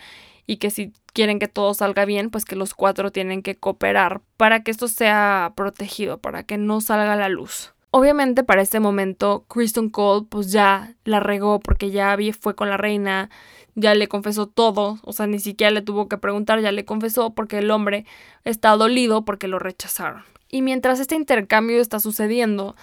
y 0.47 0.57
que 0.57 0.69
si 0.69 0.93
quieren 1.11 1.39
que 1.39 1.47
todo 1.47 1.73
salga 1.73 2.05
bien, 2.05 2.29
pues 2.29 2.45
que 2.45 2.55
los 2.55 2.73
cuatro 2.73 3.11
tienen 3.11 3.41
que 3.41 3.55
cooperar 3.55 4.21
para 4.37 4.63
que 4.63 4.71
esto 4.71 4.87
sea 4.87 5.51
protegido, 5.55 6.19
para 6.19 6.43
que 6.43 6.57
no 6.57 6.79
salga 6.79 7.13
a 7.13 7.17
la 7.17 7.29
luz. 7.29 7.73
Obviamente 7.91 8.43
para 8.43 8.61
este 8.61 8.79
momento 8.79 9.45
Kristen 9.47 9.89
Cole 9.89 10.25
pues 10.29 10.51
ya 10.51 10.95
la 11.03 11.19
regó 11.19 11.59
porque 11.59 11.91
ya 11.91 12.17
fue 12.39 12.55
con 12.55 12.69
la 12.69 12.77
reina, 12.77 13.29
ya 13.75 13.93
le 13.93 14.07
confesó 14.07 14.47
todo, 14.47 14.97
o 15.03 15.13
sea, 15.13 15.27
ni 15.27 15.39
siquiera 15.39 15.71
le 15.71 15.81
tuvo 15.81 16.07
que 16.07 16.17
preguntar, 16.17 16.61
ya 16.61 16.71
le 16.71 16.85
confesó 16.85 17.31
porque 17.31 17.59
el 17.59 17.69
hombre 17.71 18.05
está 18.45 18.71
dolido 18.71 19.25
porque 19.25 19.47
lo 19.47 19.59
rechazaron. 19.59 20.23
Y 20.49 20.61
mientras 20.61 20.99
este 20.99 21.15
intercambio 21.15 21.81
está 21.81 21.99
sucediendo, 21.99 22.75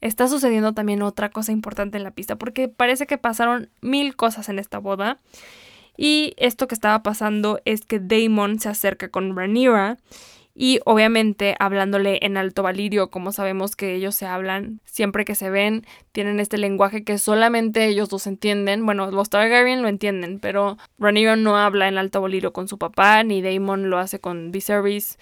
está 0.00 0.28
sucediendo 0.28 0.72
también 0.72 1.02
otra 1.02 1.28
cosa 1.30 1.52
importante 1.52 1.98
en 1.98 2.04
la 2.04 2.10
pista, 2.10 2.36
porque 2.36 2.68
parece 2.68 3.06
que 3.06 3.18
pasaron 3.18 3.68
mil 3.82 4.16
cosas 4.16 4.48
en 4.48 4.58
esta 4.58 4.78
boda. 4.78 5.18
Y 5.96 6.34
esto 6.36 6.68
que 6.68 6.74
estaba 6.74 7.02
pasando 7.02 7.60
es 7.64 7.84
que 7.84 7.98
Damon 7.98 8.60
se 8.60 8.68
acerca 8.68 9.08
con 9.08 9.36
Rhaenyra 9.36 9.98
y 10.60 10.80
obviamente 10.84 11.54
hablándole 11.60 12.18
en 12.22 12.36
alto 12.36 12.64
valirio, 12.64 13.10
como 13.10 13.30
sabemos 13.30 13.76
que 13.76 13.94
ellos 13.94 14.16
se 14.16 14.26
hablan 14.26 14.80
siempre 14.84 15.24
que 15.24 15.36
se 15.36 15.50
ven, 15.50 15.86
tienen 16.10 16.40
este 16.40 16.58
lenguaje 16.58 17.04
que 17.04 17.16
solamente 17.18 17.86
ellos 17.86 18.08
dos 18.08 18.26
entienden. 18.26 18.84
Bueno, 18.84 19.08
los 19.12 19.30
Targaryen 19.30 19.82
lo 19.82 19.88
entienden, 19.88 20.40
pero 20.40 20.76
Rhaenyra 20.98 21.36
no 21.36 21.56
habla 21.56 21.86
en 21.86 21.96
alto 21.96 22.20
valirio 22.20 22.52
con 22.52 22.66
su 22.66 22.76
papá, 22.76 23.22
ni 23.22 23.40
Daemon 23.40 23.88
lo 23.88 23.98
hace 23.98 24.18
con 24.18 24.50
Viserys. 24.50 25.20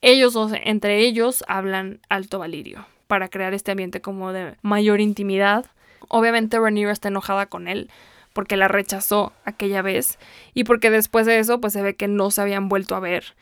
Ellos 0.00 0.32
dos, 0.32 0.52
entre 0.64 1.00
ellos, 1.00 1.44
hablan 1.48 2.00
alto 2.08 2.38
valirio 2.38 2.86
para 3.08 3.28
crear 3.28 3.52
este 3.52 3.72
ambiente 3.72 4.00
como 4.00 4.32
de 4.32 4.54
mayor 4.62 5.02
intimidad. 5.02 5.66
Obviamente 6.08 6.58
Rhaenyra 6.58 6.92
está 6.92 7.08
enojada 7.08 7.44
con 7.44 7.68
él 7.68 7.90
porque 8.32 8.56
la 8.56 8.68
rechazó 8.68 9.34
aquella 9.44 9.82
vez 9.82 10.18
y 10.54 10.64
porque 10.64 10.88
después 10.90 11.26
de 11.26 11.40
eso 11.40 11.60
pues 11.60 11.74
se 11.74 11.82
ve 11.82 11.94
que 11.94 12.08
no 12.08 12.30
se 12.30 12.40
habían 12.40 12.70
vuelto 12.70 12.96
a 12.96 13.00
ver 13.00 13.34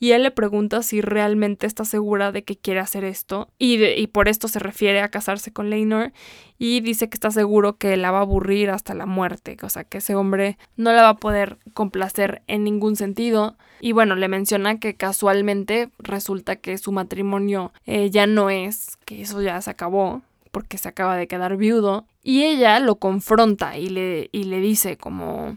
y 0.00 0.12
él 0.12 0.24
le 0.24 0.32
pregunta 0.32 0.82
si 0.82 1.00
realmente 1.00 1.66
está 1.66 1.84
segura 1.84 2.32
de 2.32 2.42
que 2.42 2.56
quiere 2.56 2.80
hacer 2.80 3.04
esto 3.04 3.48
y, 3.58 3.84
y 3.84 4.06
por 4.08 4.28
esto 4.28 4.48
se 4.48 4.58
refiere 4.58 5.00
a 5.00 5.10
casarse 5.10 5.52
con 5.52 5.70
Leinor 5.70 6.12
y 6.58 6.80
dice 6.80 7.08
que 7.08 7.14
está 7.14 7.30
seguro 7.30 7.76
que 7.76 7.96
la 7.96 8.10
va 8.10 8.18
a 8.18 8.22
aburrir 8.22 8.70
hasta 8.70 8.94
la 8.94 9.06
muerte, 9.06 9.56
o 9.62 9.68
sea 9.68 9.84
que 9.84 9.98
ese 9.98 10.16
hombre 10.16 10.58
no 10.76 10.92
la 10.92 11.02
va 11.02 11.10
a 11.10 11.16
poder 11.16 11.58
complacer 11.74 12.42
en 12.48 12.64
ningún 12.64 12.96
sentido 12.96 13.56
y 13.80 13.92
bueno, 13.92 14.14
le 14.14 14.28
menciona 14.28 14.78
que 14.78 14.94
casualmente 14.94 15.90
resulta 15.98 16.56
que 16.56 16.76
su 16.78 16.92
matrimonio 16.92 17.72
eh, 17.86 18.10
ya 18.10 18.26
no 18.26 18.50
es, 18.50 18.98
que 19.04 19.22
eso 19.22 19.40
ya 19.40 19.60
se 19.62 19.70
acabó, 19.70 20.22
porque 20.50 20.78
se 20.78 20.88
acaba 20.88 21.16
de 21.16 21.26
quedar 21.26 21.56
viudo. 21.56 22.04
Y 22.22 22.44
ella 22.44 22.78
lo 22.80 22.96
confronta 22.96 23.78
y 23.78 23.88
le, 23.88 24.28
y 24.32 24.44
le 24.44 24.60
dice 24.60 24.98
como, 24.98 25.56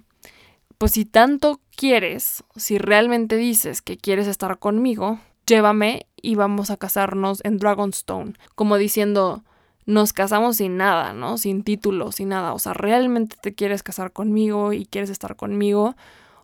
pues 0.83 0.91
si 0.91 1.05
tanto 1.05 1.61
quieres, 1.77 2.43
si 2.57 2.77
realmente 2.77 3.37
dices 3.37 3.81
que 3.81 3.95
quieres 3.95 4.27
estar 4.27 4.59
conmigo, 4.59 5.17
llévame 5.47 6.07
y 6.21 6.35
vamos 6.35 6.71
a 6.71 6.75
casarnos 6.75 7.39
en 7.45 7.57
Dragonstone, 7.57 8.33
como 8.55 8.75
diciendo, 8.75 9.45
nos 9.85 10.11
casamos 10.11 10.57
sin 10.57 10.75
nada, 10.75 11.13
¿no? 11.13 11.37
Sin 11.37 11.63
título, 11.63 12.11
sin 12.11 12.27
nada. 12.27 12.53
O 12.53 12.59
sea, 12.59 12.73
¿realmente 12.73 13.37
te 13.41 13.55
quieres 13.55 13.81
casar 13.81 14.11
conmigo 14.11 14.73
y 14.73 14.85
quieres 14.85 15.09
estar 15.09 15.37
conmigo? 15.37 15.95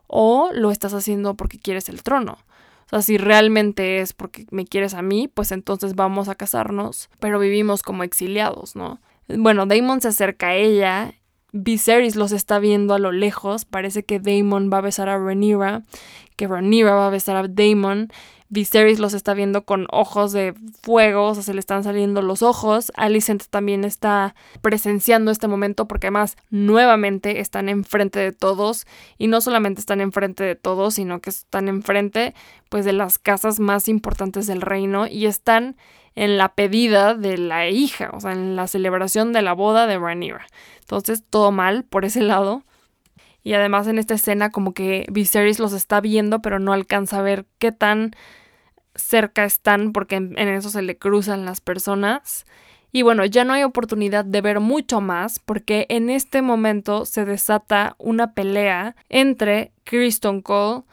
¿O 0.07 0.51
lo 0.53 0.71
estás 0.71 0.93
haciendo 0.93 1.33
porque 1.33 1.59
quieres 1.59 1.89
el 1.89 2.01
trono? 2.01 2.37
O 2.85 2.89
sea, 2.91 3.01
si 3.01 3.17
realmente 3.17 3.99
es 3.99 4.13
porque 4.13 4.45
me 4.51 4.65
quieres 4.65 4.93
a 4.93 5.01
mí, 5.01 5.27
pues 5.27 5.51
entonces 5.51 5.95
vamos 5.95 6.29
a 6.29 6.35
casarnos, 6.35 7.09
pero 7.19 7.39
vivimos 7.39 7.83
como 7.83 8.05
exiliados, 8.05 8.77
¿no? 8.77 9.01
Bueno, 9.27 9.65
Damon 9.65 9.99
se 9.99 10.07
acerca 10.07 10.47
a 10.47 10.55
ella 10.55 11.13
Viserys 11.51 12.15
los 12.15 12.31
está 12.31 12.59
viendo 12.59 12.93
a 12.93 12.99
lo 12.99 13.11
lejos. 13.11 13.65
Parece 13.65 14.03
que 14.03 14.19
Daemon 14.19 14.69
va 14.71 14.79
a 14.79 14.81
besar 14.81 15.09
a 15.09 15.17
Rhaenyra, 15.17 15.83
que 16.35 16.47
Rhaenyra 16.47 16.93
va 16.93 17.07
a 17.07 17.11
besar 17.11 17.35
a 17.35 17.47
Daemon. 17.47 18.09
Viserys 18.51 18.97
los 18.97 19.13
está 19.13 19.35
viendo 19.35 19.63
con 19.63 19.85
ojos 19.91 20.31
de 20.31 20.55
fuego, 20.81 21.27
o 21.27 21.33
sea, 21.35 21.43
se 21.43 21.53
le 21.53 21.59
están 21.59 21.83
saliendo 21.83 22.23
los 22.23 22.41
ojos. 22.41 22.91
Alicent 22.95 23.45
también 23.49 23.83
está 23.83 24.33
presenciando 24.61 25.29
este 25.29 25.47
momento 25.47 25.87
porque 25.87 26.07
además 26.07 26.35
nuevamente 26.49 27.41
están 27.41 27.69
enfrente 27.69 28.17
de 28.17 28.31
todos 28.31 28.87
y 29.19 29.27
no 29.27 29.39
solamente 29.39 29.81
están 29.81 30.01
enfrente 30.01 30.43
de 30.43 30.55
todos, 30.55 30.95
sino 30.95 31.21
que 31.21 31.29
están 31.29 31.67
enfrente 31.67 32.33
pues 32.69 32.85
de 32.85 32.93
las 32.93 33.19
casas 33.19 33.59
más 33.59 33.87
importantes 33.87 34.47
del 34.47 34.61
reino 34.61 35.05
y 35.05 35.27
están 35.27 35.77
en 36.15 36.37
la 36.37 36.49
pedida 36.55 37.13
de 37.13 37.37
la 37.37 37.69
hija, 37.69 38.09
o 38.13 38.19
sea, 38.19 38.31
en 38.31 38.55
la 38.55 38.67
celebración 38.67 39.31
de 39.31 39.43
la 39.43 39.53
boda 39.53 39.85
de 39.85 39.99
Rhaenyra. 39.99 40.47
Entonces, 40.79 41.23
todo 41.29 41.51
mal 41.51 41.83
por 41.83 42.03
ese 42.03 42.21
lado. 42.21 42.63
Y 43.41 43.53
además 43.53 43.87
en 43.87 43.99
esta 43.99 44.15
escena 44.15 44.49
como 44.49 44.73
que 44.73 45.05
Viserys 45.09 45.59
los 45.59 45.71
está 45.71 46.01
viendo, 46.01 46.41
pero 46.41 46.59
no 46.59 46.73
alcanza 46.73 47.19
a 47.19 47.21
ver 47.21 47.45
qué 47.57 47.71
tan 47.71 48.11
cerca 49.01 49.45
están 49.45 49.91
porque 49.91 50.15
en, 50.15 50.37
eso 50.37 50.69
se 50.69 50.81
le 50.81 50.97
cruzan 50.97 51.45
las 51.45 51.61
personas. 51.61 52.45
Y 52.91 53.03
bueno, 53.03 53.23
ya 53.25 53.43
no 53.43 53.53
hay 53.53 53.63
oportunidad 53.63 54.25
de 54.25 54.41
ver 54.41 54.59
mucho 54.59 54.99
más 55.01 55.39
porque 55.39 55.85
en 55.89 56.09
este 56.09 56.41
momento 56.41 57.05
se 57.05 57.25
desata 57.25 57.95
una 57.99 58.33
pelea 58.33 58.95
entre 59.09 59.71
Kristen 59.83 60.41
Cole 60.41 60.83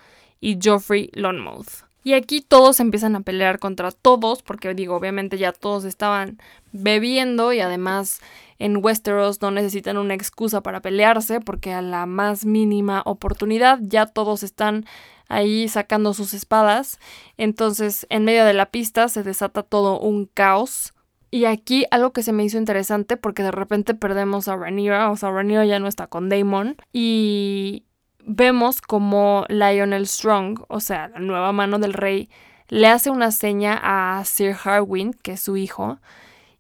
y 0.41 0.59
Joffrey 0.63 1.11
Lonmouth. 1.15 1.87
Y 2.07 2.13
aquí 2.13 2.41
todos 2.41 2.79
empiezan 2.79 3.17
a 3.17 3.23
pelear 3.23 3.59
contra 3.59 3.91
todos, 3.91 4.41
porque 4.41 4.75
digo, 4.75 4.95
obviamente 4.95 5.39
ya 5.39 5.51
todos 5.51 5.85
estaban 5.85 6.39
bebiendo 6.71 7.53
y 7.53 7.59
además 7.59 8.21
en 8.61 8.77
Westeros 8.77 9.43
no 9.43 9.51
necesitan 9.51 9.97
una 9.97 10.15
excusa 10.15 10.61
para 10.61 10.81
pelearse, 10.81 11.41
porque 11.41 11.73
a 11.73 11.83
la 11.83 12.07
más 12.07 12.45
mínima 12.45 13.03
oportunidad 13.07 13.81
ya 13.83 14.07
todos 14.07 14.45
están 14.45 14.87
ahí 15.29 15.69
sacando 15.69 16.15
sus 16.15 16.35
espadas. 16.35 16.99
Entonces, 17.37 18.07
en 18.11 18.25
medio 18.25 18.45
de 18.45 18.55
la 18.55 18.67
pista 18.67 19.09
se 19.09 19.23
desata 19.23 19.63
todo 19.63 19.99
un 20.01 20.27
caos. 20.27 20.95
Y 21.31 21.45
aquí 21.45 21.87
algo 21.91 22.13
que 22.13 22.23
se 22.23 22.33
me 22.33 22.45
hizo 22.45 22.57
interesante 22.57 23.17
porque 23.17 23.43
de 23.43 23.51
repente 23.51 23.95
perdemos 23.95 24.49
a 24.49 24.57
Rhaenyra, 24.57 25.11
o 25.11 25.17
sea, 25.17 25.31
Rhaenyra 25.31 25.65
ya 25.65 25.79
no 25.81 25.89
está 25.89 26.07
con 26.07 26.29
Daemon 26.29 26.77
y 26.93 27.85
vemos 28.25 28.81
como 28.81 29.45
Lionel 29.49 30.07
Strong, 30.07 30.65
o 30.69 30.81
sea, 30.81 31.09
la 31.09 31.21
nueva 31.21 31.53
mano 31.53 31.79
del 31.79 31.95
rey, 31.95 32.29
le 32.69 32.89
hace 32.89 33.11
una 33.11 33.31
seña 33.31 33.79
a 33.83 34.25
Sir 34.25 34.57
Harwin, 34.65 35.13
que 35.15 35.33
es 35.33 35.41
su 35.41 35.57
hijo, 35.57 35.99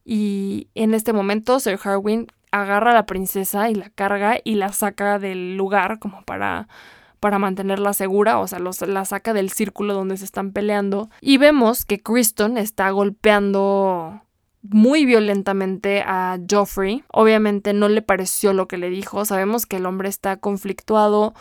y 0.04 0.68
en 0.74 0.94
este 0.94 1.12
momento 1.12 1.58
Sir 1.58 1.78
Harwin 1.82 2.28
agarra 2.52 2.92
a 2.92 2.94
la 2.94 3.06
princesa 3.06 3.68
y 3.70 3.74
la 3.74 3.90
carga 3.90 4.38
y 4.44 4.54
la 4.54 4.72
saca 4.72 5.18
del 5.18 5.56
lugar 5.56 5.98
como 5.98 6.22
para 6.22 6.68
para 7.20 7.38
mantenerla 7.38 7.92
segura, 7.92 8.38
o 8.38 8.46
sea, 8.46 8.58
los, 8.58 8.80
la 8.82 9.04
saca 9.04 9.32
del 9.32 9.50
círculo 9.50 9.94
donde 9.94 10.16
se 10.16 10.24
están 10.24 10.52
peleando. 10.52 11.10
Y 11.20 11.38
vemos 11.38 11.84
que 11.84 12.02
Kristen 12.02 12.58
está 12.58 12.90
golpeando 12.90 14.22
muy 14.62 15.04
violentamente 15.04 16.02
a 16.02 16.38
Joffrey. 16.50 17.04
Obviamente 17.12 17.72
no 17.72 17.88
le 17.88 18.02
pareció 18.02 18.52
lo 18.52 18.68
que 18.68 18.78
le 18.78 18.90
dijo. 18.90 19.24
Sabemos 19.24 19.66
que 19.66 19.76
el 19.76 19.86
hombre 19.86 20.08
está 20.08 20.36
conflictuado 20.36 21.34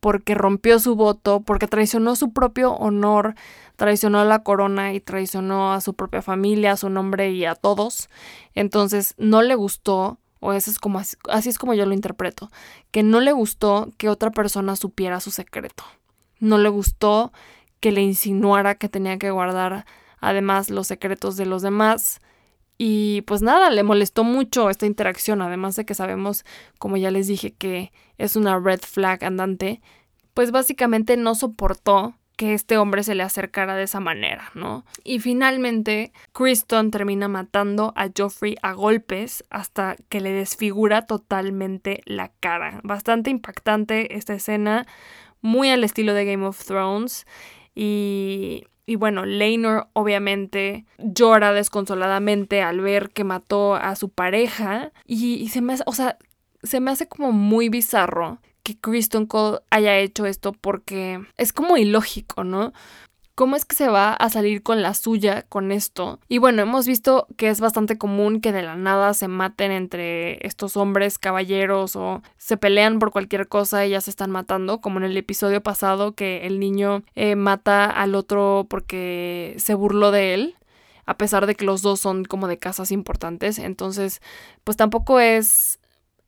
porque 0.00 0.34
rompió 0.34 0.80
su 0.80 0.96
voto, 0.96 1.42
porque 1.42 1.68
traicionó 1.68 2.16
su 2.16 2.32
propio 2.32 2.72
honor, 2.72 3.36
traicionó 3.76 4.18
a 4.18 4.24
la 4.24 4.42
corona 4.42 4.92
y 4.94 5.00
traicionó 5.00 5.72
a 5.72 5.80
su 5.80 5.94
propia 5.94 6.22
familia, 6.22 6.72
a 6.72 6.76
su 6.76 6.90
nombre 6.90 7.30
y 7.30 7.44
a 7.44 7.54
todos. 7.54 8.10
Entonces 8.54 9.14
no 9.16 9.42
le 9.42 9.54
gustó, 9.54 10.18
o 10.42 10.52
eso 10.52 10.70
es 10.70 10.78
como 10.78 10.98
así, 10.98 11.16
así 11.30 11.48
es 11.48 11.56
como 11.56 11.72
yo 11.72 11.86
lo 11.86 11.94
interpreto, 11.94 12.50
que 12.90 13.02
no 13.02 13.20
le 13.20 13.32
gustó 13.32 13.90
que 13.96 14.08
otra 14.08 14.32
persona 14.32 14.76
supiera 14.76 15.20
su 15.20 15.30
secreto. 15.30 15.84
No 16.40 16.58
le 16.58 16.68
gustó 16.68 17.32
que 17.80 17.92
le 17.92 18.02
insinuara 18.02 18.74
que 18.74 18.88
tenía 18.88 19.18
que 19.18 19.30
guardar 19.30 19.86
además 20.20 20.68
los 20.68 20.88
secretos 20.88 21.36
de 21.36 21.46
los 21.46 21.62
demás 21.62 22.20
y 22.76 23.22
pues 23.22 23.42
nada, 23.42 23.70
le 23.70 23.84
molestó 23.84 24.24
mucho 24.24 24.68
esta 24.68 24.86
interacción, 24.86 25.40
además 25.40 25.76
de 25.76 25.84
que 25.84 25.94
sabemos, 25.94 26.44
como 26.80 26.96
ya 26.96 27.12
les 27.12 27.28
dije, 27.28 27.52
que 27.52 27.92
es 28.18 28.34
una 28.34 28.58
red 28.58 28.80
flag 28.80 29.24
andante, 29.24 29.80
pues 30.34 30.50
básicamente 30.50 31.16
no 31.16 31.36
soportó 31.36 32.16
que 32.36 32.54
este 32.54 32.78
hombre 32.78 33.02
se 33.02 33.14
le 33.14 33.22
acercara 33.22 33.76
de 33.76 33.84
esa 33.84 34.00
manera, 34.00 34.50
¿no? 34.54 34.84
Y 35.04 35.20
finalmente, 35.20 36.12
Kristen 36.32 36.90
termina 36.90 37.28
matando 37.28 37.92
a 37.96 38.08
Joffrey 38.16 38.56
a 38.62 38.72
golpes 38.72 39.44
hasta 39.50 39.96
que 40.08 40.20
le 40.20 40.32
desfigura 40.32 41.06
totalmente 41.06 42.02
la 42.04 42.32
cara. 42.40 42.80
Bastante 42.82 43.30
impactante 43.30 44.16
esta 44.16 44.34
escena, 44.34 44.86
muy 45.40 45.70
al 45.70 45.84
estilo 45.84 46.14
de 46.14 46.24
Game 46.24 46.46
of 46.46 46.64
Thrones. 46.64 47.26
Y 47.74 48.64
y 48.84 48.96
bueno, 48.96 49.24
Leinor 49.24 49.88
obviamente 49.92 50.86
llora 50.98 51.52
desconsoladamente 51.52 52.62
al 52.62 52.80
ver 52.80 53.10
que 53.10 53.24
mató 53.24 53.74
a 53.74 53.94
su 53.96 54.08
pareja. 54.08 54.92
Y, 55.06 55.48
se 55.48 55.60
me 55.60 55.74
hace, 55.74 55.84
o 55.86 55.92
sea, 55.92 56.18
se 56.62 56.80
me 56.80 56.90
hace 56.90 57.06
como 57.06 57.32
muy 57.32 57.68
bizarro 57.68 58.40
que 58.62 58.78
Kristen 58.78 59.26
Cole 59.26 59.60
haya 59.70 59.98
hecho 59.98 60.26
esto 60.26 60.52
porque 60.52 61.20
es 61.36 61.52
como 61.52 61.76
ilógico, 61.76 62.44
¿no? 62.44 62.72
¿Cómo 63.34 63.56
es 63.56 63.64
que 63.64 63.74
se 63.74 63.88
va 63.88 64.12
a 64.12 64.28
salir 64.28 64.62
con 64.62 64.82
la 64.82 64.92
suya 64.92 65.46
con 65.48 65.72
esto? 65.72 66.20
Y 66.28 66.36
bueno, 66.36 66.60
hemos 66.60 66.86
visto 66.86 67.26
que 67.38 67.48
es 67.48 67.60
bastante 67.60 67.96
común 67.96 68.42
que 68.42 68.52
de 68.52 68.62
la 68.62 68.76
nada 68.76 69.14
se 69.14 69.26
maten 69.26 69.72
entre 69.72 70.46
estos 70.46 70.76
hombres 70.76 71.18
caballeros 71.18 71.96
o 71.96 72.22
se 72.36 72.58
pelean 72.58 72.98
por 72.98 73.10
cualquier 73.10 73.48
cosa 73.48 73.86
y 73.86 73.90
ya 73.90 74.02
se 74.02 74.10
están 74.10 74.30
matando, 74.30 74.82
como 74.82 74.98
en 74.98 75.04
el 75.04 75.16
episodio 75.16 75.62
pasado 75.62 76.12
que 76.12 76.46
el 76.46 76.60
niño 76.60 77.04
eh, 77.14 77.34
mata 77.34 77.86
al 77.86 78.14
otro 78.14 78.66
porque 78.68 79.54
se 79.56 79.74
burló 79.74 80.10
de 80.10 80.34
él 80.34 80.56
a 81.06 81.16
pesar 81.16 81.46
de 81.46 81.54
que 81.54 81.64
los 81.64 81.82
dos 81.82 82.00
son 82.00 82.24
como 82.24 82.48
de 82.48 82.58
casas 82.58 82.92
importantes. 82.92 83.58
Entonces, 83.58 84.20
pues 84.62 84.76
tampoco 84.76 85.20
es 85.20 85.80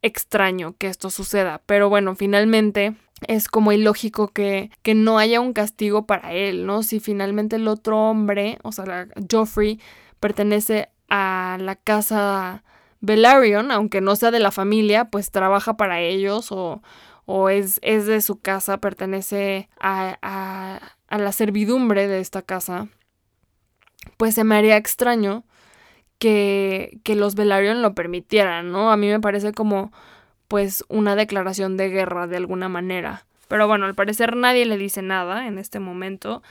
extraño 0.04 0.76
que 0.76 0.88
esto 0.88 1.10
suceda. 1.10 1.62
Pero 1.66 1.88
bueno, 1.88 2.14
finalmente 2.14 2.94
es 3.26 3.48
como 3.48 3.72
ilógico 3.72 4.28
que, 4.28 4.70
que 4.82 4.94
no 4.94 5.18
haya 5.18 5.40
un 5.40 5.54
castigo 5.54 6.06
para 6.06 6.34
él, 6.34 6.66
¿no? 6.66 6.82
Si 6.82 7.00
finalmente 7.00 7.56
el 7.56 7.66
otro 7.66 7.98
hombre, 7.98 8.58
o 8.62 8.70
sea, 8.70 8.84
la, 8.84 9.08
Joffrey, 9.30 9.80
pertenece 10.20 10.90
a 11.08 11.56
la 11.58 11.74
casa 11.74 12.64
Velaryon, 13.00 13.70
aunque 13.70 14.02
no 14.02 14.14
sea 14.14 14.30
de 14.30 14.40
la 14.40 14.50
familia, 14.50 15.06
pues 15.06 15.30
trabaja 15.30 15.76
para 15.76 16.00
ellos 16.00 16.52
o, 16.52 16.82
o 17.24 17.48
es, 17.48 17.78
es, 17.82 18.04
de 18.06 18.20
su 18.20 18.40
casa, 18.40 18.78
pertenece 18.78 19.70
a, 19.80 20.18
a, 20.20 20.96
a, 21.08 21.18
la 21.18 21.32
servidumbre 21.32 22.08
de 22.08 22.20
esta 22.20 22.42
casa, 22.42 22.88
pues 24.18 24.34
se 24.34 24.44
me 24.44 24.56
haría 24.56 24.76
extraño 24.76 25.44
que, 26.18 26.98
que 27.02 27.16
los 27.16 27.34
Velaryon 27.34 27.82
lo 27.82 27.94
permitieran, 27.94 28.72
¿no? 28.72 28.90
A 28.90 28.96
mí 28.96 29.08
me 29.08 29.20
parece 29.20 29.52
como 29.52 29.92
pues 30.48 30.84
una 30.88 31.16
declaración 31.16 31.76
de 31.76 31.88
guerra 31.88 32.26
de 32.26 32.36
alguna 32.36 32.68
manera. 32.68 33.26
Pero 33.48 33.66
bueno, 33.66 33.86
al 33.86 33.94
parecer 33.94 34.36
nadie 34.36 34.66
le 34.66 34.76
dice 34.76 35.02
nada 35.02 35.46
en 35.46 35.58
este 35.58 35.80
momento. 35.80 36.42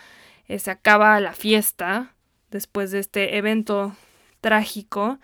Eh, 0.47 0.59
se 0.59 0.71
acaba 0.71 1.19
la 1.19 1.33
fiesta 1.33 2.13
después 2.51 2.91
de 2.91 2.99
este 2.99 3.37
evento 3.37 3.95
trágico. 4.41 5.19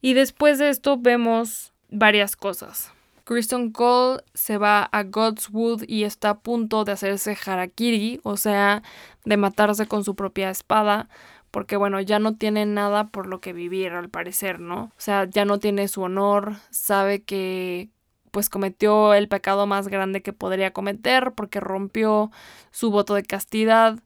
Y 0.00 0.14
después 0.14 0.58
de 0.58 0.70
esto 0.70 0.96
vemos 0.98 1.72
varias 1.88 2.36
cosas. 2.36 2.92
Kristen 3.24 3.70
Cole 3.70 4.22
se 4.34 4.58
va 4.58 4.82
a 4.82 5.04
Godswood 5.04 5.84
y 5.86 6.04
está 6.04 6.30
a 6.30 6.38
punto 6.40 6.84
de 6.84 6.92
hacerse 6.92 7.36
harakiri, 7.46 8.20
o 8.24 8.36
sea, 8.36 8.82
de 9.24 9.36
matarse 9.36 9.86
con 9.86 10.02
su 10.04 10.16
propia 10.16 10.50
espada, 10.50 11.08
porque 11.50 11.76
bueno, 11.76 12.00
ya 12.00 12.18
no 12.18 12.36
tiene 12.36 12.66
nada 12.66 13.08
por 13.08 13.26
lo 13.26 13.40
que 13.40 13.52
vivir 13.52 13.92
al 13.92 14.08
parecer, 14.08 14.60
¿no? 14.60 14.84
O 14.84 15.00
sea, 15.00 15.24
ya 15.24 15.44
no 15.44 15.58
tiene 15.58 15.88
su 15.88 16.02
honor, 16.02 16.56
sabe 16.70 17.22
que 17.22 17.90
pues 18.30 18.48
cometió 18.48 19.14
el 19.14 19.28
pecado 19.28 19.66
más 19.66 19.88
grande 19.88 20.22
que 20.22 20.32
podría 20.32 20.72
cometer 20.72 21.32
porque 21.34 21.60
rompió 21.60 22.30
su 22.70 22.90
voto 22.90 23.14
de 23.14 23.24
castidad, 23.24 23.98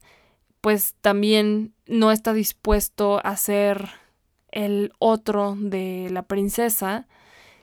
pues 0.61 0.95
también 1.01 1.73
no 1.85 2.11
está 2.11 2.33
dispuesto 2.33 3.21
a 3.23 3.37
ser 3.37 3.89
el 4.51 4.93
otro 4.99 5.55
de 5.59 6.09
la 6.11 6.23
princesa, 6.23 7.07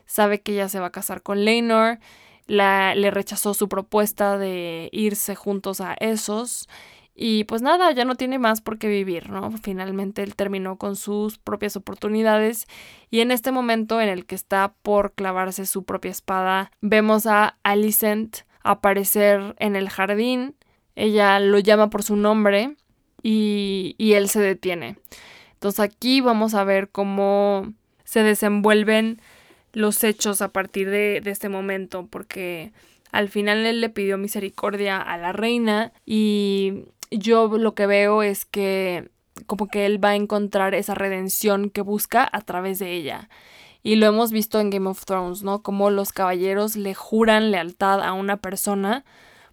sabe 0.05 0.41
que 0.41 0.53
ella 0.53 0.69
se 0.69 0.79
va 0.79 0.87
a 0.87 0.91
casar 0.91 1.21
con 1.21 1.43
Leinor, 1.43 1.99
la, 2.45 2.95
le 2.95 3.11
rechazó 3.11 3.53
su 3.53 3.67
propuesta 3.67 4.37
de 4.37 4.89
irse 4.91 5.35
juntos 5.35 5.81
a 5.81 5.95
esos 5.99 6.69
y 7.15 7.43
pues 7.43 7.61
nada, 7.61 7.91
ya 7.91 8.05
no 8.05 8.15
tiene 8.15 8.39
más 8.39 8.61
por 8.61 8.79
qué 8.79 8.87
vivir, 8.87 9.29
¿no? 9.29 9.51
Finalmente 9.51 10.23
él 10.23 10.35
terminó 10.35 10.77
con 10.77 10.95
sus 10.95 11.37
propias 11.37 11.75
oportunidades 11.75 12.67
y 13.11 13.19
en 13.19 13.31
este 13.31 13.51
momento 13.51 14.01
en 14.01 14.09
el 14.09 14.25
que 14.25 14.35
está 14.35 14.73
por 14.81 15.13
clavarse 15.13 15.65
su 15.67 15.83
propia 15.83 16.11
espada, 16.11 16.71
vemos 16.81 17.27
a 17.27 17.57
Alicent 17.63 18.37
aparecer 18.63 19.55
en 19.59 19.75
el 19.75 19.89
jardín. 19.89 20.55
Ella 20.95 21.39
lo 21.39 21.59
llama 21.59 21.89
por 21.89 22.01
su 22.01 22.15
nombre 22.15 22.75
y, 23.21 23.95
y 23.99 24.13
él 24.13 24.27
se 24.27 24.41
detiene. 24.41 24.97
Entonces 25.53 25.81
aquí 25.81 26.19
vamos 26.19 26.55
a 26.55 26.63
ver 26.63 26.89
cómo 26.89 27.73
se 28.03 28.23
desenvuelven 28.23 29.21
los 29.71 30.03
hechos 30.03 30.41
a 30.41 30.51
partir 30.51 30.89
de, 30.89 31.21
de 31.21 31.31
este 31.31 31.49
momento, 31.49 32.07
porque 32.07 32.73
al 33.11 33.29
final 33.29 33.65
él 33.65 33.81
le 33.81 33.89
pidió 33.89 34.17
misericordia 34.17 34.99
a 34.99 35.17
la 35.17 35.31
reina 35.31 35.93
y 36.05 36.85
yo 37.17 37.57
lo 37.57 37.75
que 37.75 37.85
veo 37.85 38.23
es 38.23 38.45
que 38.45 39.09
como 39.45 39.67
que 39.67 39.85
él 39.85 40.03
va 40.03 40.09
a 40.09 40.15
encontrar 40.15 40.75
esa 40.75 40.95
redención 40.95 41.69
que 41.69 41.81
busca 41.81 42.27
a 42.31 42.41
través 42.41 42.79
de 42.79 42.93
ella. 42.93 43.29
Y 43.81 43.95
lo 43.95 44.05
hemos 44.05 44.31
visto 44.31 44.59
en 44.59 44.69
Game 44.69 44.89
of 44.89 45.03
Thrones, 45.05 45.43
¿no? 45.43 45.61
Como 45.61 45.89
los 45.89 46.13
caballeros 46.13 46.75
le 46.75 46.93
juran 46.93 47.51
lealtad 47.51 48.01
a 48.01 48.13
una 48.13 48.37
persona. 48.37 49.03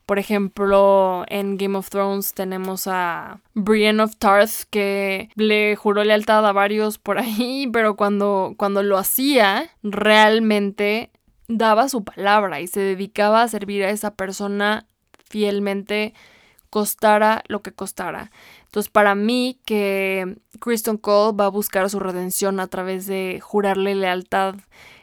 Por 0.07 0.19
ejemplo, 0.19 1.25
en 1.29 1.57
Game 1.57 1.77
of 1.77 1.91
Thrones 1.91 2.35
tenemos 2.35 2.87
a 2.87 3.41
Brienne 3.55 4.03
of 4.03 4.17
Tarth 4.17 4.65
que 4.71 5.31
le 5.35 5.75
juró 5.77 6.05
lealtad 6.05 6.47
a 6.47 6.53
varios 6.53 6.99
por 6.99 7.19
ahí, 7.21 7.69
pero 7.73 7.97
cuando, 7.97 8.55
cuando 8.57 8.83
lo 8.83 8.99
hacía, 8.99 9.71
realmente 9.83 11.11
daba 11.49 11.89
su 11.89 12.05
palabra 12.05 12.61
y 12.61 12.69
se 12.69 12.81
dedicaba 12.81 13.43
a 13.43 13.49
servir 13.49 13.83
a 13.83 13.91
esa 13.91 14.15
persona 14.15 14.87
fielmente 15.29 16.15
costara 16.71 17.43
lo 17.49 17.63
que 17.63 17.73
costara. 17.73 18.31
Entonces, 18.67 18.91
para 18.91 19.15
mí, 19.15 19.61
que 19.65 20.39
Kristen 20.61 20.97
Cole 20.97 21.37
va 21.37 21.47
a 21.47 21.51
buscar 21.51 21.91
su 21.91 22.01
redención 22.01 22.61
a 22.61 22.69
través 22.69 23.07
de 23.07 23.41
jurarle 23.43 23.95
lealtad 23.95 24.55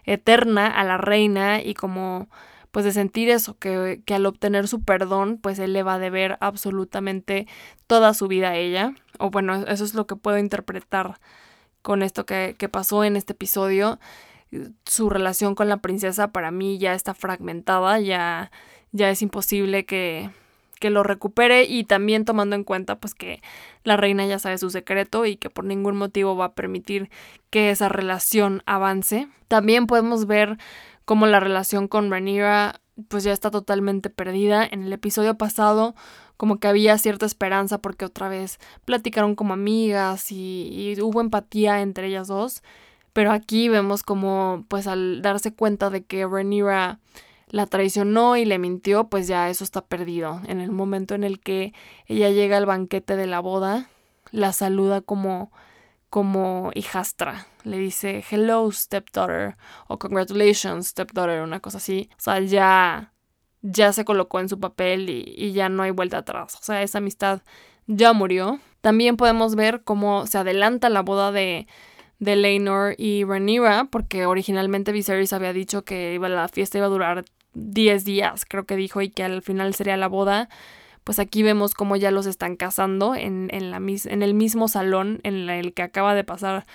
eterna 0.05 0.68
a 0.68 0.84
la 0.86 0.97
reina 0.97 1.61
y 1.61 1.74
como 1.74 2.30
pues 2.72 2.86
de 2.86 2.91
sentir 2.91 3.30
eso, 3.30 3.57
que, 3.57 4.01
que, 4.05 4.13
al 4.13 4.26
obtener 4.26 4.68
su 4.68 4.84
perdón, 4.84 5.39
pues 5.41 5.57
él 5.57 5.74
le 5.74 5.84
va 5.84 5.95
a 5.95 5.99
deber 5.99 6.38
absolutamente 6.41 7.47
toda 7.88 8.13
su 8.13 8.28
vida 8.28 8.49
a 8.49 8.55
ella. 8.55 8.93
O 9.20 9.32
bueno, 9.32 9.55
eso 9.68 9.84
es 9.84 9.93
lo 9.93 10.05
que 10.05 10.15
puedo 10.15 10.38
interpretar 10.38 11.20
con 11.82 12.03
esto 12.03 12.26
que, 12.26 12.55
que 12.57 12.70
pasó 12.70 13.03
en 13.03 13.15
este 13.15 13.34
episodio. 13.34 13.99
Su 14.86 15.09
relación 15.09 15.55
con 15.55 15.70
la 15.70 15.78
princesa 15.78 16.32
para 16.32 16.51
mí 16.51 16.78
ya 16.78 16.93
está 16.93 17.13
fragmentada, 17.13 17.99
ya, 17.99 18.51
ya 18.91 19.09
es 19.09 19.22
imposible 19.22 19.86
que, 19.86 20.30
que 20.80 20.90
lo 20.90 21.04
recupere 21.04 21.64
y 21.64 21.84
también 21.84 22.26
tomando 22.26 22.56
en 22.56 22.64
cuenta 22.64 23.00
pues 23.00 23.14
que 23.16 23.42
la 23.84 23.98
reina 23.98 24.26
ya 24.26 24.40
sabe 24.40 24.58
su 24.58 24.70
secreto 24.70 25.26
y 25.26 25.38
que 25.38 25.50
por 25.50 25.66
ningún 25.66 25.98
motivo 25.98 26.36
va 26.36 26.46
a 26.46 26.54
permitir 26.54 27.10
que 27.50 27.70
esa 27.70 27.90
relación 27.90 28.64
avance. 28.66 29.28
También 29.48 29.88
podemos 29.88 30.28
ver 30.28 30.58
cómo 31.06 31.26
la 31.26 31.40
relación 31.40 31.88
con 31.88 32.12
Rhaenyra 32.12 32.82
pues 33.08 33.24
ya 33.24 33.32
está 33.32 33.52
totalmente 33.52 34.10
perdida. 34.10 34.68
En 34.70 34.84
el 34.84 34.94
episodio 34.94 35.38
pasado 35.38 35.96
como 36.38 36.60
que 36.60 36.68
había 36.68 36.98
cierta 36.98 37.26
esperanza 37.26 37.80
porque 37.80 38.06
otra 38.06 38.30
vez 38.30 38.60
platicaron 38.86 39.36
como 39.36 39.54
amigas 39.54 40.32
y, 40.32 40.96
hubo 41.02 41.22
empatía 41.22 41.82
entre 41.82 42.08
ellas 42.08 42.28
dos. 42.28 42.62
Pero 43.14 43.32
aquí 43.32 43.70
vemos 43.70 44.04
como 44.04 44.66
pues 44.68 44.86
al 44.86 45.22
darse 45.22 45.54
cuenta 45.54 45.90
de 45.90 46.04
que 46.04 46.28
Rhaenyra 46.28 47.00
la 47.50 47.66
traicionó 47.66 48.36
y 48.36 48.45
le 48.45 48.60
mintió, 48.60 49.10
pues 49.10 49.28
ya 49.28 49.50
eso 49.50 49.64
está 49.64 49.86
perdido. 49.86 50.41
En 50.48 50.60
el 50.60 50.72
momento 50.72 51.16
en 51.16 51.24
el 51.24 51.39
que 51.39 51.74
ella 52.06 52.30
llega 52.30 52.58
al 52.58 52.66
banquete 52.66 53.16
de 53.16 53.28
la 53.28 53.39
boda, 53.39 53.89
la 54.32 54.54
saluda 54.54 55.02
como 55.02 55.52
como 56.10 56.72
hijastra. 56.74 57.48
Le 57.64 57.78
dice 57.78 58.24
hello 58.30 58.72
stepdaughter 58.72 59.58
o 59.88 60.00
congratulations 60.00 60.88
stepdaughter, 60.88 61.41
una 61.41 61.60
cosa 61.60 61.78
así. 61.78 62.10
O 62.14 62.22
sea, 62.22 62.39
ya 62.39 63.14
ya 63.62 63.91
se 63.93 64.06
colocó 64.06 64.39
en 64.39 64.50
su 64.50 64.60
papel 64.60 65.10
y, 65.10 65.34
y 65.38 65.52
ya 65.54 65.70
no 65.70 65.84
hay 65.84 65.91
vuelta 65.91 66.20
atrás. 66.20 66.56
O 66.56 66.64
sea, 66.64 66.82
esa 66.84 67.00
amistad 67.00 67.41
ya 67.88 68.14
murió. 68.14 68.60
También 68.82 69.18
podemos 69.18 69.56
ver 69.56 69.84
cómo 69.84 70.28
se 70.28 70.38
adelanta 70.38 70.89
la 70.89 71.02
boda 71.02 71.32
de 71.32 71.68
de 72.20 72.36
Leinor 72.36 72.95
y 72.98 73.24
Rhaenyra, 73.24 73.86
porque 73.91 74.26
originalmente 74.26 74.91
Viserys 74.91 75.34
había 75.34 75.54
dicho 75.54 75.84
que 75.84 76.18
la 76.20 76.48
fiesta 76.48 76.78
iba 76.78 76.88
a 76.88 76.89
durar 76.89 77.26
10 77.54 78.06
días, 78.06 78.45
creo 78.45 78.66
que 78.66 78.76
dijo, 78.76 79.02
y 79.02 79.10
que 79.10 79.24
al 79.24 79.41
final 79.41 79.74
sería 79.74 79.98
la 79.98 80.08
boda. 80.08 80.50
Pues 81.04 81.20
aquí 81.20 81.41
vemos 81.41 81.74
cómo 81.74 81.95
ya 81.95 82.12
los 82.12 82.26
están 82.26 82.58
casando 82.58 83.16
en, 83.16 83.50
en, 83.52 83.72
la, 83.72 83.78
en 83.78 84.24
el 84.24 84.34
mismo 84.34 84.68
salón 84.68 85.22
en 85.24 85.50
el 85.50 85.74
que 85.74 85.82
acaba 85.82 86.14
de 86.16 86.24
pasar 86.24 86.66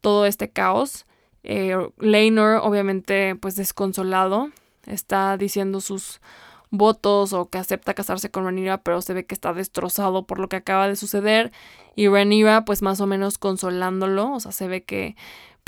todo 0.00 0.26
este 0.26 0.50
caos. 0.50 1.06
Eh, 1.42 1.74
obviamente, 1.74 3.34
pues 3.36 3.56
desconsolado, 3.56 4.50
está 4.86 5.36
diciendo 5.36 5.80
sus 5.80 6.20
votos 6.70 7.32
o 7.32 7.48
que 7.50 7.58
acepta 7.58 7.94
casarse 7.94 8.30
con 8.30 8.44
Rhaenyra, 8.44 8.78
pero 8.82 9.02
se 9.02 9.12
ve 9.12 9.26
que 9.26 9.34
está 9.34 9.52
destrozado 9.52 10.26
por 10.26 10.38
lo 10.38 10.48
que 10.48 10.56
acaba 10.56 10.88
de 10.88 10.96
suceder. 10.96 11.52
Y 11.96 12.08
Rhaenyra, 12.08 12.64
pues 12.64 12.82
más 12.82 13.00
o 13.00 13.06
menos 13.06 13.38
consolándolo, 13.38 14.32
o 14.32 14.40
sea, 14.40 14.52
se 14.52 14.68
ve 14.68 14.84
que 14.84 15.16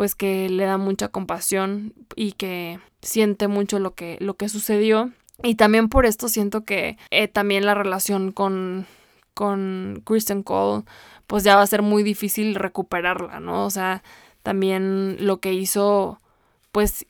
pues 0.03 0.17
que 0.17 0.49
le 0.49 0.65
da 0.65 0.79
mucha 0.79 1.11
compasión 1.11 1.95
y 2.17 2.33
que 2.33 2.81
siente 3.03 3.47
mucho 3.47 3.79
lo 3.79 3.95
que, 3.95 4.17
lo 4.19 4.35
que 4.35 4.49
sucedió. 4.49 5.13
Y 5.45 5.55
también 5.55 5.89
por 5.89 6.07
esto 6.07 6.27
siento 6.27 6.65
que 6.65 6.99
eh, 7.13 7.29
también 7.29 7.65
la 7.65 7.75
relación 7.75 8.33
con, 8.33 8.89
con 9.33 10.03
Kristen 10.05 10.43
Cole, 10.43 10.83
pues 11.29 11.45
ya 11.45 11.55
va 11.55 11.63
a 11.63 11.69
ser 11.69 11.83
muy 11.83 12.03
difícil 12.03 12.57
recuperarla, 12.57 13.39
¿no? 13.39 13.65
O 13.65 13.71
sea, 13.71 14.03
también 14.43 15.19
lo 15.21 15.39
que 15.39 15.53
hizo, 15.53 16.19
pues 16.73 17.07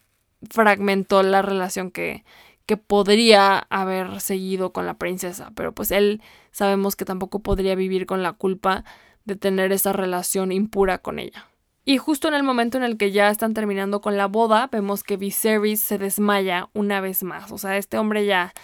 fragmentó 0.50 1.22
la 1.22 1.40
relación 1.40 1.90
que, 1.90 2.26
que 2.66 2.76
podría 2.76 3.60
haber 3.70 4.20
seguido 4.20 4.74
con 4.74 4.84
la 4.84 4.98
princesa, 4.98 5.50
pero 5.54 5.72
pues 5.72 5.92
él 5.92 6.20
sabemos 6.50 6.94
que 6.94 7.06
tampoco 7.06 7.38
podría 7.38 7.74
vivir 7.74 8.04
con 8.04 8.22
la 8.22 8.34
culpa 8.34 8.84
de 9.24 9.36
tener 9.36 9.72
esa 9.72 9.94
relación 9.94 10.52
impura 10.52 10.98
con 10.98 11.18
ella. 11.18 11.46
Y 11.84 11.98
justo 11.98 12.28
en 12.28 12.34
el 12.34 12.44
momento 12.44 12.78
en 12.78 12.84
el 12.84 12.96
que 12.96 13.10
ya 13.10 13.28
están 13.28 13.54
terminando 13.54 14.00
con 14.00 14.16
la 14.16 14.26
boda, 14.26 14.68
vemos 14.70 15.02
que 15.02 15.16
Viserys 15.16 15.80
se 15.80 15.98
desmaya 15.98 16.68
una 16.74 17.00
vez 17.00 17.24
más. 17.24 17.50
O 17.50 17.58
sea, 17.58 17.76
este 17.76 17.98
hombre 17.98 18.24
ya 18.24 18.54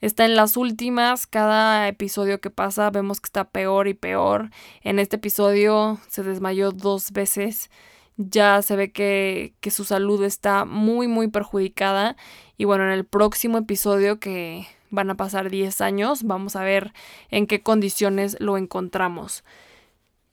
está 0.00 0.24
en 0.24 0.34
las 0.34 0.56
últimas. 0.56 1.28
Cada 1.28 1.86
episodio 1.86 2.40
que 2.40 2.50
pasa 2.50 2.90
vemos 2.90 3.20
que 3.20 3.28
está 3.28 3.44
peor 3.44 3.86
y 3.86 3.94
peor. 3.94 4.50
En 4.82 4.98
este 4.98 5.14
episodio 5.14 6.00
se 6.08 6.24
desmayó 6.24 6.72
dos 6.72 7.12
veces. 7.12 7.70
Ya 8.16 8.60
se 8.62 8.74
ve 8.74 8.90
que, 8.90 9.54
que 9.60 9.70
su 9.70 9.84
salud 9.84 10.24
está 10.24 10.64
muy, 10.64 11.06
muy 11.06 11.28
perjudicada. 11.28 12.16
Y 12.56 12.64
bueno, 12.64 12.84
en 12.84 12.90
el 12.90 13.04
próximo 13.04 13.58
episodio 13.58 14.18
que 14.18 14.66
van 14.90 15.10
a 15.10 15.16
pasar 15.16 15.50
10 15.50 15.80
años, 15.82 16.24
vamos 16.24 16.56
a 16.56 16.64
ver 16.64 16.92
en 17.30 17.46
qué 17.46 17.62
condiciones 17.62 18.36
lo 18.40 18.56
encontramos. 18.56 19.44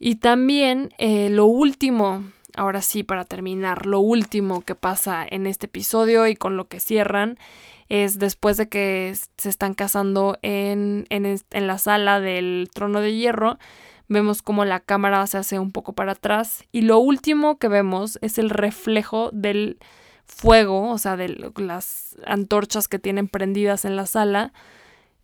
Y 0.06 0.16
también 0.16 0.94
eh, 0.98 1.30
lo 1.30 1.46
último, 1.46 2.26
ahora 2.58 2.82
sí 2.82 3.04
para 3.04 3.24
terminar, 3.24 3.86
lo 3.86 4.02
último 4.02 4.60
que 4.60 4.76
pasa 4.76 5.26
en 5.26 5.48
este 5.48 5.68
episodio 5.68 6.28
y 6.28 6.36
con 6.36 6.58
lo 6.58 6.68
que 6.68 6.82
cierran 6.82 7.38
es 7.88 8.20
después 8.20 8.58
de 8.58 8.68
que 8.68 9.16
se 9.38 9.48
están 9.48 9.74
casando 9.74 10.38
en, 10.42 11.06
en, 11.10 11.68
la 11.68 11.78
sala 11.78 12.20
del 12.20 12.70
trono 12.74 13.00
de 13.00 13.16
hierro, 13.16 13.58
vemos 14.10 14.42
como 14.42 14.66
la 14.66 14.82
cámara 14.82 15.26
se 15.26 15.38
hace 15.38 15.58
un 15.58 15.72
poco 15.72 15.94
para 15.94 16.12
atrás 16.12 16.66
y 16.74 16.82
lo 16.82 17.00
último 17.00 17.58
que 17.58 17.70
vemos 17.70 18.20
es 18.22 18.38
el 18.38 18.50
reflejo 18.50 19.30
del 19.32 19.78
fuego, 20.26 20.90
o 20.90 20.98
sea, 20.98 21.16
de 21.16 21.54
las 21.56 22.18
antorchas 22.26 22.90
que 22.90 23.00
tienen 23.00 23.30
prendidas 23.30 23.86
en 23.86 23.96
la 23.96 24.06
sala. 24.06 24.52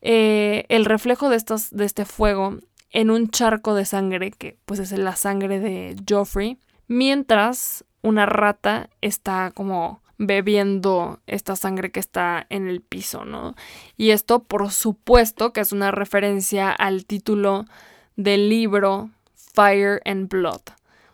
Eh, 0.02 0.66
el 0.70 0.86
reflejo 0.86 1.28
de, 1.28 1.36
estos, 1.36 1.70
de 1.72 1.84
este 1.84 2.06
fuego 2.06 2.60
en 2.92 3.12
un 3.12 3.30
charco 3.30 3.76
de 3.76 3.86
sangre, 3.86 4.32
que 4.32 4.58
pues 4.66 4.80
es 4.80 4.92
la 4.92 5.16
sangre 5.16 5.60
de 5.60 5.96
Joffrey, 6.08 6.58
mientras 6.88 7.86
una 8.02 8.26
rata 8.26 8.90
está 9.02 9.52
como 9.54 10.02
bebiendo 10.18 11.20
esta 11.28 11.56
sangre 11.56 11.92
que 11.92 12.00
está 12.00 12.46
en 12.50 12.68
el 12.68 12.82
piso, 12.82 13.24
¿no? 13.24 13.56
Y 13.96 14.12
esto, 14.12 14.44
por 14.44 14.70
supuesto, 14.72 15.54
que 15.54 15.62
es 15.62 15.72
una 15.72 15.92
referencia 15.92 16.72
al 16.72 17.06
título 17.06 17.66
del 18.18 18.50
libro 18.50 19.10
Fire 19.34 20.02
and 20.06 20.28
Blood. 20.28 20.62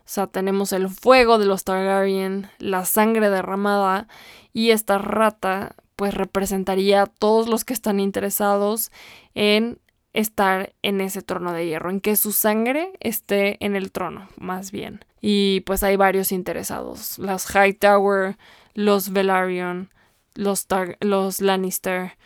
O 0.06 0.08
sea, 0.08 0.26
tenemos 0.26 0.72
el 0.72 0.88
fuego 0.88 1.38
de 1.38 1.46
los 1.46 1.64
Targaryen, 1.64 2.48
la 2.58 2.84
sangre 2.84 3.30
derramada 3.30 4.08
y 4.52 4.70
esta 4.70 4.98
rata 4.98 5.74
pues 5.96 6.14
representaría 6.14 7.02
a 7.02 7.06
todos 7.06 7.48
los 7.48 7.64
que 7.64 7.72
están 7.72 8.00
interesados 8.00 8.90
en 9.34 9.78
estar 10.16 10.72
en 10.82 11.00
ese 11.02 11.20
trono 11.20 11.52
de 11.52 11.66
hierro, 11.66 11.90
en 11.90 12.00
que 12.00 12.16
su 12.16 12.32
sangre 12.32 12.92
esté 13.00 13.62
en 13.64 13.76
el 13.76 13.92
trono, 13.92 14.28
más 14.38 14.72
bien. 14.72 15.04
Y 15.20 15.60
pues 15.60 15.82
hay 15.82 15.96
varios 15.96 16.32
interesados, 16.32 17.18
las 17.18 17.54
Hightower, 17.54 18.38
los 18.74 19.12
Velaryon, 19.12 19.90
los, 20.34 20.66
los 21.00 21.40
Lannister, 21.42 22.16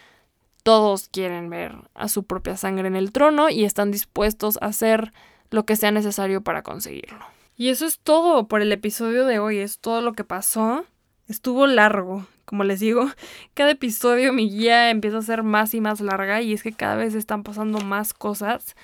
todos 0.62 1.08
quieren 1.08 1.50
ver 1.50 1.74
a 1.94 2.08
su 2.08 2.24
propia 2.24 2.56
sangre 2.56 2.86
en 2.86 2.96
el 2.96 3.10
trono 3.10 3.48
y 3.48 3.64
están 3.64 3.90
dispuestos 3.90 4.56
a 4.60 4.66
hacer 4.66 5.12
lo 5.50 5.64
que 5.64 5.74
sea 5.74 5.90
necesario 5.90 6.42
para 6.42 6.62
conseguirlo. 6.62 7.24
Y 7.56 7.70
eso 7.70 7.86
es 7.86 7.98
todo 7.98 8.46
por 8.46 8.62
el 8.62 8.70
episodio 8.70 9.26
de 9.26 9.40
hoy, 9.40 9.58
es 9.58 9.80
todo 9.80 10.00
lo 10.00 10.12
que 10.12 10.24
pasó. 10.24 10.84
Estuvo 11.30 11.68
largo, 11.68 12.26
como 12.44 12.64
les 12.64 12.80
digo, 12.80 13.08
cada 13.54 13.70
episodio 13.70 14.32
mi 14.32 14.50
guía 14.50 14.90
empieza 14.90 15.18
a 15.18 15.22
ser 15.22 15.44
más 15.44 15.74
y 15.74 15.80
más 15.80 16.00
larga 16.00 16.42
y 16.42 16.52
es 16.52 16.64
que 16.64 16.72
cada 16.72 16.96
vez 16.96 17.14
están 17.14 17.44
pasando 17.44 17.78
más 17.78 18.12
cosas. 18.12 18.74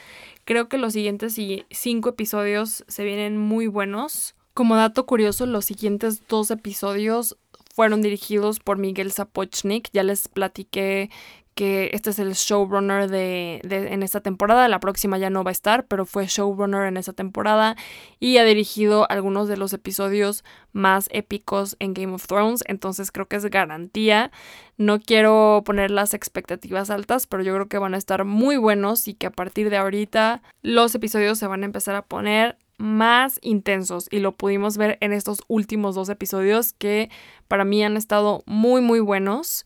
Creo 0.44 0.68
que 0.68 0.78
los 0.78 0.92
siguientes 0.92 1.36
cinco 1.72 2.10
episodios 2.10 2.84
se 2.86 3.02
vienen 3.02 3.36
muy 3.36 3.66
buenos. 3.66 4.36
Como 4.54 4.76
dato 4.76 5.06
curioso, 5.06 5.44
los 5.44 5.64
siguientes 5.64 6.28
dos 6.28 6.52
episodios 6.52 7.36
fueron 7.74 8.00
dirigidos 8.00 8.60
por 8.60 8.78
Miguel 8.78 9.10
Zapochnik. 9.10 9.90
Ya 9.92 10.04
les 10.04 10.28
platiqué 10.28 11.10
que 11.56 11.88
este 11.94 12.10
es 12.10 12.18
el 12.18 12.34
showrunner 12.34 13.08
de, 13.08 13.62
en 13.64 14.02
esta 14.02 14.20
temporada, 14.20 14.68
la 14.68 14.78
próxima 14.78 15.16
ya 15.16 15.30
no 15.30 15.42
va 15.42 15.50
a 15.50 15.52
estar, 15.52 15.86
pero 15.86 16.04
fue 16.04 16.26
showrunner 16.26 16.84
en 16.86 16.98
esta 16.98 17.14
temporada 17.14 17.76
y 18.20 18.36
ha 18.36 18.44
dirigido 18.44 19.10
algunos 19.10 19.48
de 19.48 19.56
los 19.56 19.72
episodios 19.72 20.44
más 20.72 21.08
épicos 21.12 21.74
en 21.78 21.94
Game 21.94 22.12
of 22.12 22.26
Thrones, 22.26 22.62
entonces 22.66 23.10
creo 23.10 23.26
que 23.26 23.36
es 23.36 23.46
garantía. 23.46 24.30
No 24.76 25.00
quiero 25.00 25.62
poner 25.64 25.90
las 25.90 26.12
expectativas 26.12 26.90
altas, 26.90 27.26
pero 27.26 27.42
yo 27.42 27.54
creo 27.54 27.68
que 27.68 27.78
van 27.78 27.94
a 27.94 27.98
estar 27.98 28.26
muy 28.26 28.58
buenos 28.58 29.08
y 29.08 29.14
que 29.14 29.26
a 29.26 29.32
partir 29.32 29.70
de 29.70 29.78
ahorita 29.78 30.42
los 30.60 30.94
episodios 30.94 31.38
se 31.38 31.46
van 31.46 31.62
a 31.62 31.66
empezar 31.66 31.96
a 31.96 32.02
poner 32.02 32.58
más 32.76 33.38
intensos 33.40 34.08
y 34.10 34.18
lo 34.18 34.32
pudimos 34.32 34.76
ver 34.76 34.98
en 35.00 35.14
estos 35.14 35.42
últimos 35.48 35.94
dos 35.94 36.10
episodios 36.10 36.74
que 36.74 37.08
para 37.48 37.64
mí 37.64 37.82
han 37.82 37.96
estado 37.96 38.42
muy 38.44 38.82
muy 38.82 39.00
buenos 39.00 39.64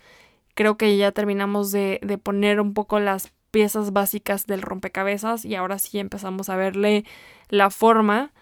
creo 0.54 0.76
que 0.76 0.96
ya 0.96 1.12
terminamos 1.12 1.72
de, 1.72 2.00
poner 2.22 2.60
un 2.60 2.74
poco 2.74 3.00
las 3.00 3.32
piezas 3.50 3.92
básicas 3.92 4.46
del 4.46 4.62
rompecabezas 4.62 5.44
y 5.44 5.54
ahora 5.54 5.78
sí 5.78 5.98
empezamos 5.98 6.48
a 6.48 6.56
verle 6.56 7.04
la 7.48 7.70
forma. 7.70 8.32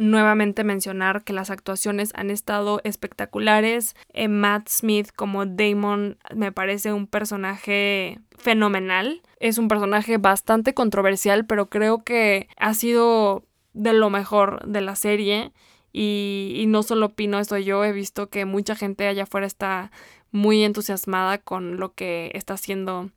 nuevamente 0.00 0.62
mencionar 0.62 1.24
que 1.24 1.32
las 1.32 1.50
actuaciones 1.50 2.12
han 2.14 2.30
estado 2.30 2.80
espectaculares. 2.84 3.96
Eh, 4.12 4.28
Matt 4.28 4.68
Smith 4.68 5.08
como 5.16 5.44
Damon 5.44 6.18
me 6.32 6.52
parece 6.52 6.92
un 6.92 7.08
personaje 7.08 8.20
fenomenal. 8.36 9.22
Es 9.40 9.58
un 9.58 9.66
personaje 9.66 10.16
bastante 10.18 10.72
controversial, 10.72 11.46
pero 11.46 11.68
creo 11.68 12.04
que 12.04 12.48
ha 12.58 12.74
sido 12.74 13.42
de 13.72 13.92
lo 13.92 14.08
mejor 14.08 14.64
de 14.68 14.82
la 14.82 14.94
serie. 14.94 15.52
Y, 15.92 16.54
y 16.56 16.66
no 16.66 16.84
solo 16.84 17.06
opino 17.06 17.40
esto 17.40 17.58
yo, 17.58 17.82
he 17.84 17.92
visto 17.92 18.28
que 18.28 18.44
mucha 18.44 18.76
gente 18.76 19.08
allá 19.08 19.24
afuera 19.24 19.48
está 19.48 19.90
muy 20.32 20.64
entusiasmada 20.64 21.38
con 21.38 21.78
lo 21.78 21.94
que 21.94 22.30
está 22.34 22.54
haciendo 22.54 23.10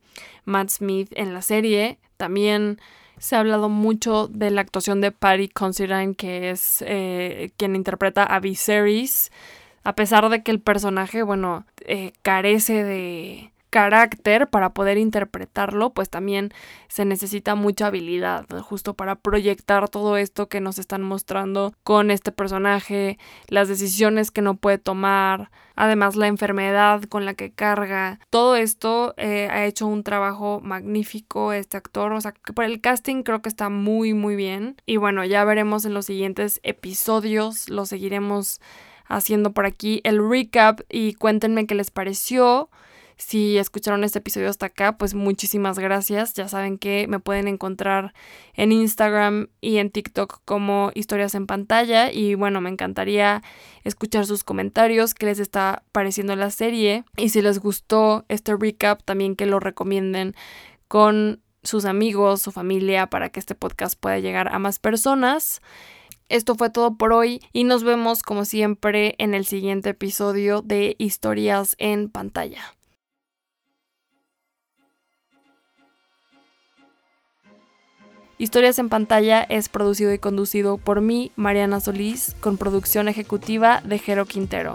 Matt 0.46 0.70
Smith 0.70 1.12
en 1.16 1.34
la 1.34 1.42
serie. 1.42 1.98
También 2.18 2.80
se 3.18 3.36
ha 3.36 3.40
hablado 3.40 3.70
mucho 3.70 4.28
de 4.28 4.50
la 4.52 4.62
actuación 4.62 5.02
de 5.02 5.12
Patty 5.12 5.50
Considine, 5.50 6.16
que 6.16 6.50
es 6.50 6.84
eh, 6.88 7.52
quien 7.58 7.76
interpreta 7.76 8.24
a 8.24 8.40
Viserys, 8.40 9.32
a 9.84 9.94
pesar 9.96 10.30
de 10.30 10.42
que 10.44 10.52
el 10.52 10.60
personaje, 10.60 11.24
bueno, 11.24 11.66
eh, 11.82 12.14
carece 12.22 12.84
de 12.84 13.51
carácter 13.72 14.50
para 14.50 14.74
poder 14.74 15.00
interpretarlo, 15.00 15.92
pues 15.92 16.10
también 16.10 16.52
se 16.90 17.06
necesita 17.06 17.56
mucha 17.56 17.88
habilidad 17.88 18.46
justo 18.62 18.94
para 18.94 19.16
proyectar 19.16 19.90
todo 19.90 20.18
esto 20.18 20.48
que 20.50 20.62
nos 20.62 20.78
están 20.78 21.02
mostrando 21.02 21.74
con 21.84 22.12
este 22.12 22.32
personaje, 22.32 23.18
las 23.48 23.70
decisiones 23.70 24.30
que 24.30 24.42
no 24.42 24.58
puede 24.58 24.78
tomar, 24.78 25.50
además 25.76 26.18
la 26.18 26.28
enfermedad 26.28 27.02
con 27.04 27.26
la 27.26 27.34
que 27.34 27.52
carga. 27.52 28.20
Todo 28.30 28.58
esto 28.58 29.14
eh, 29.18 29.48
ha 29.50 29.66
hecho 29.66 29.88
un 29.88 30.04
trabajo 30.04 30.60
magnífico 30.62 31.54
este 31.54 31.78
actor, 31.78 32.12
o 32.12 32.22
sea, 32.22 32.34
por 32.54 32.66
el 32.66 32.82
casting 32.82 33.24
creo 33.24 33.42
que 33.42 33.50
está 33.50 33.70
muy 33.70 34.14
muy 34.14 34.36
bien 34.36 34.76
y 34.86 34.98
bueno, 34.98 35.24
ya 35.24 35.46
veremos 35.46 35.86
en 35.86 35.94
los 35.94 36.06
siguientes 36.06 36.60
episodios, 36.64 37.70
lo 37.70 37.86
seguiremos 37.86 38.60
haciendo 39.08 39.54
por 39.54 39.66
aquí 39.66 40.02
el 40.04 40.20
recap 40.30 40.82
y 40.90 41.14
cuéntenme 41.14 41.66
qué 41.68 41.76
les 41.76 41.90
pareció. 41.90 42.70
Si 43.22 43.60
escucharon 43.60 44.04
este 44.04 44.18
episodio 44.18 44.50
hasta 44.50 44.66
acá, 44.66 44.98
pues 44.98 45.14
muchísimas 45.14 45.78
gracias. 45.78 46.34
Ya 46.34 46.48
saben 46.48 46.80
que 46.80 47.06
me 47.08 47.20
pueden 47.20 47.48
encontrar 47.48 48.16
en 48.56 48.72
Instagram 48.72 49.50
y 49.62 49.78
en 49.78 49.92
TikTok 49.92 50.42
como 50.44 50.92
historias 50.96 51.36
en 51.36 51.46
pantalla. 51.46 52.12
Y 52.12 52.34
bueno, 52.34 52.62
me 52.62 52.72
encantaría 52.72 53.44
escuchar 53.84 54.26
sus 54.26 54.44
comentarios, 54.44 55.14
qué 55.14 55.28
les 55.28 55.38
está 55.38 55.84
pareciendo 55.92 56.36
la 56.36 56.50
serie. 56.50 57.06
Y 57.16 57.30
si 57.30 57.44
les 57.44 57.60
gustó 57.60 58.26
este 58.28 58.56
recap, 58.58 59.04
también 59.04 59.36
que 59.36 59.46
lo 59.46 59.60
recomienden 59.60 60.34
con 60.88 61.44
sus 61.62 61.86
amigos, 61.86 62.42
su 62.42 62.52
familia, 62.52 63.06
para 63.06 63.30
que 63.30 63.40
este 63.40 63.54
podcast 63.54 64.00
pueda 64.00 64.18
llegar 64.18 64.52
a 64.52 64.58
más 64.58 64.80
personas. 64.80 65.62
Esto 66.28 66.56
fue 66.56 66.72
todo 66.72 66.98
por 66.98 67.14
hoy 67.14 67.40
y 67.54 67.66
nos 67.66 67.84
vemos 67.84 68.24
como 68.24 68.46
siempre 68.46 69.14
en 69.20 69.36
el 69.36 69.46
siguiente 69.46 69.92
episodio 69.92 70.64
de 70.64 70.96
Historias 70.98 71.76
en 71.78 72.10
pantalla. 72.10 72.81
Historias 78.42 78.80
en 78.80 78.90
pantalla 78.90 79.44
es 79.44 79.70
producido 79.70 80.12
y 80.12 80.18
conducido 80.18 80.80
por 80.80 81.00
mí, 81.00 81.32
Mariana 81.36 81.80
Solís, 81.80 82.36
con 82.40 82.58
producción 82.58 83.08
ejecutiva 83.08 83.82
de 83.86 84.00
Jero 84.00 84.26
Quintero. 84.26 84.74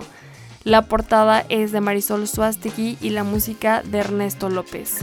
La 0.63 0.83
portada 0.83 1.45
es 1.49 1.73
de 1.73 1.81
Marisol 1.81 2.29
Suastegui 2.29 2.97
y 3.01 3.11
la 3.11 3.25
música 3.25 3.83
de 3.83 3.99
Ernesto 3.99 4.49
López. 4.51 4.99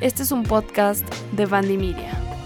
Este 0.00 0.24
es 0.24 0.32
un 0.32 0.42
podcast 0.42 1.06
de 1.30 1.46
Bandy 1.46 1.76
Media. 1.76 2.39